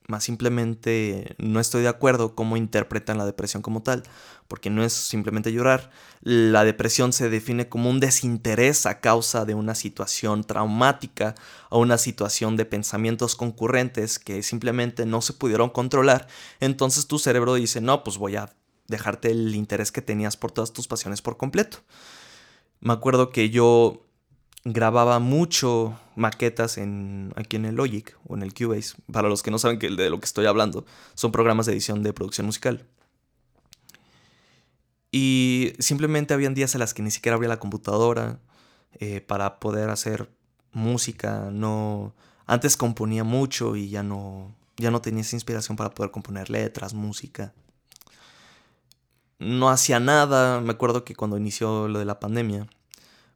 Más 0.08 0.24
simplemente 0.24 1.36
no 1.38 1.60
estoy 1.60 1.82
de 1.82 1.88
acuerdo 1.88 2.34
cómo 2.34 2.56
interpretan 2.56 3.18
la 3.18 3.24
depresión 3.24 3.62
como 3.62 3.82
tal, 3.82 4.02
porque 4.48 4.68
no 4.68 4.82
es 4.82 4.92
simplemente 4.92 5.52
llorar. 5.52 5.90
La 6.22 6.64
depresión 6.64 7.12
se 7.12 7.30
define 7.30 7.68
como 7.68 7.88
un 7.88 8.00
desinterés 8.00 8.84
a 8.86 9.00
causa 9.00 9.44
de 9.44 9.54
una 9.54 9.74
situación 9.74 10.44
traumática 10.44 11.34
o 11.70 11.78
una 11.78 11.98
situación 11.98 12.56
de 12.56 12.64
pensamientos 12.64 13.36
concurrentes 13.36 14.18
que 14.18 14.42
simplemente 14.42 15.06
no 15.06 15.22
se 15.22 15.34
pudieron 15.34 15.70
controlar. 15.70 16.26
Entonces 16.60 17.06
tu 17.06 17.18
cerebro 17.18 17.54
dice, 17.54 17.80
no, 17.80 18.02
pues 18.02 18.18
voy 18.18 18.36
a 18.36 18.52
dejarte 18.88 19.30
el 19.30 19.54
interés 19.54 19.92
que 19.92 20.02
tenías 20.02 20.36
por 20.36 20.50
todas 20.50 20.72
tus 20.72 20.88
pasiones 20.88 21.22
por 21.22 21.36
completo. 21.36 21.78
Me 22.80 22.92
acuerdo 22.92 23.30
que 23.30 23.50
yo 23.50 24.04
grababa 24.64 25.18
mucho 25.18 25.98
maquetas 26.14 26.78
en, 26.78 27.32
aquí 27.36 27.56
en 27.56 27.64
el 27.64 27.76
Logic 27.76 28.16
o 28.26 28.36
en 28.36 28.42
el 28.42 28.54
Cubase. 28.54 28.94
Para 29.10 29.28
los 29.28 29.42
que 29.42 29.50
no 29.50 29.58
saben 29.58 29.78
que 29.78 29.90
de 29.90 30.10
lo 30.10 30.20
que 30.20 30.26
estoy 30.26 30.46
hablando, 30.46 30.84
son 31.14 31.32
programas 31.32 31.66
de 31.66 31.72
edición 31.72 32.02
de 32.02 32.12
producción 32.12 32.46
musical. 32.46 32.86
Y 35.10 35.74
simplemente 35.78 36.32
habían 36.32 36.54
días 36.54 36.74
en 36.74 36.80
las 36.80 36.94
que 36.94 37.02
ni 37.02 37.10
siquiera 37.10 37.34
abría 37.34 37.50
la 37.50 37.58
computadora 37.58 38.40
eh, 38.98 39.20
para 39.20 39.58
poder 39.58 39.90
hacer 39.90 40.30
música. 40.72 41.50
No, 41.52 42.14
antes 42.46 42.76
componía 42.76 43.24
mucho 43.24 43.76
y 43.76 43.90
ya 43.90 44.02
no, 44.02 44.54
ya 44.76 44.90
no 44.90 45.02
tenía 45.02 45.20
esa 45.20 45.36
inspiración 45.36 45.76
para 45.76 45.90
poder 45.90 46.10
componer 46.12 46.48
letras, 46.48 46.94
música. 46.94 47.52
No 49.38 49.68
hacía 49.68 50.00
nada. 50.00 50.60
Me 50.60 50.70
acuerdo 50.70 51.04
que 51.04 51.14
cuando 51.14 51.36
inició 51.36 51.88
lo 51.88 51.98
de 51.98 52.04
la 52.06 52.20
pandemia, 52.20 52.68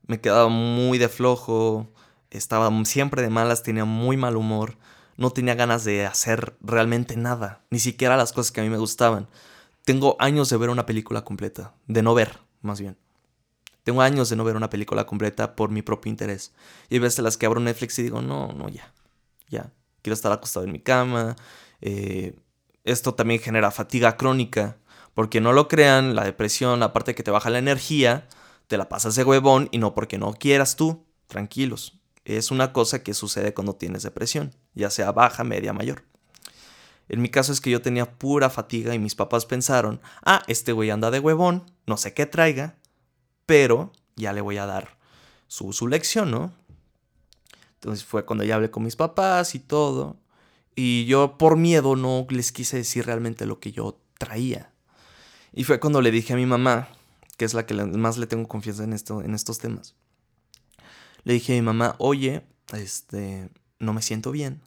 me 0.06 0.20
quedaba 0.20 0.48
muy 0.48 0.98
de 0.98 1.08
flojo, 1.08 1.92
estaba 2.30 2.70
siempre 2.84 3.22
de 3.22 3.30
malas, 3.30 3.62
tenía 3.62 3.84
muy 3.84 4.16
mal 4.16 4.36
humor, 4.36 4.76
no 5.16 5.30
tenía 5.30 5.54
ganas 5.54 5.84
de 5.84 6.06
hacer 6.06 6.56
realmente 6.60 7.16
nada, 7.16 7.64
ni 7.70 7.78
siquiera 7.78 8.16
las 8.16 8.32
cosas 8.32 8.52
que 8.52 8.60
a 8.60 8.64
mí 8.64 8.70
me 8.70 8.78
gustaban. 8.78 9.28
Tengo 9.84 10.16
años 10.18 10.48
de 10.50 10.56
ver 10.56 10.70
una 10.70 10.86
película 10.86 11.22
completa, 11.22 11.74
de 11.86 12.02
no 12.02 12.14
ver, 12.14 12.38
más 12.60 12.80
bien. 12.80 12.98
Tengo 13.86 14.02
años 14.02 14.28
de 14.28 14.34
no 14.34 14.42
ver 14.42 14.56
una 14.56 14.68
película 14.68 15.06
completa 15.06 15.54
por 15.54 15.70
mi 15.70 15.80
propio 15.80 16.10
interés. 16.10 16.52
Y 16.88 16.94
hay 16.94 16.98
veces 16.98 17.20
las 17.20 17.36
que 17.36 17.46
abro 17.46 17.60
Netflix 17.60 17.96
y 18.00 18.02
digo, 18.02 18.20
no, 18.20 18.48
no, 18.52 18.68
ya, 18.68 18.92
ya. 19.48 19.70
Quiero 20.02 20.14
estar 20.14 20.32
acostado 20.32 20.66
en 20.66 20.72
mi 20.72 20.80
cama. 20.80 21.36
Eh, 21.80 22.34
esto 22.82 23.14
también 23.14 23.40
genera 23.40 23.70
fatiga 23.70 24.16
crónica. 24.16 24.78
Porque 25.14 25.40
no 25.40 25.52
lo 25.52 25.68
crean, 25.68 26.16
la 26.16 26.24
depresión, 26.24 26.82
aparte 26.82 27.12
de 27.12 27.14
que 27.14 27.22
te 27.22 27.30
baja 27.30 27.48
la 27.48 27.58
energía, 27.58 28.26
te 28.66 28.76
la 28.76 28.88
pasas 28.88 29.14
de 29.14 29.24
huevón 29.24 29.68
y 29.70 29.78
no 29.78 29.94
porque 29.94 30.18
no 30.18 30.32
quieras 30.32 30.76
tú. 30.76 31.04
Tranquilos. 31.26 31.98
Es 32.24 32.50
una 32.50 32.72
cosa 32.72 33.02
que 33.02 33.14
sucede 33.14 33.54
cuando 33.54 33.74
tienes 33.74 34.02
depresión, 34.02 34.54
ya 34.74 34.90
sea 34.90 35.12
baja, 35.12 35.44
media, 35.44 35.72
mayor. 35.72 36.04
En 37.08 37.22
mi 37.22 37.28
caso 37.28 37.52
es 37.52 37.60
que 37.60 37.70
yo 37.70 37.80
tenía 37.80 38.18
pura 38.18 38.50
fatiga 38.50 38.94
y 38.94 38.98
mis 38.98 39.14
papás 39.14 39.46
pensaron, 39.46 40.00
ah, 40.24 40.42
este 40.48 40.72
güey 40.72 40.90
anda 40.90 41.12
de 41.12 41.20
huevón, 41.20 41.70
no 41.86 41.96
sé 41.96 42.14
qué 42.14 42.26
traiga, 42.26 42.78
pero 43.46 43.92
ya 44.16 44.32
le 44.32 44.40
voy 44.40 44.56
a 44.56 44.66
dar 44.66 44.98
su, 45.46 45.72
su 45.72 45.86
lección, 45.86 46.32
¿no? 46.32 46.52
Entonces 47.74 48.04
fue 48.04 48.24
cuando 48.24 48.42
ya 48.42 48.56
hablé 48.56 48.70
con 48.70 48.82
mis 48.82 48.96
papás 48.96 49.54
y 49.54 49.60
todo. 49.60 50.16
Y 50.74 51.04
yo 51.06 51.38
por 51.38 51.56
miedo 51.56 51.94
no 51.94 52.26
les 52.28 52.50
quise 52.50 52.78
decir 52.78 53.06
realmente 53.06 53.46
lo 53.46 53.60
que 53.60 53.70
yo 53.70 54.00
traía. 54.18 54.72
Y 55.52 55.62
fue 55.62 55.78
cuando 55.78 56.02
le 56.02 56.10
dije 56.10 56.32
a 56.32 56.36
mi 56.36 56.46
mamá, 56.46 56.88
que 57.36 57.44
es 57.44 57.54
la 57.54 57.66
que 57.66 57.74
más 57.74 58.18
le 58.18 58.26
tengo 58.26 58.48
confianza 58.48 58.84
en, 58.84 58.92
esto, 58.92 59.22
en 59.22 59.34
estos 59.34 59.58
temas. 59.58 59.94
Le 61.24 61.34
dije 61.34 61.52
a 61.52 61.56
mi 61.56 61.62
mamá, 61.62 61.96
oye, 61.98 62.46
este, 62.72 63.50
no 63.78 63.92
me 63.92 64.02
siento 64.02 64.30
bien. 64.30 64.62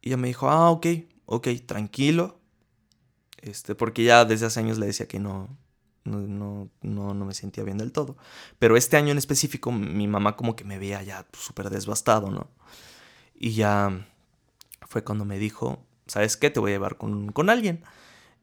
Y 0.00 0.08
ella 0.08 0.16
me 0.16 0.28
dijo, 0.28 0.48
ah, 0.48 0.70
ok, 0.70 0.86
ok, 1.26 1.48
tranquilo. 1.66 2.40
Este, 3.38 3.74
porque 3.74 4.04
ya 4.04 4.24
desde 4.24 4.46
hace 4.46 4.60
años 4.60 4.78
le 4.78 4.86
decía 4.86 5.06
que 5.06 5.18
no, 5.18 5.48
no, 6.04 6.70
no, 6.82 7.14
no, 7.14 7.24
me 7.24 7.34
sentía 7.34 7.64
bien 7.64 7.78
del 7.78 7.92
todo. 7.92 8.16
Pero 8.58 8.76
este 8.76 8.96
año 8.96 9.12
en 9.12 9.18
específico, 9.18 9.72
mi 9.72 10.08
mamá 10.08 10.36
como 10.36 10.56
que 10.56 10.64
me 10.64 10.78
veía 10.78 11.02
ya 11.02 11.26
súper 11.32 11.70
desbastado, 11.70 12.30
¿no? 12.30 12.48
Y 13.34 13.52
ya 13.52 14.06
fue 14.88 15.04
cuando 15.04 15.24
me 15.24 15.38
dijo, 15.38 15.84
¿sabes 16.06 16.36
qué? 16.36 16.50
Te 16.50 16.60
voy 16.60 16.72
a 16.72 16.74
llevar 16.74 16.96
con, 16.96 17.32
con 17.32 17.50
alguien. 17.50 17.82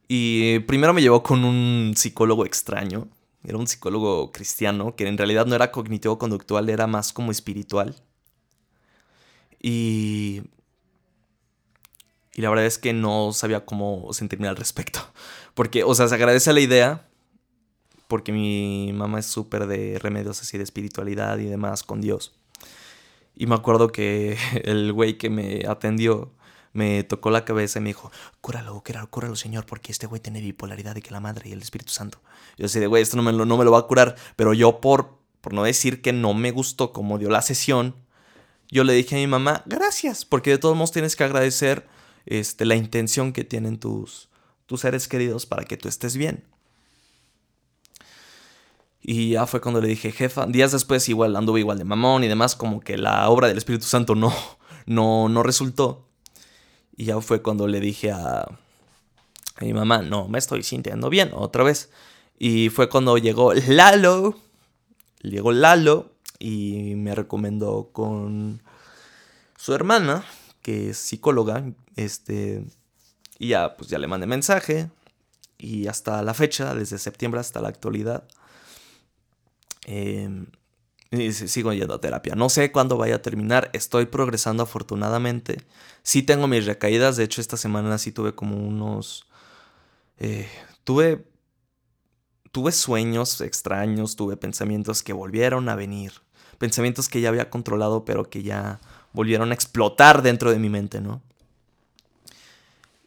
Y 0.07 0.59
primero 0.59 0.93
me 0.93 1.01
llevó 1.01 1.23
con 1.23 1.43
un 1.43 1.93
psicólogo 1.95 2.45
extraño. 2.45 3.07
Era 3.43 3.57
un 3.57 3.67
psicólogo 3.67 4.31
cristiano, 4.31 4.95
que 4.95 5.07
en 5.07 5.17
realidad 5.17 5.45
no 5.45 5.55
era 5.55 5.71
cognitivo-conductual, 5.71 6.69
era 6.69 6.87
más 6.87 7.13
como 7.13 7.31
espiritual. 7.31 7.95
Y... 9.61 10.43
Y 12.33 12.41
la 12.41 12.49
verdad 12.49 12.67
es 12.67 12.77
que 12.77 12.93
no 12.93 13.33
sabía 13.33 13.65
cómo 13.65 14.13
sentirme 14.13 14.47
al 14.47 14.55
respecto. 14.55 14.99
Porque, 15.55 15.83
o 15.83 15.95
sea, 15.95 16.07
se 16.07 16.13
agradece 16.15 16.53
la 16.53 16.59
idea, 16.59 17.07
porque 18.07 18.31
mi 18.31 18.91
mamá 18.93 19.19
es 19.19 19.25
súper 19.25 19.67
de 19.67 19.99
remedios 19.99 20.39
así 20.41 20.57
de 20.57 20.63
espiritualidad 20.63 21.37
y 21.39 21.45
demás 21.45 21.83
con 21.83 21.99
Dios. 21.99 22.35
Y 23.35 23.47
me 23.47 23.55
acuerdo 23.55 23.89
que 23.89 24.37
el 24.63 24.93
güey 24.93 25.17
que 25.17 25.29
me 25.29 25.65
atendió 25.67 26.31
me 26.77 27.03
tocó 27.03 27.31
la 27.31 27.43
cabeza 27.43 27.79
y 27.79 27.81
me 27.81 27.89
dijo, 27.89 28.11
cúralo, 28.39 28.79
cúralo, 28.83 29.09
cúralo, 29.09 29.35
señor, 29.35 29.65
porque 29.65 29.91
este 29.91 30.05
güey 30.05 30.21
tiene 30.21 30.41
bipolaridad 30.41 30.95
y 30.95 31.01
que 31.01 31.09
la 31.09 31.19
madre 31.19 31.49
y 31.49 31.53
el 31.53 31.61
Espíritu 31.61 31.91
Santo. 31.91 32.21
Yo 32.55 32.63
decía, 32.63 32.87
güey, 32.87 33.01
esto 33.01 33.17
no 33.17 33.23
me, 33.23 33.33
lo, 33.33 33.45
no 33.45 33.57
me 33.57 33.65
lo 33.65 33.71
va 33.71 33.79
a 33.79 33.87
curar, 33.87 34.15
pero 34.35 34.53
yo 34.53 34.79
por, 34.79 35.17
por 35.41 35.53
no 35.53 35.63
decir 35.63 36.03
que 36.03 36.13
no 36.13 36.35
me 36.35 36.51
gustó 36.51 36.93
como 36.93 37.17
dio 37.17 37.29
la 37.29 37.41
sesión, 37.41 37.95
yo 38.69 38.83
le 38.83 38.93
dije 38.93 39.15
a 39.15 39.17
mi 39.17 39.25
mamá, 39.25 39.63
gracias, 39.65 40.23
porque 40.23 40.51
de 40.51 40.59
todos 40.59 40.75
modos 40.75 40.91
tienes 40.91 41.15
que 41.15 41.23
agradecer 41.23 41.87
este, 42.27 42.63
la 42.65 42.75
intención 42.75 43.33
que 43.33 43.43
tienen 43.43 43.79
tus, 43.79 44.29
tus 44.67 44.81
seres 44.81 45.07
queridos 45.07 45.47
para 45.47 45.63
que 45.63 45.77
tú 45.77 45.89
estés 45.89 46.15
bien. 46.15 46.43
Y 49.01 49.31
ya 49.31 49.47
fue 49.47 49.61
cuando 49.61 49.81
le 49.81 49.87
dije, 49.87 50.11
jefa, 50.11 50.45
días 50.45 50.73
después 50.73 51.09
igual 51.09 51.35
anduve 51.35 51.61
igual 51.61 51.79
de 51.79 51.85
mamón 51.85 52.23
y 52.23 52.27
demás, 52.27 52.55
como 52.55 52.81
que 52.81 52.97
la 52.97 53.27
obra 53.29 53.47
del 53.47 53.57
Espíritu 53.57 53.85
Santo 53.85 54.13
no, 54.13 54.31
no, 54.85 55.27
no 55.27 55.41
resultó. 55.41 56.06
Y 56.97 57.05
ya 57.05 57.21
fue 57.21 57.43
cuando 57.43 57.67
le 57.67 57.79
dije 57.79 58.11
a, 58.11 58.47
mi 59.61 59.71
mamá, 59.71 60.01
no, 60.01 60.27
me 60.27 60.39
estoy 60.39 60.63
sintiendo 60.63 61.09
bien, 61.09 61.29
otra 61.33 61.63
vez. 61.63 61.91
Y 62.39 62.69
fue 62.69 62.89
cuando 62.89 63.17
llegó 63.19 63.53
Lalo, 63.53 64.35
llegó 65.21 65.51
Lalo 65.51 66.11
y 66.39 66.95
me 66.95 67.13
recomendó 67.15 67.91
con 67.93 68.63
su 69.57 69.73
hermana, 69.75 70.25
que 70.63 70.89
es 70.89 70.97
psicóloga, 70.97 71.63
este, 71.95 72.65
y 73.37 73.49
ya, 73.49 73.77
pues 73.77 73.89
ya 73.89 73.99
le 73.99 74.07
mandé 74.07 74.25
mensaje. 74.25 74.89
Y 75.59 75.87
hasta 75.87 76.21
la 76.23 76.33
fecha, 76.33 76.73
desde 76.73 76.97
septiembre 76.97 77.39
hasta 77.39 77.61
la 77.61 77.69
actualidad, 77.69 78.27
eh, 79.85 80.29
sigo 81.31 81.73
yendo 81.73 81.93
a 81.93 82.01
terapia. 82.01 82.35
No 82.35 82.49
sé 82.49 82.71
cuándo 82.71 82.97
vaya 82.97 83.15
a 83.15 83.21
terminar, 83.21 83.69
estoy 83.73 84.05
progresando 84.05 84.63
afortunadamente. 84.63 85.61
Sí 86.03 86.23
tengo 86.23 86.47
mis 86.47 86.65
recaídas, 86.65 87.17
de 87.17 87.23
hecho 87.23 87.41
esta 87.41 87.57
semana 87.57 87.97
sí 87.97 88.11
tuve 88.11 88.35
como 88.35 88.57
unos... 88.57 89.27
Eh, 90.17 90.49
tuve... 90.83 91.25
Tuve 92.51 92.71
sueños 92.71 93.39
extraños, 93.41 94.15
tuve 94.15 94.35
pensamientos 94.35 95.03
que 95.03 95.13
volvieron 95.13 95.69
a 95.69 95.75
venir. 95.75 96.13
Pensamientos 96.57 97.07
que 97.07 97.21
ya 97.21 97.29
había 97.29 97.49
controlado 97.49 98.03
pero 98.03 98.29
que 98.29 98.41
ya 98.41 98.79
volvieron 99.13 99.51
a 99.51 99.53
explotar 99.53 100.23
dentro 100.23 100.51
de 100.51 100.57
mi 100.57 100.69
mente, 100.69 101.01
¿no? 101.01 101.21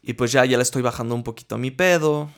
Y 0.01 0.13
pues 0.13 0.31
ya, 0.31 0.45
ya 0.45 0.57
le 0.57 0.63
estoy 0.63 0.81
bajando 0.81 1.15
un 1.15 1.23
poquito 1.23 1.55
a 1.55 1.57
mi 1.57 1.69
pedo 1.69 2.29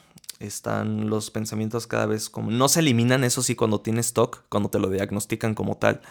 están 0.45 1.09
los 1.09 1.31
pensamientos 1.31 1.87
cada 1.87 2.05
vez 2.05 2.29
como... 2.29 2.51
No 2.51 2.69
se 2.69 2.81
eliminan, 2.81 3.23
eso 3.23 3.41
sí, 3.41 3.55
cuando 3.55 3.81
tienes 3.81 4.13
TOC, 4.13 4.43
cuando 4.49 4.69
te 4.69 4.79
lo 4.79 4.89
diagnostican 4.89 5.55
como 5.55 5.77
tal, 5.77 6.01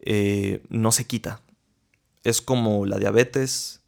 eh, 0.00 0.62
no 0.68 0.92
se 0.92 1.06
quita. 1.06 1.40
Es 2.22 2.40
como 2.40 2.86
la 2.86 2.98
diabetes, 2.98 3.82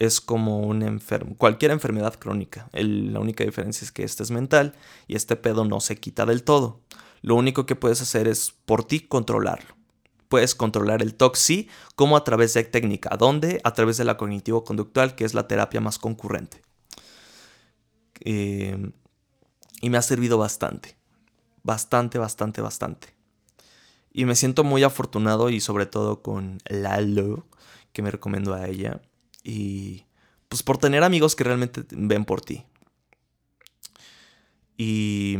es 0.00 0.20
como 0.20 0.60
un 0.60 0.82
enfermo, 0.82 1.36
cualquier 1.36 1.70
enfermedad 1.70 2.14
crónica. 2.18 2.68
la 2.72 3.20
única 3.20 3.44
diferencia 3.44 3.84
es 3.84 3.92
que 3.92 4.02
este 4.02 4.22
es 4.22 4.30
mental 4.30 4.74
y 5.06 5.14
este 5.14 5.36
pedo 5.36 5.64
no 5.64 5.80
se 5.80 5.96
quita 5.96 6.26
del 6.26 6.42
todo. 6.42 6.80
Lo 7.22 7.34
único 7.34 7.66
que 7.66 7.76
puedes 7.76 8.00
hacer 8.00 8.26
es 8.26 8.54
por 8.64 8.84
ti 8.84 9.00
controlarlo. 9.00 9.76
Puedes 10.28 10.54
controlar 10.54 11.02
el 11.02 11.14
TOC, 11.14 11.36
sí, 11.36 11.68
como 11.96 12.16
a 12.16 12.24
través 12.24 12.54
de 12.54 12.64
técnica. 12.64 13.16
¿Dónde? 13.16 13.60
A 13.64 13.74
través 13.74 13.96
de 13.98 14.04
la 14.04 14.16
cognitivo-conductual, 14.16 15.16
que 15.16 15.24
es 15.24 15.34
la 15.34 15.48
terapia 15.48 15.80
más 15.80 15.98
concurrente. 15.98 16.62
Eh, 18.20 18.92
y 19.80 19.90
me 19.90 19.98
ha 19.98 20.02
servido 20.02 20.38
bastante. 20.38 20.96
Bastante, 21.62 22.18
bastante, 22.18 22.60
bastante. 22.60 23.14
Y 24.12 24.24
me 24.24 24.34
siento 24.34 24.64
muy 24.64 24.82
afortunado 24.82 25.50
y 25.50 25.60
sobre 25.60 25.86
todo 25.86 26.22
con 26.22 26.58
Lalo, 26.68 27.46
que 27.92 28.02
me 28.02 28.10
recomendó 28.10 28.54
a 28.54 28.66
ella. 28.66 29.00
Y 29.42 30.04
pues 30.48 30.62
por 30.62 30.78
tener 30.78 31.02
amigos 31.02 31.36
que 31.36 31.44
realmente 31.44 31.84
ven 31.90 32.24
por 32.24 32.40
ti. 32.40 32.64
Y, 34.76 35.36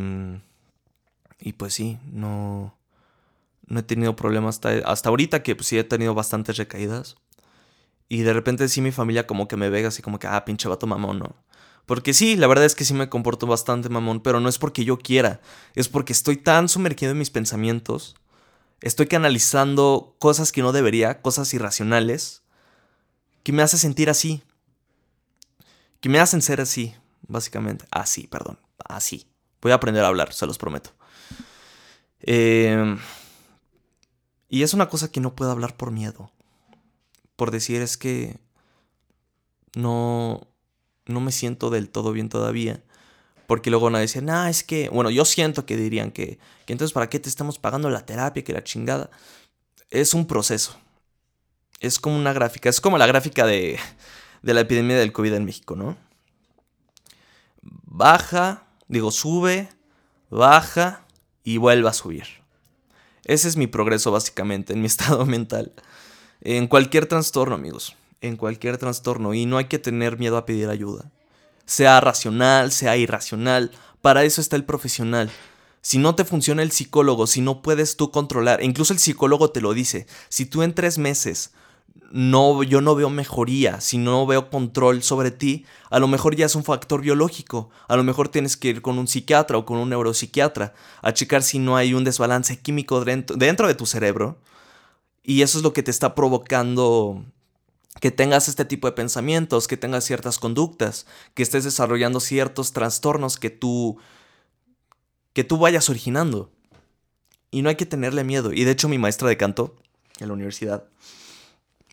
y 1.40 1.52
pues 1.54 1.74
sí, 1.74 1.98
no, 2.12 2.76
no 3.66 3.80
he 3.80 3.82
tenido 3.82 4.14
problemas 4.14 4.56
hasta, 4.56 4.70
hasta 4.90 5.08
ahorita, 5.08 5.42
que 5.42 5.56
pues 5.56 5.68
sí 5.68 5.78
he 5.78 5.84
tenido 5.84 6.14
bastantes 6.14 6.56
recaídas. 6.56 7.16
Y 8.08 8.22
de 8.22 8.32
repente 8.32 8.68
sí 8.68 8.80
mi 8.80 8.90
familia 8.90 9.26
como 9.26 9.48
que 9.48 9.56
me 9.56 9.70
ve 9.70 9.86
así 9.86 10.02
como 10.02 10.18
que, 10.18 10.26
ah, 10.26 10.44
pinche 10.44 10.68
vato 10.68 10.86
mamón, 10.86 11.20
¿no? 11.20 11.36
Porque 11.86 12.14
sí, 12.14 12.36
la 12.36 12.46
verdad 12.46 12.64
es 12.64 12.74
que 12.74 12.84
sí 12.84 12.94
me 12.94 13.08
comporto 13.08 13.46
bastante 13.46 13.88
mamón, 13.88 14.20
pero 14.20 14.40
no 14.40 14.48
es 14.48 14.58
porque 14.58 14.84
yo 14.84 14.98
quiera, 14.98 15.40
es 15.74 15.88
porque 15.88 16.12
estoy 16.12 16.36
tan 16.36 16.68
sumergido 16.68 17.12
en 17.12 17.18
mis 17.18 17.30
pensamientos, 17.30 18.14
estoy 18.80 19.06
canalizando 19.06 20.14
cosas 20.18 20.52
que 20.52 20.62
no 20.62 20.72
debería, 20.72 21.20
cosas 21.20 21.52
irracionales, 21.52 22.42
que 23.42 23.52
me 23.52 23.62
hace 23.62 23.78
sentir 23.78 24.10
así. 24.10 24.42
Que 26.00 26.08
me 26.08 26.20
hacen 26.20 26.40
ser 26.40 26.60
así, 26.60 26.94
básicamente. 27.28 27.84
Así, 27.90 28.26
perdón, 28.26 28.58
así. 28.78 29.26
Voy 29.60 29.72
a 29.72 29.76
aprender 29.76 30.04
a 30.04 30.08
hablar, 30.08 30.32
se 30.32 30.46
los 30.46 30.58
prometo. 30.58 30.90
Eh, 32.22 32.96
y 34.48 34.62
es 34.62 34.74
una 34.74 34.88
cosa 34.88 35.10
que 35.10 35.20
no 35.20 35.34
puedo 35.34 35.50
hablar 35.50 35.76
por 35.76 35.90
miedo. 35.90 36.30
Por 37.36 37.50
decir 37.50 37.80
es 37.82 37.96
que 37.96 38.38
no, 39.74 40.48
no 41.10 41.20
me 41.20 41.32
siento 41.32 41.70
del 41.70 41.88
todo 41.88 42.12
bien 42.12 42.28
todavía. 42.28 42.82
Porque 43.46 43.70
luego 43.70 43.86
van 43.86 43.96
a 43.96 44.00
decir, 44.00 44.22
nah, 44.22 44.48
es 44.48 44.62
que, 44.62 44.88
bueno, 44.88 45.10
yo 45.10 45.24
siento 45.24 45.66
que 45.66 45.76
dirían 45.76 46.12
que, 46.12 46.38
que 46.66 46.72
entonces 46.72 46.92
para 46.92 47.08
qué 47.08 47.18
te 47.18 47.28
estamos 47.28 47.58
pagando 47.58 47.90
la 47.90 48.06
terapia, 48.06 48.44
que 48.44 48.52
la 48.52 48.62
chingada. 48.62 49.10
Es 49.90 50.14
un 50.14 50.26
proceso. 50.26 50.78
Es 51.80 51.98
como 51.98 52.16
una 52.16 52.32
gráfica, 52.32 52.68
es 52.68 52.80
como 52.80 52.96
la 52.98 53.06
gráfica 53.06 53.46
de, 53.46 53.78
de 54.42 54.54
la 54.54 54.60
epidemia 54.60 54.98
del 54.98 55.12
COVID 55.12 55.34
en 55.34 55.44
México, 55.44 55.74
¿no? 55.74 55.96
Baja, 57.62 58.66
digo, 58.86 59.10
sube, 59.10 59.68
baja 60.28 61.04
y 61.42 61.56
vuelve 61.56 61.88
a 61.88 61.92
subir. 61.92 62.26
Ese 63.24 63.48
es 63.48 63.56
mi 63.56 63.66
progreso 63.66 64.12
básicamente 64.12 64.74
en 64.74 64.80
mi 64.80 64.86
estado 64.88 65.26
mental. 65.26 65.72
En 66.40 66.68
cualquier 66.68 67.06
trastorno, 67.06 67.56
amigos 67.56 67.96
en 68.20 68.36
cualquier 68.36 68.78
trastorno 68.78 69.34
y 69.34 69.46
no 69.46 69.58
hay 69.58 69.66
que 69.66 69.78
tener 69.78 70.18
miedo 70.18 70.36
a 70.36 70.46
pedir 70.46 70.68
ayuda. 70.68 71.10
Sea 71.66 72.00
racional, 72.00 72.72
sea 72.72 72.96
irracional, 72.96 73.70
para 74.00 74.24
eso 74.24 74.40
está 74.40 74.56
el 74.56 74.64
profesional. 74.64 75.30
Si 75.82 75.98
no 75.98 76.14
te 76.14 76.24
funciona 76.24 76.62
el 76.62 76.72
psicólogo, 76.72 77.26
si 77.26 77.40
no 77.40 77.62
puedes 77.62 77.96
tú 77.96 78.10
controlar, 78.10 78.62
incluso 78.62 78.92
el 78.92 78.98
psicólogo 78.98 79.50
te 79.50 79.60
lo 79.60 79.72
dice, 79.72 80.06
si 80.28 80.44
tú 80.44 80.62
en 80.62 80.74
tres 80.74 80.98
meses 80.98 81.52
no, 82.10 82.62
yo 82.62 82.80
no 82.80 82.94
veo 82.94 83.08
mejoría, 83.08 83.80
si 83.80 83.96
no 83.96 84.26
veo 84.26 84.50
control 84.50 85.02
sobre 85.02 85.30
ti, 85.30 85.64
a 85.90 85.98
lo 85.98 86.08
mejor 86.08 86.34
ya 86.36 86.46
es 86.46 86.54
un 86.54 86.64
factor 86.64 87.00
biológico, 87.00 87.70
a 87.88 87.96
lo 87.96 88.04
mejor 88.04 88.28
tienes 88.28 88.56
que 88.56 88.68
ir 88.68 88.82
con 88.82 88.98
un 88.98 89.06
psiquiatra 89.06 89.56
o 89.58 89.64
con 89.64 89.78
un 89.78 89.88
neuropsiquiatra 89.88 90.74
a 91.02 91.12
checar 91.14 91.42
si 91.42 91.58
no 91.58 91.76
hay 91.76 91.94
un 91.94 92.04
desbalance 92.04 92.58
químico 92.58 93.04
dentro, 93.04 93.36
dentro 93.36 93.66
de 93.66 93.74
tu 93.74 93.86
cerebro 93.86 94.38
y 95.22 95.42
eso 95.42 95.58
es 95.58 95.64
lo 95.64 95.72
que 95.72 95.82
te 95.82 95.90
está 95.90 96.14
provocando 96.14 97.24
que 98.00 98.10
tengas 98.10 98.48
este 98.48 98.64
tipo 98.64 98.86
de 98.88 98.92
pensamientos, 98.92 99.68
que 99.68 99.76
tengas 99.76 100.04
ciertas 100.04 100.38
conductas, 100.38 101.06
que 101.34 101.42
estés 101.42 101.64
desarrollando 101.64 102.18
ciertos 102.18 102.72
trastornos 102.72 103.36
que 103.36 103.50
tú 103.50 103.98
que 105.32 105.44
tú 105.44 105.58
vayas 105.58 105.88
originando. 105.88 106.50
Y 107.52 107.62
no 107.62 107.68
hay 107.68 107.76
que 107.76 107.86
tenerle 107.86 108.24
miedo. 108.24 108.52
Y 108.52 108.64
de 108.64 108.72
hecho 108.72 108.88
mi 108.88 108.98
maestra 108.98 109.28
de 109.28 109.36
canto 109.36 109.76
en 110.18 110.28
la 110.28 110.34
universidad 110.34 110.84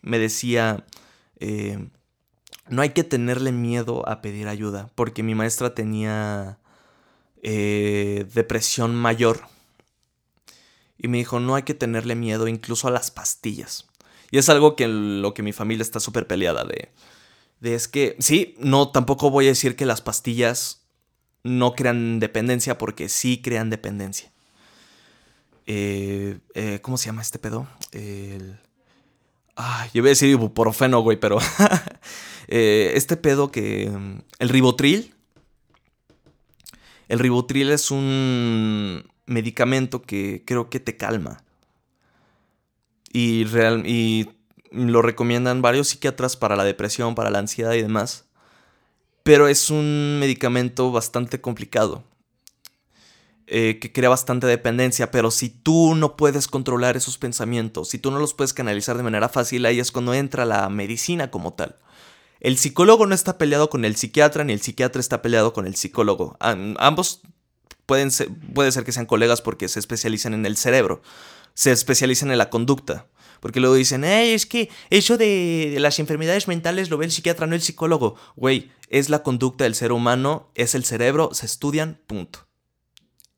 me 0.02 0.18
decía, 0.18 0.86
eh, 1.40 1.88
no 2.68 2.82
hay 2.82 2.90
que 2.90 3.04
tenerle 3.04 3.52
miedo 3.52 4.08
a 4.08 4.20
pedir 4.20 4.48
ayuda, 4.48 4.90
porque 4.94 5.22
mi 5.22 5.34
maestra 5.34 5.74
tenía 5.74 6.58
eh, 7.42 8.26
depresión 8.32 8.94
mayor. 8.94 9.42
Y 10.96 11.08
me 11.08 11.18
dijo, 11.18 11.40
no 11.40 11.54
hay 11.54 11.62
que 11.62 11.74
tenerle 11.74 12.14
miedo 12.14 12.48
incluso 12.48 12.88
a 12.88 12.90
las 12.90 13.10
pastillas. 13.10 13.87
Y 14.30 14.38
es 14.38 14.48
algo 14.48 14.76
que 14.76 14.88
lo 14.88 15.34
que 15.34 15.42
mi 15.42 15.52
familia 15.52 15.82
está 15.82 16.00
súper 16.00 16.26
peleada 16.26 16.64
de, 16.64 16.90
de. 17.60 17.74
es 17.74 17.88
que, 17.88 18.16
sí, 18.18 18.54
no, 18.58 18.90
tampoco 18.90 19.30
voy 19.30 19.46
a 19.46 19.48
decir 19.48 19.76
que 19.76 19.86
las 19.86 20.00
pastillas 20.00 20.82
no 21.44 21.74
crean 21.74 22.20
dependencia, 22.20 22.78
porque 22.78 23.08
sí 23.08 23.40
crean 23.40 23.70
dependencia. 23.70 24.30
Eh, 25.66 26.38
eh, 26.54 26.80
¿Cómo 26.82 26.96
se 26.96 27.06
llama 27.06 27.22
este 27.22 27.38
pedo? 27.38 27.68
El... 27.92 28.58
Ah, 29.54 29.86
yo 29.92 30.02
voy 30.02 30.08
a 30.08 30.12
decir 30.12 30.30
ibuprofeno, 30.30 31.00
güey, 31.00 31.18
pero... 31.18 31.38
Eh, 32.50 32.92
este 32.94 33.18
pedo 33.18 33.52
que... 33.52 33.92
El 34.38 34.48
ribotril. 34.48 35.14
El 37.08 37.18
ribotril 37.18 37.70
es 37.70 37.90
un 37.90 39.06
medicamento 39.26 40.00
que 40.00 40.44
creo 40.46 40.70
que 40.70 40.80
te 40.80 40.96
calma. 40.96 41.44
Y, 43.12 43.44
real, 43.44 43.84
y 43.86 44.28
lo 44.70 45.02
recomiendan 45.02 45.62
varios 45.62 45.88
psiquiatras 45.88 46.36
para 46.36 46.56
la 46.56 46.64
depresión, 46.64 47.14
para 47.14 47.30
la 47.30 47.38
ansiedad 47.38 47.72
y 47.72 47.82
demás. 47.82 48.26
Pero 49.22 49.48
es 49.48 49.70
un 49.70 50.18
medicamento 50.20 50.90
bastante 50.92 51.40
complicado. 51.40 52.04
Eh, 53.50 53.78
que 53.80 53.90
crea 53.90 54.10
bastante 54.10 54.46
dependencia, 54.46 55.10
pero 55.10 55.30
si 55.30 55.48
tú 55.48 55.94
no 55.94 56.18
puedes 56.18 56.48
controlar 56.48 56.98
esos 56.98 57.16
pensamientos, 57.16 57.88
si 57.88 57.98
tú 57.98 58.10
no 58.10 58.18
los 58.18 58.34
puedes 58.34 58.52
canalizar 58.52 58.98
de 58.98 59.02
manera 59.02 59.30
fácil, 59.30 59.64
ahí 59.64 59.80
es 59.80 59.90
cuando 59.90 60.12
entra 60.12 60.44
la 60.44 60.68
medicina 60.68 61.30
como 61.30 61.54
tal. 61.54 61.76
El 62.40 62.58
psicólogo 62.58 63.06
no 63.06 63.14
está 63.14 63.38
peleado 63.38 63.70
con 63.70 63.86
el 63.86 63.96
psiquiatra, 63.96 64.44
ni 64.44 64.52
el 64.52 64.60
psiquiatra 64.60 65.00
está 65.00 65.22
peleado 65.22 65.54
con 65.54 65.66
el 65.66 65.76
psicólogo. 65.76 66.36
ambos 66.40 67.22
pueden 67.86 68.10
puede 68.52 68.70
ser 68.70 68.84
que 68.84 68.92
sean 68.92 69.06
colegas 69.06 69.40
porque 69.40 69.68
se 69.68 69.80
especializan 69.80 70.34
en 70.34 70.44
el 70.44 70.58
cerebro 70.58 71.00
se 71.58 71.72
especializan 71.72 72.30
en 72.30 72.38
la 72.38 72.50
conducta. 72.50 73.08
Porque 73.40 73.58
luego 73.58 73.74
dicen, 73.74 74.04
es 74.04 74.46
que 74.46 74.70
eso 74.90 75.18
de, 75.18 75.76
las 75.80 75.98
enfermedades 75.98 76.46
mentales 76.46 76.88
lo 76.88 76.98
ve 76.98 77.06
el 77.06 77.10
psiquiatra, 77.10 77.48
no 77.48 77.56
el 77.56 77.60
psicólogo. 77.60 78.14
Güey, 78.36 78.70
es 78.90 79.08
la 79.08 79.24
conducta 79.24 79.64
del 79.64 79.74
ser 79.74 79.90
humano, 79.90 80.52
es 80.54 80.76
el 80.76 80.84
cerebro, 80.84 81.30
se 81.32 81.46
estudian, 81.46 82.00
punto. 82.06 82.46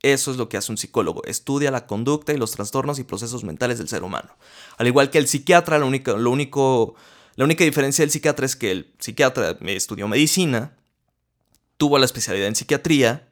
Eso 0.02 0.30
es 0.30 0.36
lo 0.36 0.50
que 0.50 0.58
hace 0.58 0.70
un 0.70 0.76
psicólogo, 0.76 1.24
estudia 1.24 1.70
la 1.70 1.86
conducta 1.86 2.34
y 2.34 2.36
los 2.36 2.50
trastornos 2.50 2.98
y 2.98 3.04
procesos 3.04 3.42
mentales 3.42 3.78
del 3.78 3.88
ser 3.88 4.02
humano. 4.02 4.36
Al 4.76 4.86
igual 4.86 5.08
que 5.08 5.16
el 5.16 5.26
psiquiatra, 5.26 5.78
lo 5.78 5.86
único, 5.86 6.18
lo 6.18 6.30
único, 6.30 6.96
la 7.36 7.46
única 7.46 7.64
diferencia 7.64 8.02
del 8.02 8.10
psiquiatra 8.10 8.44
es 8.44 8.54
que 8.54 8.70
el 8.70 8.94
psiquiatra 8.98 9.56
estudió 9.66 10.08
medicina, 10.08 10.76
tuvo 11.78 11.98
la 11.98 12.04
especialidad 12.04 12.48
en 12.48 12.54
psiquiatría, 12.54 13.29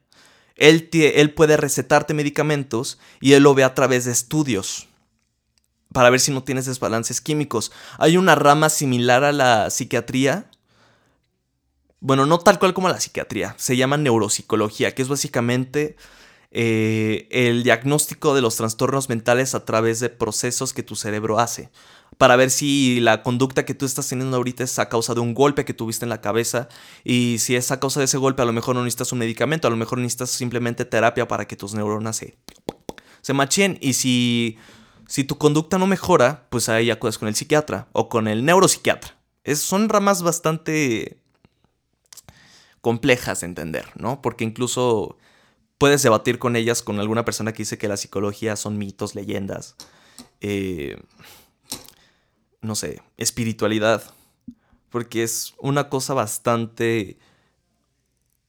él, 0.59 1.35
puede 1.35 1.57
recetarte 1.57 2.15
medicamentos 2.15 2.99
y 3.21 3.33
él 3.33 3.45
lo 3.45 3.55
ve 3.55 3.65
a 3.65 3.75
través 3.75 4.05
de 4.05 4.13
estudios 4.13 4.89
para 5.93 6.11
ver 6.11 6.21
si 6.21 6.33
no 6.33 6.45
tienes 6.45 6.67
desbalances 6.67 7.21
químicos. 7.21 7.73
Hay 7.99 8.17
una 8.17 8.35
rama 8.35 8.69
similar 8.69 9.25
a 9.25 9.33
la 9.33 9.71
psiquiatría. 9.71 10.51
Bueno, 12.01 12.27
no 12.27 12.39
tal 12.39 12.59
cual 12.59 12.75
como 12.75 12.89
la 12.89 13.01
psiquiatría. 13.01 13.55
Se 13.57 13.77
llama 13.77 13.97
neuropsicología, 13.97 14.95
que 14.95 15.03
es 15.03 15.09
básicamente 15.09 15.97
eh, 16.51 17.29
el 17.31 17.63
diagnóstico 17.63 18.35
de 18.35 18.43
los 18.43 18.57
trastornos 18.57 19.09
mentales 19.09 19.55
a 19.55 19.65
través 19.65 20.01
de 20.01 20.11
procesos 20.11 20.73
que 20.73 20.83
tu 20.83 20.97
cerebro 20.97 21.39
hace 21.39 21.71
para 22.19 22.35
ver 22.35 22.51
si 22.51 22.99
la 23.01 23.23
conducta 23.23 23.65
que 23.65 23.75
tú 23.75 23.87
estás 23.87 24.09
teniendo 24.09 24.37
ahorita 24.37 24.65
es 24.65 24.79
a 24.81 24.89
causa 24.89 25.15
de 25.15 25.21
un 25.21 25.35
golpe 25.35 25.65
que 25.65 25.73
tuviste 25.73 26.05
en 26.05 26.09
la 26.09 26.21
cabeza 26.21 26.69
y 27.05 27.39
si 27.39 27.55
es 27.55 27.71
a 27.71 27.79
causa 27.79 28.01
de 28.01 28.05
ese 28.05 28.19
golpe 28.19 28.43
a 28.43 28.45
lo 28.45 28.53
mejor 28.53 28.75
no 28.75 28.83
necesitas 28.83 29.13
un 29.13 29.21
medicamento, 29.21 29.69
a 29.69 29.71
lo 29.71 29.77
mejor 29.77 29.99
necesitas 29.99 30.31
simplemente 30.31 30.85
terapia 30.85 31.29
para 31.29 31.47
que 31.47 31.57
tus 31.57 31.75
neuronas 31.75 32.17
se, 32.17 32.37
se 33.23 33.33
machen 33.33 33.79
y 33.81 33.93
si, 33.93 34.59
si 35.07 35.23
tu 35.23 35.39
conducta 35.39 35.79
no 35.79 35.87
mejora, 35.87 36.49
pues 36.51 36.69
ahí 36.69 36.91
acudes 36.91 37.19
con 37.19 37.29
el 37.29 37.37
psiquiatra 37.37 37.89
o 37.93 38.09
con 38.09 38.27
el 38.27 38.45
neuropsiquiatra. 38.45 39.17
Es, 39.45 39.61
son 39.61 39.89
ramas 39.89 40.23
bastante 40.23 41.23
complejas 42.81 43.41
de 43.41 43.47
entender, 43.47 43.87
¿no? 43.95 44.21
Porque 44.23 44.45
incluso 44.45 45.19
puedes 45.79 46.03
debatir 46.03 46.41
con 46.41 46.57
ellas 46.57 46.83
con 46.83 46.99
alguna 46.99 47.25
persona 47.25 47.53
que 47.53 47.59
dice 47.59 47.79
que 47.79 47.87
la 47.87 47.97
psicología 47.97 48.57
son 48.57 48.77
mitos, 48.77 49.15
leyendas. 49.15 49.77
Eh, 50.41 50.97
no 52.61 52.75
sé, 52.75 53.03
espiritualidad. 53.17 54.03
porque 54.91 55.23
es 55.23 55.55
una 55.59 55.91
cosa 55.91 56.15
bastante 56.15 57.19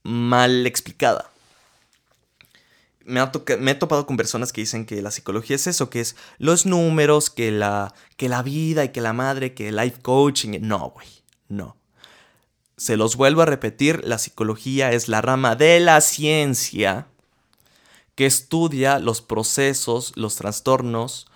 mal 0.03 0.65
explicada. 0.65 1.29
Me, 3.03 3.21
me, 3.57 3.71
he 3.71 3.75
topado 3.75 4.05
con 4.05 4.17
personas 4.17 4.53
que 4.53 4.61
dicen 4.61 4.85
que 4.85 5.01
la 5.01 5.11
psicología 5.11 5.55
es 5.55 5.67
eso, 5.67 5.89
que 5.89 5.99
es 5.99 6.15
los 6.37 6.65
números, 6.65 7.29
que 7.29 7.51
la, 7.51 7.93
que 8.17 8.29
la 8.29 8.43
vida 8.43 8.85
y 8.85 8.89
que 8.89 9.01
la 9.01 9.13
madre, 9.13 9.53
que 9.53 9.69
el 9.69 9.77
life 9.77 9.99
coaching. 10.01 10.59
No, 10.61 10.91
güey, 10.91 11.07
no. 11.47 11.75
Se 12.77 12.95
los 12.95 13.17
vuelvo 13.17 13.41
a 13.41 13.45
repetir, 13.45 14.05
la 14.05 14.17
psicología 14.17 14.91
es 14.91 15.09
la 15.09 15.21
rama 15.21 15.55
de 15.55 15.79
la 15.79 15.99
ciencia 16.01 17.07
que 18.15 18.25
estudia 18.25 18.99
los 18.99 19.21
procesos, 19.21 20.11
los 20.15 20.35
trastornos 20.35 21.27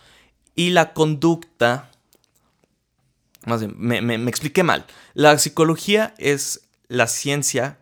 y 0.56 0.72
la 0.72 0.94
conducta. 0.94 1.92
Más 3.46 3.60
bien, 3.60 3.76
me, 3.78 4.30
expliqué 4.30 4.64
mal. 4.64 4.86
La 5.14 5.38
psicología 5.38 6.14
es 6.18 6.62
la 6.88 7.08
ciencia 7.08 7.80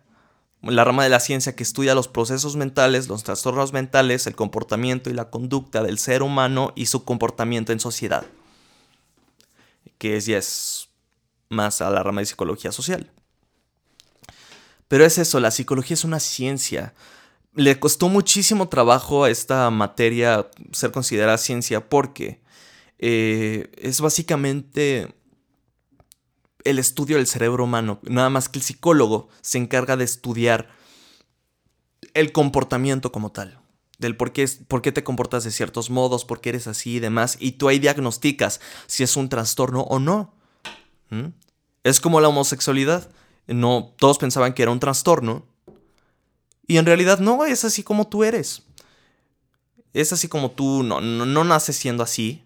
la 0.62 0.84
rama 0.84 1.02
de 1.02 1.10
la 1.10 1.18
ciencia 1.18 1.56
que 1.56 1.64
estudia 1.64 1.94
los 1.94 2.06
procesos 2.06 2.54
mentales, 2.54 3.08
los 3.08 3.24
trastornos 3.24 3.72
mentales, 3.72 4.28
el 4.28 4.36
comportamiento 4.36 5.10
y 5.10 5.12
la 5.12 5.28
conducta 5.28 5.82
del 5.82 5.98
ser 5.98 6.22
humano 6.22 6.72
y 6.76 6.86
su 6.86 7.04
comportamiento 7.04 7.72
en 7.72 7.80
sociedad. 7.80 8.24
Que 9.98 10.16
es, 10.16 10.26
ya 10.26 10.38
es 10.38 10.88
más 11.48 11.80
a 11.80 11.90
la 11.90 12.02
rama 12.02 12.20
de 12.20 12.26
psicología 12.26 12.70
social. 12.70 13.10
Pero 14.86 15.04
es 15.04 15.18
eso, 15.18 15.40
la 15.40 15.50
psicología 15.50 15.94
es 15.94 16.04
una 16.04 16.20
ciencia. 16.20 16.94
Le 17.54 17.80
costó 17.80 18.08
muchísimo 18.08 18.68
trabajo 18.68 19.24
a 19.24 19.30
esta 19.30 19.68
materia 19.70 20.48
ser 20.70 20.92
considerada 20.92 21.38
ciencia 21.38 21.88
porque 21.88 22.40
eh, 22.98 23.68
es 23.78 24.00
básicamente 24.00 25.12
el 26.64 26.78
estudio 26.78 27.16
del 27.16 27.26
cerebro 27.26 27.64
humano. 27.64 28.00
Nada 28.02 28.30
más 28.30 28.48
que 28.48 28.58
el 28.58 28.64
psicólogo 28.64 29.28
se 29.40 29.58
encarga 29.58 29.96
de 29.96 30.04
estudiar 30.04 30.68
el 32.14 32.32
comportamiento 32.32 33.12
como 33.12 33.32
tal. 33.32 33.58
Del 33.98 34.16
por 34.16 34.32
qué, 34.32 34.48
por 34.68 34.82
qué 34.82 34.90
te 34.90 35.04
comportas 35.04 35.44
de 35.44 35.50
ciertos 35.50 35.90
modos, 35.90 36.24
por 36.24 36.40
qué 36.40 36.50
eres 36.50 36.66
así 36.66 36.96
y 36.96 37.00
demás. 37.00 37.36
Y 37.38 37.52
tú 37.52 37.68
ahí 37.68 37.78
diagnosticas 37.78 38.60
si 38.86 39.02
es 39.02 39.16
un 39.16 39.28
trastorno 39.28 39.82
o 39.82 39.98
no. 39.98 40.34
¿Mm? 41.10 41.28
Es 41.84 42.00
como 42.00 42.20
la 42.20 42.28
homosexualidad. 42.28 43.10
No, 43.46 43.94
todos 43.98 44.18
pensaban 44.18 44.54
que 44.54 44.62
era 44.62 44.72
un 44.72 44.80
trastorno. 44.80 45.46
Y 46.66 46.78
en 46.78 46.86
realidad 46.86 47.18
no, 47.18 47.44
es 47.44 47.64
así 47.64 47.82
como 47.82 48.08
tú 48.08 48.24
eres. 48.24 48.62
Es 49.92 50.12
así 50.12 50.28
como 50.28 50.52
tú 50.52 50.82
no, 50.82 51.00
no, 51.00 51.26
no 51.26 51.44
naces 51.44 51.76
siendo 51.76 52.02
así. 52.02 52.44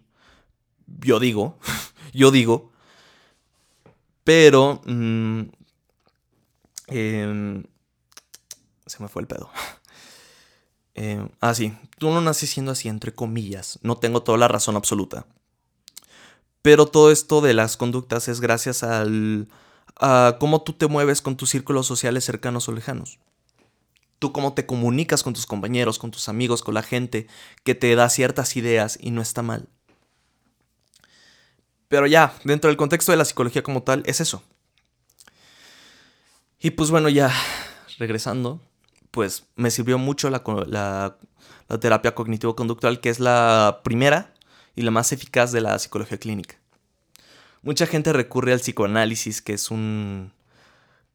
Yo 0.85 1.19
digo, 1.19 1.57
yo 2.13 2.31
digo. 2.31 2.71
Pero... 4.27 4.81
Mm, 4.85 5.43
em, 6.87 7.63
se 8.85 9.01
me 9.01 9.07
fue 9.07 9.21
el 9.21 9.27
pedo. 9.27 9.49
Em, 10.99 11.29
ah, 11.41 11.53
sí. 11.53 11.77
Tú 11.99 12.09
no 12.09 12.21
naces 12.21 12.49
siendo 12.49 12.71
así, 12.71 12.89
entre 12.89 13.13
comillas. 13.13 13.77
No 13.83 13.97
tengo 13.97 14.23
toda 14.23 14.39
la 14.39 14.47
razón 14.47 14.75
absoluta. 14.75 15.27
Pero 16.63 16.87
todo 16.87 17.11
esto 17.11 17.39
de 17.39 17.53
las 17.53 17.77
conductas 17.77 18.27
es 18.27 18.41
gracias 18.41 18.81
al, 18.81 19.47
a 19.99 20.37
cómo 20.39 20.63
tú 20.63 20.73
te 20.73 20.87
mueves 20.87 21.21
con 21.21 21.37
tus 21.37 21.51
círculos 21.51 21.85
sociales 21.85 22.25
cercanos 22.25 22.67
o 22.67 22.71
lejanos. 22.71 23.19
Tú 24.17 24.31
cómo 24.33 24.55
te 24.55 24.65
comunicas 24.65 25.21
con 25.21 25.33
tus 25.35 25.45
compañeros, 25.45 25.99
con 25.99 26.09
tus 26.09 26.29
amigos, 26.29 26.63
con 26.63 26.73
la 26.73 26.81
gente 26.81 27.27
que 27.63 27.75
te 27.75 27.93
da 27.93 28.09
ciertas 28.09 28.57
ideas 28.57 28.97
y 28.99 29.11
no 29.11 29.21
está 29.21 29.43
mal. 29.43 29.69
Pero 31.87 32.07
ya, 32.07 32.33
dentro 32.43 32.69
del 32.69 32.77
contexto 32.77 33.11
de 33.11 33.17
la 33.17 33.25
psicología 33.25 33.63
como 33.63 33.83
tal, 33.83 34.03
es 34.05 34.19
eso. 34.19 34.43
Y 36.59 36.71
pues 36.71 36.91
bueno, 36.91 37.07
ya 37.09 37.31
regresando, 37.97 38.61
pues 39.11 39.45
me 39.55 39.71
sirvió 39.71 39.97
mucho 39.97 40.29
la, 40.29 40.41
la 41.67 41.79
terapia 41.79 42.15
cognitivo-conductual, 42.15 42.99
que 42.99 43.09
es 43.09 43.19
la 43.19 43.81
primera 43.83 44.33
y 44.75 44.81
la 44.81 44.91
más 44.91 45.11
eficaz 45.11 45.51
de 45.51 45.61
la 45.61 45.77
psicología 45.79 46.17
clínica. 46.17 46.55
Mucha 47.61 47.87
gente 47.87 48.13
recurre 48.13 48.53
al 48.53 48.59
psicoanálisis, 48.59 49.41
que 49.41 49.53
es 49.53 49.71
un 49.71 50.33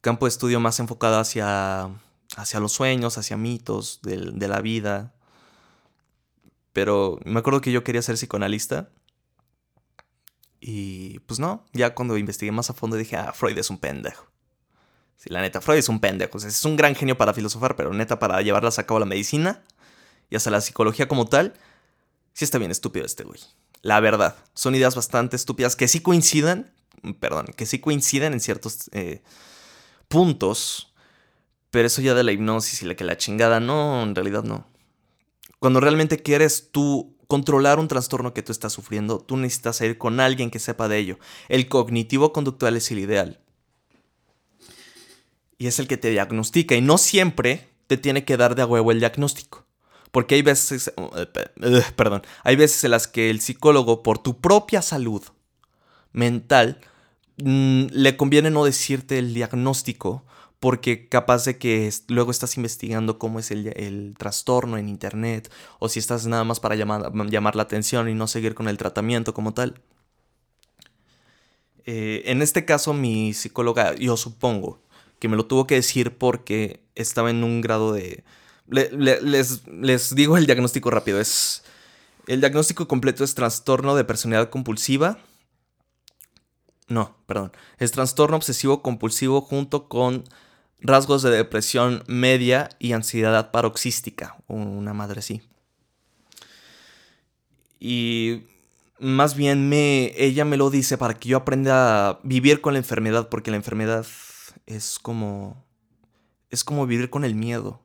campo 0.01 0.27
de 0.27 0.31
estudio 0.31 0.59
más 0.59 0.81
enfocado 0.81 1.19
hacia, 1.19 1.91
hacia 2.37 2.61
los 2.61 2.73
sueños, 2.73 3.19
hacia 3.19 3.37
mitos 3.37 4.01
de, 4.03 4.31
de 4.33 4.49
la 4.49 4.61
vida. 4.61 5.15
Pero 6.73 7.19
me 7.25 7.41
acuerdo 7.41 7.61
que 7.61 7.73
yo 7.73 7.85
quería 7.85 8.03
ser 8.03 8.17
psicoanalista 8.17 8.91
y 10.65 11.19
pues 11.27 11.41
no, 11.41 11.65
ya 11.73 11.93
cuando 11.93 12.17
investigué 12.17 12.53
más 12.53 12.71
a 12.71 12.73
fondo 12.73 12.97
dije, 12.97 13.17
ah, 13.17 13.33
Freud 13.33 13.59
es 13.59 13.69
un 13.69 13.79
pendejo. 13.79 14.29
Sí, 15.17 15.29
la 15.29 15.41
neta, 15.41 15.61
Freud 15.61 15.79
es 15.79 15.89
un 15.89 15.99
pendejo. 15.99 16.39
es 16.39 16.65
un 16.65 16.77
gran 16.77 16.95
genio 16.95 17.19
para 17.19 17.35
filosofar, 17.35 17.75
pero 17.75 17.93
neta, 17.93 18.21
para 18.21 18.41
llevarlas 18.43 18.79
a 18.79 18.87
cabo 18.87 19.01
la 19.01 19.07
medicina 19.07 19.65
y 20.31 20.37
hasta 20.37 20.51
la 20.51 20.61
psicología 20.61 21.09
como 21.09 21.27
tal, 21.27 21.55
sí 22.33 22.45
está 22.45 22.59
bien 22.59 22.71
estúpido 22.71 23.05
este 23.05 23.25
güey. 23.25 23.41
La 23.83 23.99
verdad, 23.99 24.37
son 24.55 24.77
ideas 24.77 24.95
bastante 24.95 25.35
estúpidas 25.35 25.75
que 25.75 25.89
sí 25.89 25.99
coinciden, 25.99 26.73
perdón, 27.19 27.47
que 27.57 27.67
sí 27.67 27.81
coinciden 27.81 28.33
en 28.33 28.39
ciertos 28.39 28.89
eh, 28.93 29.21
puntos, 30.07 30.95
pero 31.73 31.89
eso 31.89 32.03
ya 32.03 32.15
de 32.15 32.23
la 32.23 32.31
hipnosis 32.31 32.83
y 32.83 32.87
la 32.87 32.95
que 32.95 33.03
la 33.03 33.17
chingada, 33.17 33.59
no, 33.59 34.05
en 34.05 34.15
realidad 34.15 34.45
no. 34.45 34.69
Cuando 35.59 35.81
realmente 35.81 36.23
quieres 36.23 36.71
tú 36.71 37.17
controlar 37.33 37.79
un 37.79 37.89
trastorno 37.89 38.35
que 38.35 38.43
tú 38.43 38.53
estás 38.53 38.75
sufriendo, 38.75 39.19
tú 39.19 39.39
necesitas 39.39 39.81
ir 39.81 39.97
con 39.97 40.21
alguien 40.21 40.51
que 40.51 40.59
sepa 40.59 40.87
de 40.87 40.99
ello. 40.99 41.19
El 41.49 41.67
cognitivo 41.67 42.31
conductual 42.31 42.77
es 42.77 42.91
el 42.91 42.99
ideal. 42.99 43.41
Y 45.57 45.67
es 45.67 45.79
el 45.79 45.89
que 45.89 45.97
te 45.97 46.11
diagnostica. 46.11 46.75
Y 46.75 46.83
no 46.83 46.99
siempre 46.99 47.71
te 47.87 47.97
tiene 47.97 48.27
que 48.27 48.37
dar 48.37 48.55
de 48.55 48.61
a 48.61 48.67
huevo 48.67 48.93
el 48.93 48.99
diagnóstico. 48.99 49.65
Porque 50.11 50.35
hay 50.35 50.43
veces, 50.43 50.93
eh, 50.99 51.83
perdón, 51.97 52.21
hay 52.45 52.57
veces 52.57 52.85
en 52.85 52.91
las 52.91 53.09
que 53.09 53.31
el 53.31 53.41
psicólogo, 53.41 54.03
por 54.03 54.19
tu 54.19 54.39
propia 54.39 54.83
salud 54.83 55.23
mental, 56.13 56.83
mm, 57.43 57.85
le 57.93 58.15
conviene 58.19 58.51
no 58.51 58.67
decirte 58.67 59.19
el 59.19 59.33
diagnóstico 59.33 60.27
porque 60.63 61.09
capaz 61.09 61.45
de 61.45 61.59
que 61.59 61.93
luego 62.07 62.31
estás 62.31 62.57
investigando 62.57 63.19
cómo 63.19 63.41
es 63.41 63.51
el, 63.51 64.15
trastorno 64.17 64.79
en 64.79 64.89
internet 64.89 65.53
o 65.81 65.89
si 65.89 65.99
estás 65.99 66.29
nada 66.29 66.45
más 66.45 66.61
para 66.61 66.77
llamar, 66.77 67.11
llamar, 67.29 67.57
la 67.57 67.65
atención 67.65 68.09
y 68.09 68.15
no 68.15 68.29
seguir 68.29 68.55
con 68.55 68.69
el 68.69 68.79
tratamiento 68.79 69.35
como 69.35 69.55
tal. 69.55 69.81
Eh, 71.85 72.23
en 72.27 72.43
este 72.43 72.65
caso 72.65 72.95
mi 72.95 73.35
psicóloga, 73.35 73.97
yo 73.97 74.17
supongo 74.17 74.81
que 75.19 75.27
me 75.29 75.37
lo 75.37 75.47
tuvo 75.47 75.67
que 75.67 75.75
decir 75.75 76.17
porque 76.17 76.85
estaba 76.95 77.31
en 77.31 77.43
un 77.43 77.61
grado 77.61 77.93
de... 77.93 78.23
les, 78.69 79.67
les 79.67 80.15
digo 80.15 80.37
el 80.37 80.47
diagnóstico 80.47 80.93
rápido, 80.93 81.21
es... 81.21 81.65
El 82.29 82.39
diagnóstico 82.39 82.87
completo 82.87 83.25
es 83.25 83.35
trastorno 83.35 83.97
de 83.97 84.05
personalidad 84.05 84.49
compulsiva. 84.49 85.19
No, 86.87 87.17
perdón. 87.27 87.51
Es 87.79 87.91
trastorno 87.91 88.37
obsesivo 88.37 88.81
compulsivo 88.81 89.41
junto 89.41 89.89
con 89.89 90.23
rasgos 90.83 91.23
de 91.23 91.31
depresión 91.31 92.05
media 92.07 92.69
y 92.79 92.93
ansiedad 92.93 93.51
paroxística, 93.51 94.37
una 94.49 94.93
madre 94.93 95.21
así. 95.21 95.43
Y 97.79 98.45
más 98.99 99.35
bien 99.35 99.69
me, 99.69 100.13
ella 100.17 100.45
me 100.45 100.57
lo 100.57 100.71
dice 100.71 100.97
para 100.97 101.15
que 101.15 101.29
yo 101.29 101.39
aprenda 101.39 102.09
a 102.09 102.21
vivir 102.23 102.61
con 102.61 102.75
la 102.75 102.79
enfermedad, 102.79 103.29
porque 103.29 103.51
la 103.51 103.57
enfermedad 103.57 104.07
es 104.67 104.99
como, 105.01 105.65
es 106.51 106.63
como 106.63 106.87
vivir 106.87 107.11
con 107.11 107.25
el 107.25 107.35
miedo. 107.35 107.81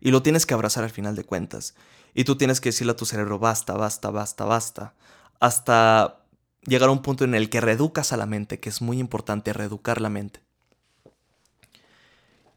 Y 0.00 0.10
lo 0.10 0.22
tienes 0.22 0.46
que 0.46 0.54
abrazar 0.54 0.84
al 0.84 0.90
final 0.90 1.14
de 1.14 1.24
cuentas. 1.24 1.74
Y 2.14 2.24
tú 2.24 2.36
tienes 2.36 2.60
que 2.60 2.70
decirle 2.70 2.92
a 2.92 2.96
tu 2.96 3.06
cerebro, 3.06 3.38
basta, 3.38 3.74
basta, 3.74 4.10
basta, 4.10 4.44
basta. 4.44 4.94
Hasta 5.40 6.24
llegar 6.64 6.88
a 6.88 6.92
un 6.92 7.02
punto 7.02 7.24
en 7.24 7.34
el 7.34 7.50
que 7.50 7.60
reeducas 7.60 8.12
a 8.12 8.16
la 8.16 8.26
mente, 8.26 8.60
que 8.60 8.68
es 8.68 8.82
muy 8.82 8.98
importante 8.98 9.52
reeducar 9.52 10.00
la 10.00 10.08
mente. 10.08 10.40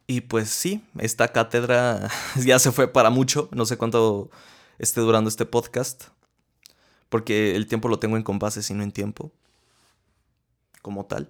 Y 0.08 0.22
pues 0.22 0.49
sí, 0.49 0.84
esta 0.99 1.30
cátedra 1.30 2.10
ya 2.36 2.60
se 2.60 2.72
fue 2.72 2.88
para 2.88 3.10
mucho. 3.10 3.49
No 3.51 3.66
sé 3.66 3.78
cuánto 3.78 4.30
esté 4.78 5.01
durando 5.01 5.30
este 5.30 5.45
podcast. 5.45 6.06
Porque 7.10 7.56
el 7.56 7.68
tiempo 7.68 7.88
lo 7.88 7.99
tengo 7.99 8.18
en 8.18 8.24
compases 8.24 8.70
y 8.70 8.74
no 8.74 8.84
en 8.84 8.91
tiempo. 8.91 9.32
Como 10.82 11.06
tal. 11.06 11.30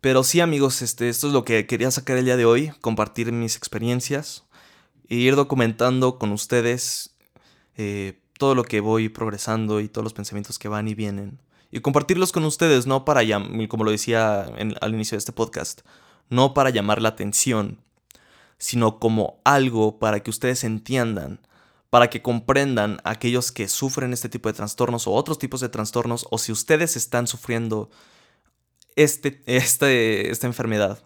Pero 0.00 0.22
sí, 0.24 0.40
amigos, 0.40 0.82
este, 0.82 1.08
esto 1.08 1.26
es 1.28 1.32
lo 1.32 1.44
que 1.44 1.66
quería 1.66 1.90
sacar 1.90 2.16
el 2.16 2.24
día 2.24 2.36
de 2.36 2.44
hoy. 2.44 2.72
Compartir 2.80 3.32
mis 3.32 3.56
experiencias. 3.56 4.44
E 5.08 5.16
ir 5.16 5.36
documentando 5.36 6.18
con 6.18 6.32
ustedes 6.32 7.14
eh, 7.76 8.18
todo 8.38 8.54
lo 8.54 8.64
que 8.64 8.80
voy 8.80 9.08
progresando 9.08 9.80
y 9.80 9.88
todos 9.88 10.04
los 10.04 10.14
pensamientos 10.14 10.58
que 10.58 10.68
van 10.68 10.88
y 10.88 10.94
vienen. 10.94 11.38
Y 11.70 11.80
compartirlos 11.80 12.32
con 12.32 12.44
ustedes, 12.44 12.86
no 12.86 13.04
para, 13.04 13.22
como 13.68 13.84
lo 13.84 13.90
decía 13.90 14.42
al 14.80 14.94
inicio 14.94 15.16
de 15.16 15.18
este 15.18 15.32
podcast, 15.32 15.80
no 16.28 16.54
para 16.54 16.70
llamar 16.70 17.00
la 17.02 17.10
atención, 17.10 17.80
sino 18.58 18.98
como 18.98 19.40
algo 19.44 19.98
para 19.98 20.20
que 20.20 20.30
ustedes 20.30 20.64
entiendan, 20.64 21.40
para 21.90 22.10
que 22.10 22.22
comprendan 22.22 22.98
aquellos 23.04 23.52
que 23.52 23.68
sufren 23.68 24.12
este 24.12 24.28
tipo 24.28 24.48
de 24.48 24.54
trastornos 24.54 25.06
o 25.06 25.12
otros 25.12 25.38
tipos 25.38 25.60
de 25.60 25.68
trastornos, 25.68 26.26
o 26.30 26.38
si 26.38 26.52
ustedes 26.52 26.96
están 26.96 27.26
sufriendo 27.26 27.90
este, 28.96 29.42
este, 29.46 30.30
esta 30.30 30.46
enfermedad, 30.46 31.02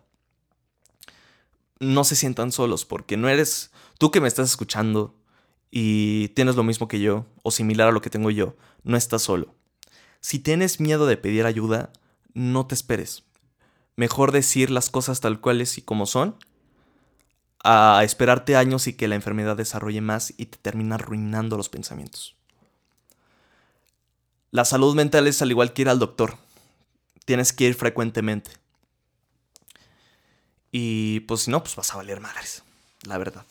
no 1.80 2.04
se 2.04 2.16
sientan 2.16 2.52
solos 2.52 2.84
porque 2.84 3.16
no 3.16 3.28
eres 3.28 3.70
tú 3.98 4.10
que 4.10 4.20
me 4.20 4.28
estás 4.28 4.48
escuchando 4.48 5.14
y 5.70 6.28
tienes 6.28 6.56
lo 6.56 6.64
mismo 6.64 6.88
que 6.88 7.00
yo 7.00 7.26
o 7.42 7.50
similar 7.50 7.88
a 7.88 7.92
lo 7.92 8.00
que 8.00 8.10
tengo 8.10 8.30
yo, 8.30 8.56
no 8.82 8.96
estás 8.96 9.22
solo. 9.22 9.54
Si 10.20 10.38
tienes 10.38 10.80
miedo 10.80 11.06
de 11.06 11.16
pedir 11.16 11.46
ayuda, 11.46 11.92
no 12.34 12.66
te 12.66 12.74
esperes. 12.74 13.24
Mejor 13.98 14.30
decir 14.30 14.70
las 14.70 14.90
cosas 14.90 15.18
tal 15.18 15.40
cuales 15.40 15.76
y 15.76 15.82
como 15.82 16.06
son 16.06 16.36
a 17.64 18.02
esperarte 18.04 18.54
años 18.54 18.86
y 18.86 18.92
que 18.92 19.08
la 19.08 19.16
enfermedad 19.16 19.56
desarrolle 19.56 20.00
más 20.00 20.32
y 20.36 20.46
te 20.46 20.56
termina 20.56 20.94
arruinando 20.94 21.56
los 21.56 21.68
pensamientos. 21.68 22.36
La 24.52 24.64
salud 24.64 24.94
mental 24.94 25.26
es 25.26 25.42
al 25.42 25.50
igual 25.50 25.72
que 25.72 25.82
ir 25.82 25.88
al 25.88 25.98
doctor. 25.98 26.36
Tienes 27.24 27.52
que 27.52 27.64
ir 27.64 27.74
frecuentemente. 27.74 28.52
Y 30.70 31.18
pues 31.26 31.40
si 31.40 31.50
no, 31.50 31.64
pues 31.64 31.74
vas 31.74 31.92
a 31.92 31.96
valer 31.96 32.20
madres, 32.20 32.62
la 33.02 33.18
verdad. 33.18 33.44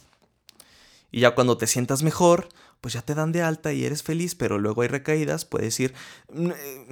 Y 1.12 1.20
ya 1.20 1.36
cuando 1.36 1.58
te 1.58 1.68
sientas 1.68 2.04
mejor, 2.04 2.48
pues 2.80 2.94
ya 2.94 3.02
te 3.02 3.16
dan 3.16 3.34
de 3.34 3.42
alta 3.42 3.74
y 3.74 3.84
eres 3.84 4.02
feliz, 4.02 4.34
pero 4.34 4.60
luego 4.60 4.84
hay 4.84 4.88
recaídas, 4.88 5.44
puedes 5.44 5.78
ir... 5.82 5.94
Mm, 6.32 6.52
eh, 6.52 6.88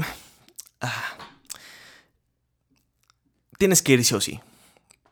ah, 0.82 1.34
tienes 3.58 3.82
que 3.82 3.93
ir 3.93 4.03
sí 4.03 4.16
o 4.16 4.22
sí. 4.22 4.39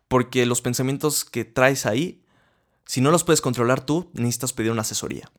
Porque 0.08 0.46
los 0.46 0.62
pensamientos 0.62 1.26
que 1.26 1.46
traes 1.46 1.86
ahí, 1.86 2.24
si 2.86 3.02
no 3.02 3.12
los 3.12 3.24
puedes 3.24 3.42
controlar 3.42 3.86
tú, 3.86 4.10
necesitas 4.14 4.54
pedir 4.54 4.72
una 4.72 4.82
asesoría. 4.82 5.32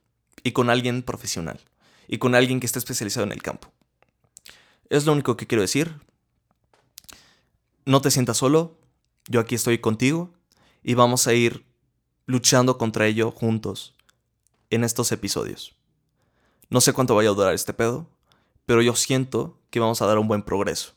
Y 0.43 0.51
con 0.51 0.69
alguien 0.69 1.03
profesional. 1.03 1.59
Y 2.07 2.17
con 2.17 2.35
alguien 2.35 2.59
que 2.59 2.65
esté 2.65 2.79
especializado 2.79 3.25
en 3.25 3.31
el 3.31 3.41
campo. 3.41 3.71
Es 4.89 5.05
lo 5.05 5.13
único 5.13 5.37
que 5.37 5.47
quiero 5.47 5.61
decir. 5.61 5.95
No 7.85 8.01
te 8.01 8.11
sientas 8.11 8.37
solo. 8.37 8.77
Yo 9.27 9.39
aquí 9.39 9.55
estoy 9.55 9.79
contigo. 9.79 10.33
Y 10.83 10.93
vamos 10.93 11.27
a 11.27 11.33
ir 11.33 11.65
luchando 12.25 12.77
contra 12.77 13.07
ello 13.07 13.31
juntos 13.31 13.95
en 14.69 14.83
estos 14.83 15.11
episodios. 15.11 15.75
No 16.69 16.81
sé 16.81 16.93
cuánto 16.93 17.15
vaya 17.15 17.29
a 17.29 17.33
durar 17.33 17.53
este 17.53 17.73
pedo, 17.73 18.09
pero 18.65 18.81
yo 18.81 18.95
siento 18.95 19.59
que 19.69 19.79
vamos 19.79 20.01
a 20.01 20.05
dar 20.05 20.17
un 20.17 20.27
buen 20.27 20.43
progreso 20.43 20.95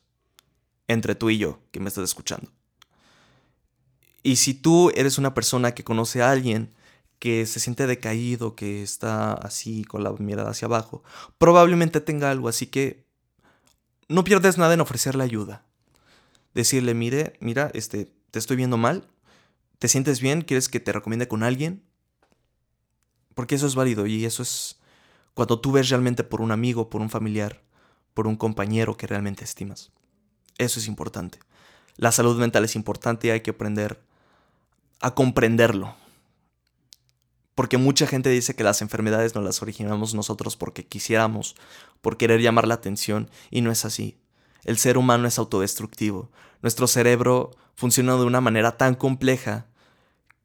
entre 0.88 1.14
tú 1.14 1.30
y 1.30 1.38
yo 1.38 1.60
que 1.70 1.80
me 1.80 1.88
estás 1.88 2.04
escuchando. 2.04 2.50
Y 4.22 4.36
si 4.36 4.54
tú 4.54 4.90
eres 4.94 5.16
una 5.18 5.34
persona 5.34 5.72
que 5.72 5.84
conoce 5.84 6.22
a 6.22 6.30
alguien 6.30 6.74
que 7.18 7.46
se 7.46 7.60
siente 7.60 7.86
decaído, 7.86 8.56
que 8.56 8.82
está 8.82 9.32
así 9.32 9.84
con 9.84 10.02
la 10.02 10.12
mirada 10.12 10.50
hacia 10.50 10.66
abajo, 10.66 11.02
probablemente 11.38 12.00
tenga 12.00 12.30
algo, 12.30 12.48
así 12.48 12.66
que 12.66 13.06
no 14.08 14.24
pierdes 14.24 14.58
nada 14.58 14.74
en 14.74 14.80
ofrecerle 14.80 15.24
ayuda. 15.24 15.64
Decirle, 16.54 16.94
mire, 16.94 17.34
mira, 17.40 17.70
este, 17.74 18.12
te 18.30 18.38
estoy 18.38 18.56
viendo 18.56 18.76
mal, 18.76 19.08
¿Te 19.78 19.86
sientes 19.86 20.20
bien? 20.20 20.42
¿Quieres 20.42 20.68
que 20.68 20.80
te 20.80 20.92
recomiende 20.92 21.28
con 21.28 21.42
alguien? 21.42 21.84
Porque 23.34 23.54
eso 23.54 23.66
es 23.66 23.76
válido 23.76 24.06
y 24.06 24.24
eso 24.24 24.42
es 24.42 24.80
cuando 25.34 25.60
tú 25.60 25.70
ves 25.70 25.88
realmente 25.88 26.24
por 26.24 26.40
un 26.40 26.50
amigo, 26.50 26.90
por 26.90 27.00
un 27.00 27.10
familiar, 27.10 27.62
por 28.12 28.26
un 28.26 28.36
compañero 28.36 28.96
que 28.96 29.06
realmente 29.06 29.44
estimas. 29.44 29.92
Eso 30.58 30.80
es 30.80 30.88
importante. 30.88 31.38
La 31.96 32.12
salud 32.12 32.36
mental 32.36 32.64
es 32.64 32.76
importante 32.76 33.28
y 33.28 33.30
hay 33.30 33.40
que 33.40 33.50
aprender 33.50 34.00
a 35.00 35.14
comprenderlo. 35.14 35.94
Porque 37.54 37.78
mucha 37.78 38.06
gente 38.06 38.30
dice 38.30 38.54
que 38.54 38.62
las 38.62 38.82
enfermedades 38.82 39.34
no 39.34 39.40
las 39.40 39.62
originamos 39.62 40.14
nosotros 40.14 40.56
porque 40.56 40.86
quisiéramos, 40.86 41.56
por 42.00 42.16
querer 42.16 42.40
llamar 42.40 42.68
la 42.68 42.74
atención, 42.74 43.30
y 43.50 43.62
no 43.62 43.72
es 43.72 43.84
así. 43.84 44.16
El 44.64 44.78
ser 44.78 44.98
humano 44.98 45.26
es 45.26 45.38
autodestructivo. 45.38 46.30
Nuestro 46.62 46.86
cerebro 46.86 47.50
funciona 47.74 48.16
de 48.16 48.24
una 48.24 48.40
manera 48.40 48.76
tan 48.76 48.94
compleja 48.94 49.66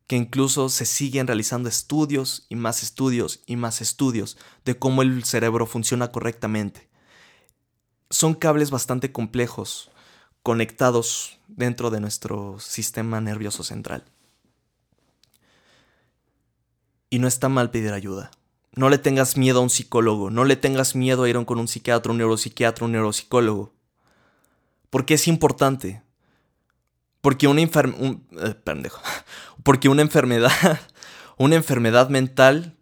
que 0.08 0.16
incluso 0.16 0.70
se 0.70 0.86
siguen 0.86 1.28
realizando 1.28 1.70
estudios 1.70 2.46
y 2.50 2.56
más 2.56 2.84
estudios 2.84 3.42
y 3.46 3.56
más 3.56 3.82
estudios 3.82 4.38
de 4.66 4.78
cómo 4.78 5.02
el 5.02 5.24
cerebro 5.24 5.66
funciona 5.66 6.12
correctamente. 6.12 6.90
Son 8.10 8.34
cables 8.34 8.70
bastante 8.70 9.12
complejos 9.12 9.92
conectados 10.44 11.40
dentro 11.48 11.90
de 11.90 12.02
nuestro 12.02 12.60
sistema 12.60 13.22
nervioso 13.22 13.64
central. 13.64 14.04
Y 17.10 17.20
no 17.20 17.28
está 17.28 17.48
mal 17.48 17.72
pedir 17.72 17.94
ayuda. 17.94 18.32
No 18.76 18.90
le 18.90 18.98
tengas 18.98 19.38
miedo 19.38 19.60
a 19.60 19.64
un 19.64 19.70
psicólogo, 19.70 20.30
no 20.32 20.46
le 20.46 20.56
tengas 20.56 20.96
miedo 20.96 21.24
a 21.24 21.30
ir 21.30 21.44
con 21.46 21.60
un 21.60 21.68
psiquiatra, 21.68 22.12
un 22.12 22.18
neuropsiquiatra, 22.18 22.86
un 22.86 22.92
neuropsicólogo. 22.92 23.74
Porque 24.90 25.14
es 25.14 25.28
importante. 25.28 26.04
Porque 27.22 27.48
una 27.48 27.62
enfermedad... 27.62 28.20
Eh, 28.42 28.56
porque 29.64 29.90
una 29.90 30.02
enfermedad... 30.02 30.52
Una 31.36 31.56
enfermedad 31.56 32.10
mental 32.10 32.78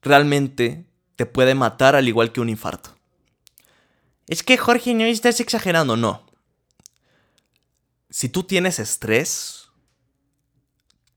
realmente 0.00 0.86
te 1.16 1.26
puede 1.26 1.54
matar 1.54 1.94
al 1.94 2.08
igual 2.08 2.32
que 2.32 2.40
un 2.40 2.48
infarto. 2.48 2.96
Es 4.26 4.42
que 4.42 4.56
Jorge, 4.56 4.94
no 4.94 5.04
estás 5.04 5.38
exagerando, 5.38 5.98
no. 5.98 6.29
Si 8.10 8.28
tú 8.28 8.42
tienes 8.44 8.78
estrés, 8.78 9.70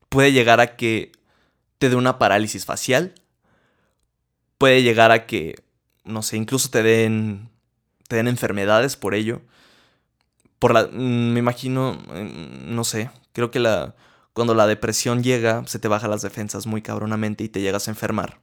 puede 0.10 0.32
llegar 0.32 0.60
a 0.60 0.76
que 0.76 1.12
te 1.80 1.90
dé 1.90 1.96
una 1.96 2.20
parálisis 2.20 2.66
facial. 2.66 3.16
Puede 4.58 4.84
llegar 4.84 5.12
a 5.12 5.26
que, 5.26 5.56
no 6.06 6.22
sé, 6.22 6.38
incluso 6.38 6.70
te 6.70 6.84
den, 6.84 7.50
te 8.08 8.16
den 8.16 8.28
enfermedades 8.28 8.96
por 8.96 9.16
ello 9.16 9.42
por 10.64 10.74
la, 10.74 10.88
mm, 10.88 11.34
me 11.34 11.40
imagino, 11.40 11.92
mm, 11.92 12.74
no 12.74 12.86
sé, 12.86 13.12
creo 13.34 13.52
que 13.52 13.60
la, 13.60 13.96
cuando 14.32 14.56
la 14.56 14.66
depresión 14.66 15.22
llega, 15.22 15.68
se 15.68 15.78
te 15.78 15.90
bajan 15.90 16.10
las 16.10 16.22
defensas 16.22 16.68
muy 16.68 16.82
cabronamente 16.82 17.44
y 17.44 17.50
te 17.50 17.60
llegas 17.60 17.90
a 17.90 17.92
enfermar. 17.92 18.40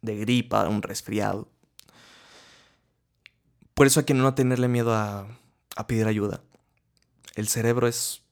De 0.00 0.14
gripa, 0.16 0.68
un 0.68 0.80
resfriado. 0.80 1.48
Por 3.74 3.88
eso 3.88 3.98
hay 3.98 4.06
que 4.06 4.14
no 4.14 4.32
tenerle 4.34 4.68
miedo 4.68 4.94
a, 4.94 5.26
a 5.74 5.86
pedir 5.88 6.06
ayuda. 6.06 6.40
El 7.34 7.48
cerebro 7.48 7.86
es 7.86 8.22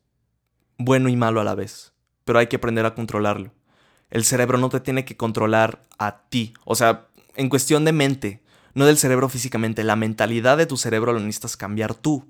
bueno 0.78 1.08
y 1.08 1.16
malo 1.16 1.40
a 1.40 1.44
la 1.44 1.54
vez, 1.54 1.92
pero 2.24 2.38
hay 2.38 2.48
que 2.48 2.56
aprender 2.56 2.86
a 2.86 2.94
controlarlo. 2.94 3.52
El 4.10 4.24
cerebro 4.24 4.58
no 4.58 4.68
te 4.68 4.80
tiene 4.80 5.04
que 5.04 5.16
controlar 5.16 5.82
a 5.98 6.22
ti, 6.28 6.54
o 6.64 6.74
sea, 6.74 7.06
en 7.34 7.48
cuestión 7.48 7.84
de 7.84 7.92
mente, 7.92 8.42
no 8.74 8.84
del 8.84 8.98
cerebro 8.98 9.28
físicamente, 9.28 9.84
la 9.84 9.96
mentalidad 9.96 10.56
de 10.56 10.66
tu 10.66 10.76
cerebro 10.76 11.12
lo 11.12 11.20
necesitas 11.20 11.56
cambiar 11.56 11.94
tú. 11.94 12.26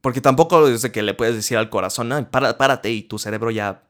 Porque 0.00 0.20
tampoco 0.20 0.68
es 0.68 0.88
que 0.90 1.02
le 1.02 1.14
puedes 1.14 1.34
decir 1.34 1.56
al 1.56 1.70
corazón, 1.70 2.28
párate 2.30 2.90
y 2.90 3.02
tu 3.02 3.18
cerebro 3.18 3.50
ya 3.50 3.82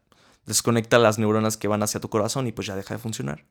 desconecta 0.46 0.98
las 0.98 1.18
neuronas 1.18 1.56
que 1.56 1.68
van 1.68 1.82
hacia 1.82 2.00
tu 2.00 2.08
corazón 2.08 2.46
y 2.46 2.52
pues 2.52 2.66
ya 2.66 2.76
deja 2.76 2.94
de 2.94 2.98
funcionar. 2.98 3.44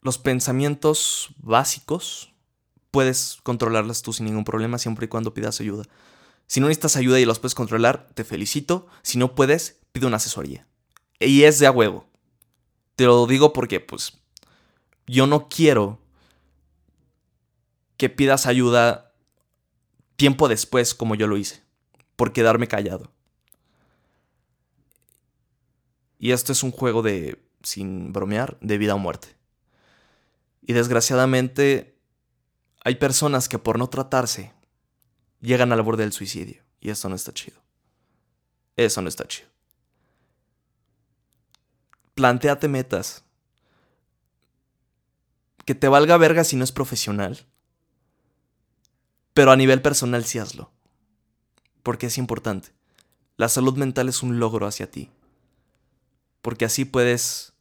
Los 0.00 0.16
pensamientos 0.16 1.28
básicos 1.36 2.32
puedes 2.90 3.38
controlarlos 3.42 4.02
tú 4.02 4.12
sin 4.12 4.26
ningún 4.26 4.44
problema 4.44 4.78
siempre 4.78 5.06
y 5.06 5.08
cuando 5.08 5.34
pidas 5.34 5.60
ayuda. 5.60 5.84
Si 6.46 6.60
no 6.60 6.68
necesitas 6.68 6.96
ayuda 6.96 7.20
y 7.20 7.24
los 7.24 7.38
puedes 7.38 7.54
controlar, 7.54 8.08
te 8.14 8.24
felicito. 8.24 8.86
Si 9.02 9.18
no 9.18 9.34
puedes, 9.34 9.80
pide 9.92 10.06
una 10.06 10.16
asesoría. 10.16 10.66
Y 11.20 11.42
es 11.42 11.58
de 11.58 11.66
a 11.66 11.70
huevo. 11.70 12.06
Te 12.96 13.04
lo 13.04 13.26
digo 13.26 13.52
porque, 13.52 13.80
pues, 13.80 14.18
yo 15.06 15.26
no 15.26 15.48
quiero 15.48 16.00
que 17.96 18.08
pidas 18.08 18.46
ayuda 18.46 19.12
tiempo 20.16 20.48
después 20.48 20.94
como 20.94 21.14
yo 21.14 21.26
lo 21.26 21.36
hice, 21.36 21.62
por 22.16 22.32
quedarme 22.32 22.66
callado. 22.66 23.12
Y 26.18 26.32
esto 26.32 26.52
es 26.52 26.62
un 26.62 26.72
juego 26.72 27.02
de, 27.02 27.40
sin 27.62 28.12
bromear, 28.12 28.58
de 28.60 28.78
vida 28.78 28.94
o 28.94 28.98
muerte. 28.98 29.28
Y 30.62 30.72
desgraciadamente 30.72 31.97
hay 32.88 32.94
personas 32.94 33.50
que 33.50 33.58
por 33.58 33.78
no 33.78 33.90
tratarse 33.90 34.50
llegan 35.42 35.72
al 35.72 35.82
borde 35.82 36.04
del 36.04 36.14
suicidio. 36.14 36.62
Y 36.80 36.88
esto 36.88 37.10
no 37.10 37.16
está 37.16 37.34
chido. 37.34 37.60
Eso 38.76 39.02
no 39.02 39.10
está 39.10 39.28
chido. 39.28 39.46
Plantéate 42.14 42.66
metas. 42.66 43.24
Que 45.66 45.74
te 45.74 45.86
valga 45.88 46.16
verga 46.16 46.44
si 46.44 46.56
no 46.56 46.64
es 46.64 46.72
profesional. 46.72 47.44
Pero 49.34 49.52
a 49.52 49.56
nivel 49.56 49.82
personal 49.82 50.24
sí 50.24 50.38
hazlo. 50.38 50.70
Porque 51.82 52.06
es 52.06 52.16
importante. 52.16 52.70
La 53.36 53.50
salud 53.50 53.76
mental 53.76 54.08
es 54.08 54.22
un 54.22 54.38
logro 54.38 54.66
hacia 54.66 54.90
ti. 54.90 55.10
Porque 56.40 56.64
así 56.64 56.86
puedes 56.86 57.52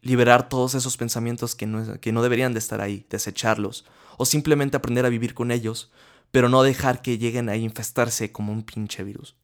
liberar 0.00 0.48
todos 0.48 0.74
esos 0.74 0.96
pensamientos 0.96 1.54
que 1.54 1.66
no, 1.66 2.00
que 2.00 2.12
no 2.12 2.22
deberían 2.22 2.54
de 2.54 2.60
estar 2.60 2.80
ahí, 2.80 3.04
desecharlos, 3.10 3.84
o 4.18 4.26
simplemente 4.26 4.76
aprender 4.76 5.06
a 5.06 5.08
vivir 5.08 5.32
con 5.32 5.50
ellos, 5.50 5.90
pero 6.30 6.50
no 6.50 6.62
dejar 6.62 7.00
que 7.00 7.16
lleguen 7.16 7.48
a 7.48 7.56
infestarse 7.56 8.30
como 8.30 8.52
un 8.52 8.62
pinche 8.62 9.02
virus. 9.02 9.34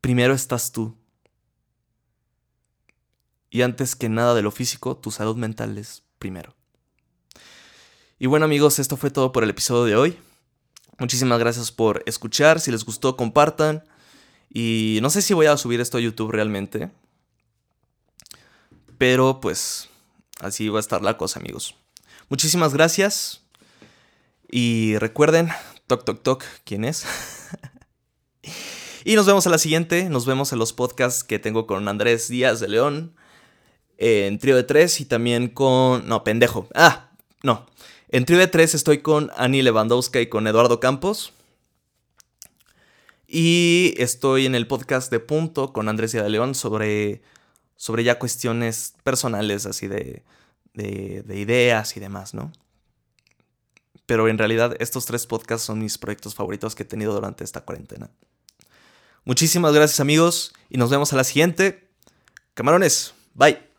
Primero 0.00 0.34
estás 0.34 0.72
tú. 0.72 0.96
Y 3.50 3.62
antes 3.62 3.94
que 3.94 4.08
nada 4.08 4.34
de 4.34 4.42
lo 4.42 4.50
físico, 4.50 4.96
tu 4.96 5.12
salud 5.12 5.36
mental 5.36 5.78
es 5.78 6.02
primero. 6.18 6.56
Y 8.18 8.26
bueno 8.26 8.46
amigos, 8.46 8.78
esto 8.78 8.96
fue 8.96 9.10
todo 9.10 9.30
por 9.30 9.44
el 9.44 9.50
episodio 9.50 9.84
de 9.84 9.96
hoy. 9.96 10.18
Muchísimas 10.98 11.38
gracias 11.38 11.70
por 11.70 12.02
escuchar. 12.06 12.60
Si 12.60 12.70
les 12.70 12.84
gustó, 12.84 13.16
compartan. 13.16 13.84
Y 14.48 14.98
no 15.02 15.10
sé 15.10 15.22
si 15.22 15.34
voy 15.34 15.46
a 15.46 15.56
subir 15.56 15.80
esto 15.80 15.98
a 15.98 16.00
YouTube 16.00 16.32
realmente. 16.32 16.90
Pero 18.98 19.40
pues 19.40 19.88
así 20.40 20.68
va 20.68 20.78
a 20.78 20.80
estar 20.80 21.02
la 21.02 21.16
cosa, 21.16 21.40
amigos. 21.40 21.76
Muchísimas 22.32 22.72
gracias. 22.72 23.42
Y 24.50 24.96
recuerden, 24.96 25.50
toc 25.86 26.02
toc 26.06 26.22
toc, 26.22 26.44
¿quién 26.64 26.86
es? 26.86 27.04
y 29.04 29.16
nos 29.16 29.26
vemos 29.26 29.46
a 29.46 29.50
la 29.50 29.58
siguiente. 29.58 30.08
Nos 30.08 30.24
vemos 30.24 30.50
en 30.50 30.58
los 30.58 30.72
podcasts 30.72 31.24
que 31.24 31.38
tengo 31.38 31.66
con 31.66 31.86
Andrés 31.88 32.28
Díaz 32.28 32.58
de 32.58 32.68
León. 32.68 33.14
En 33.98 34.38
trío 34.38 34.56
de 34.56 34.62
tres 34.62 34.98
y 35.02 35.04
también 35.04 35.48
con... 35.48 36.08
No, 36.08 36.24
pendejo. 36.24 36.68
Ah, 36.74 37.10
no. 37.42 37.66
En 38.08 38.24
trío 38.24 38.38
de 38.38 38.46
tres 38.46 38.74
estoy 38.74 39.02
con 39.02 39.30
Ani 39.36 39.60
Lewandowska 39.60 40.18
y 40.22 40.28
con 40.30 40.46
Eduardo 40.46 40.80
Campos. 40.80 41.34
Y 43.28 43.92
estoy 43.98 44.46
en 44.46 44.54
el 44.54 44.66
podcast 44.66 45.10
de 45.10 45.20
Punto 45.20 45.74
con 45.74 45.86
Andrés 45.86 46.12
Díaz 46.12 46.24
de 46.24 46.30
León 46.30 46.54
sobre, 46.54 47.20
sobre 47.76 48.04
ya 48.04 48.18
cuestiones 48.18 48.94
personales, 49.04 49.66
así 49.66 49.86
de, 49.86 50.22
de, 50.74 51.22
de 51.22 51.38
ideas 51.38 51.96
y 51.96 52.00
demás, 52.00 52.34
¿no? 52.34 52.52
Pero 54.06 54.28
en 54.28 54.38
realidad 54.38 54.76
estos 54.80 55.06
tres 55.06 55.26
podcasts 55.26 55.66
son 55.66 55.78
mis 55.78 55.98
proyectos 55.98 56.34
favoritos 56.34 56.74
que 56.74 56.82
he 56.82 56.86
tenido 56.86 57.14
durante 57.14 57.44
esta 57.44 57.62
cuarentena. 57.62 58.10
Muchísimas 59.24 59.72
gracias 59.72 60.00
amigos 60.00 60.52
y 60.68 60.78
nos 60.78 60.90
vemos 60.90 61.12
a 61.12 61.16
la 61.16 61.24
siguiente. 61.24 61.88
Camarones, 62.54 63.14
bye. 63.34 63.71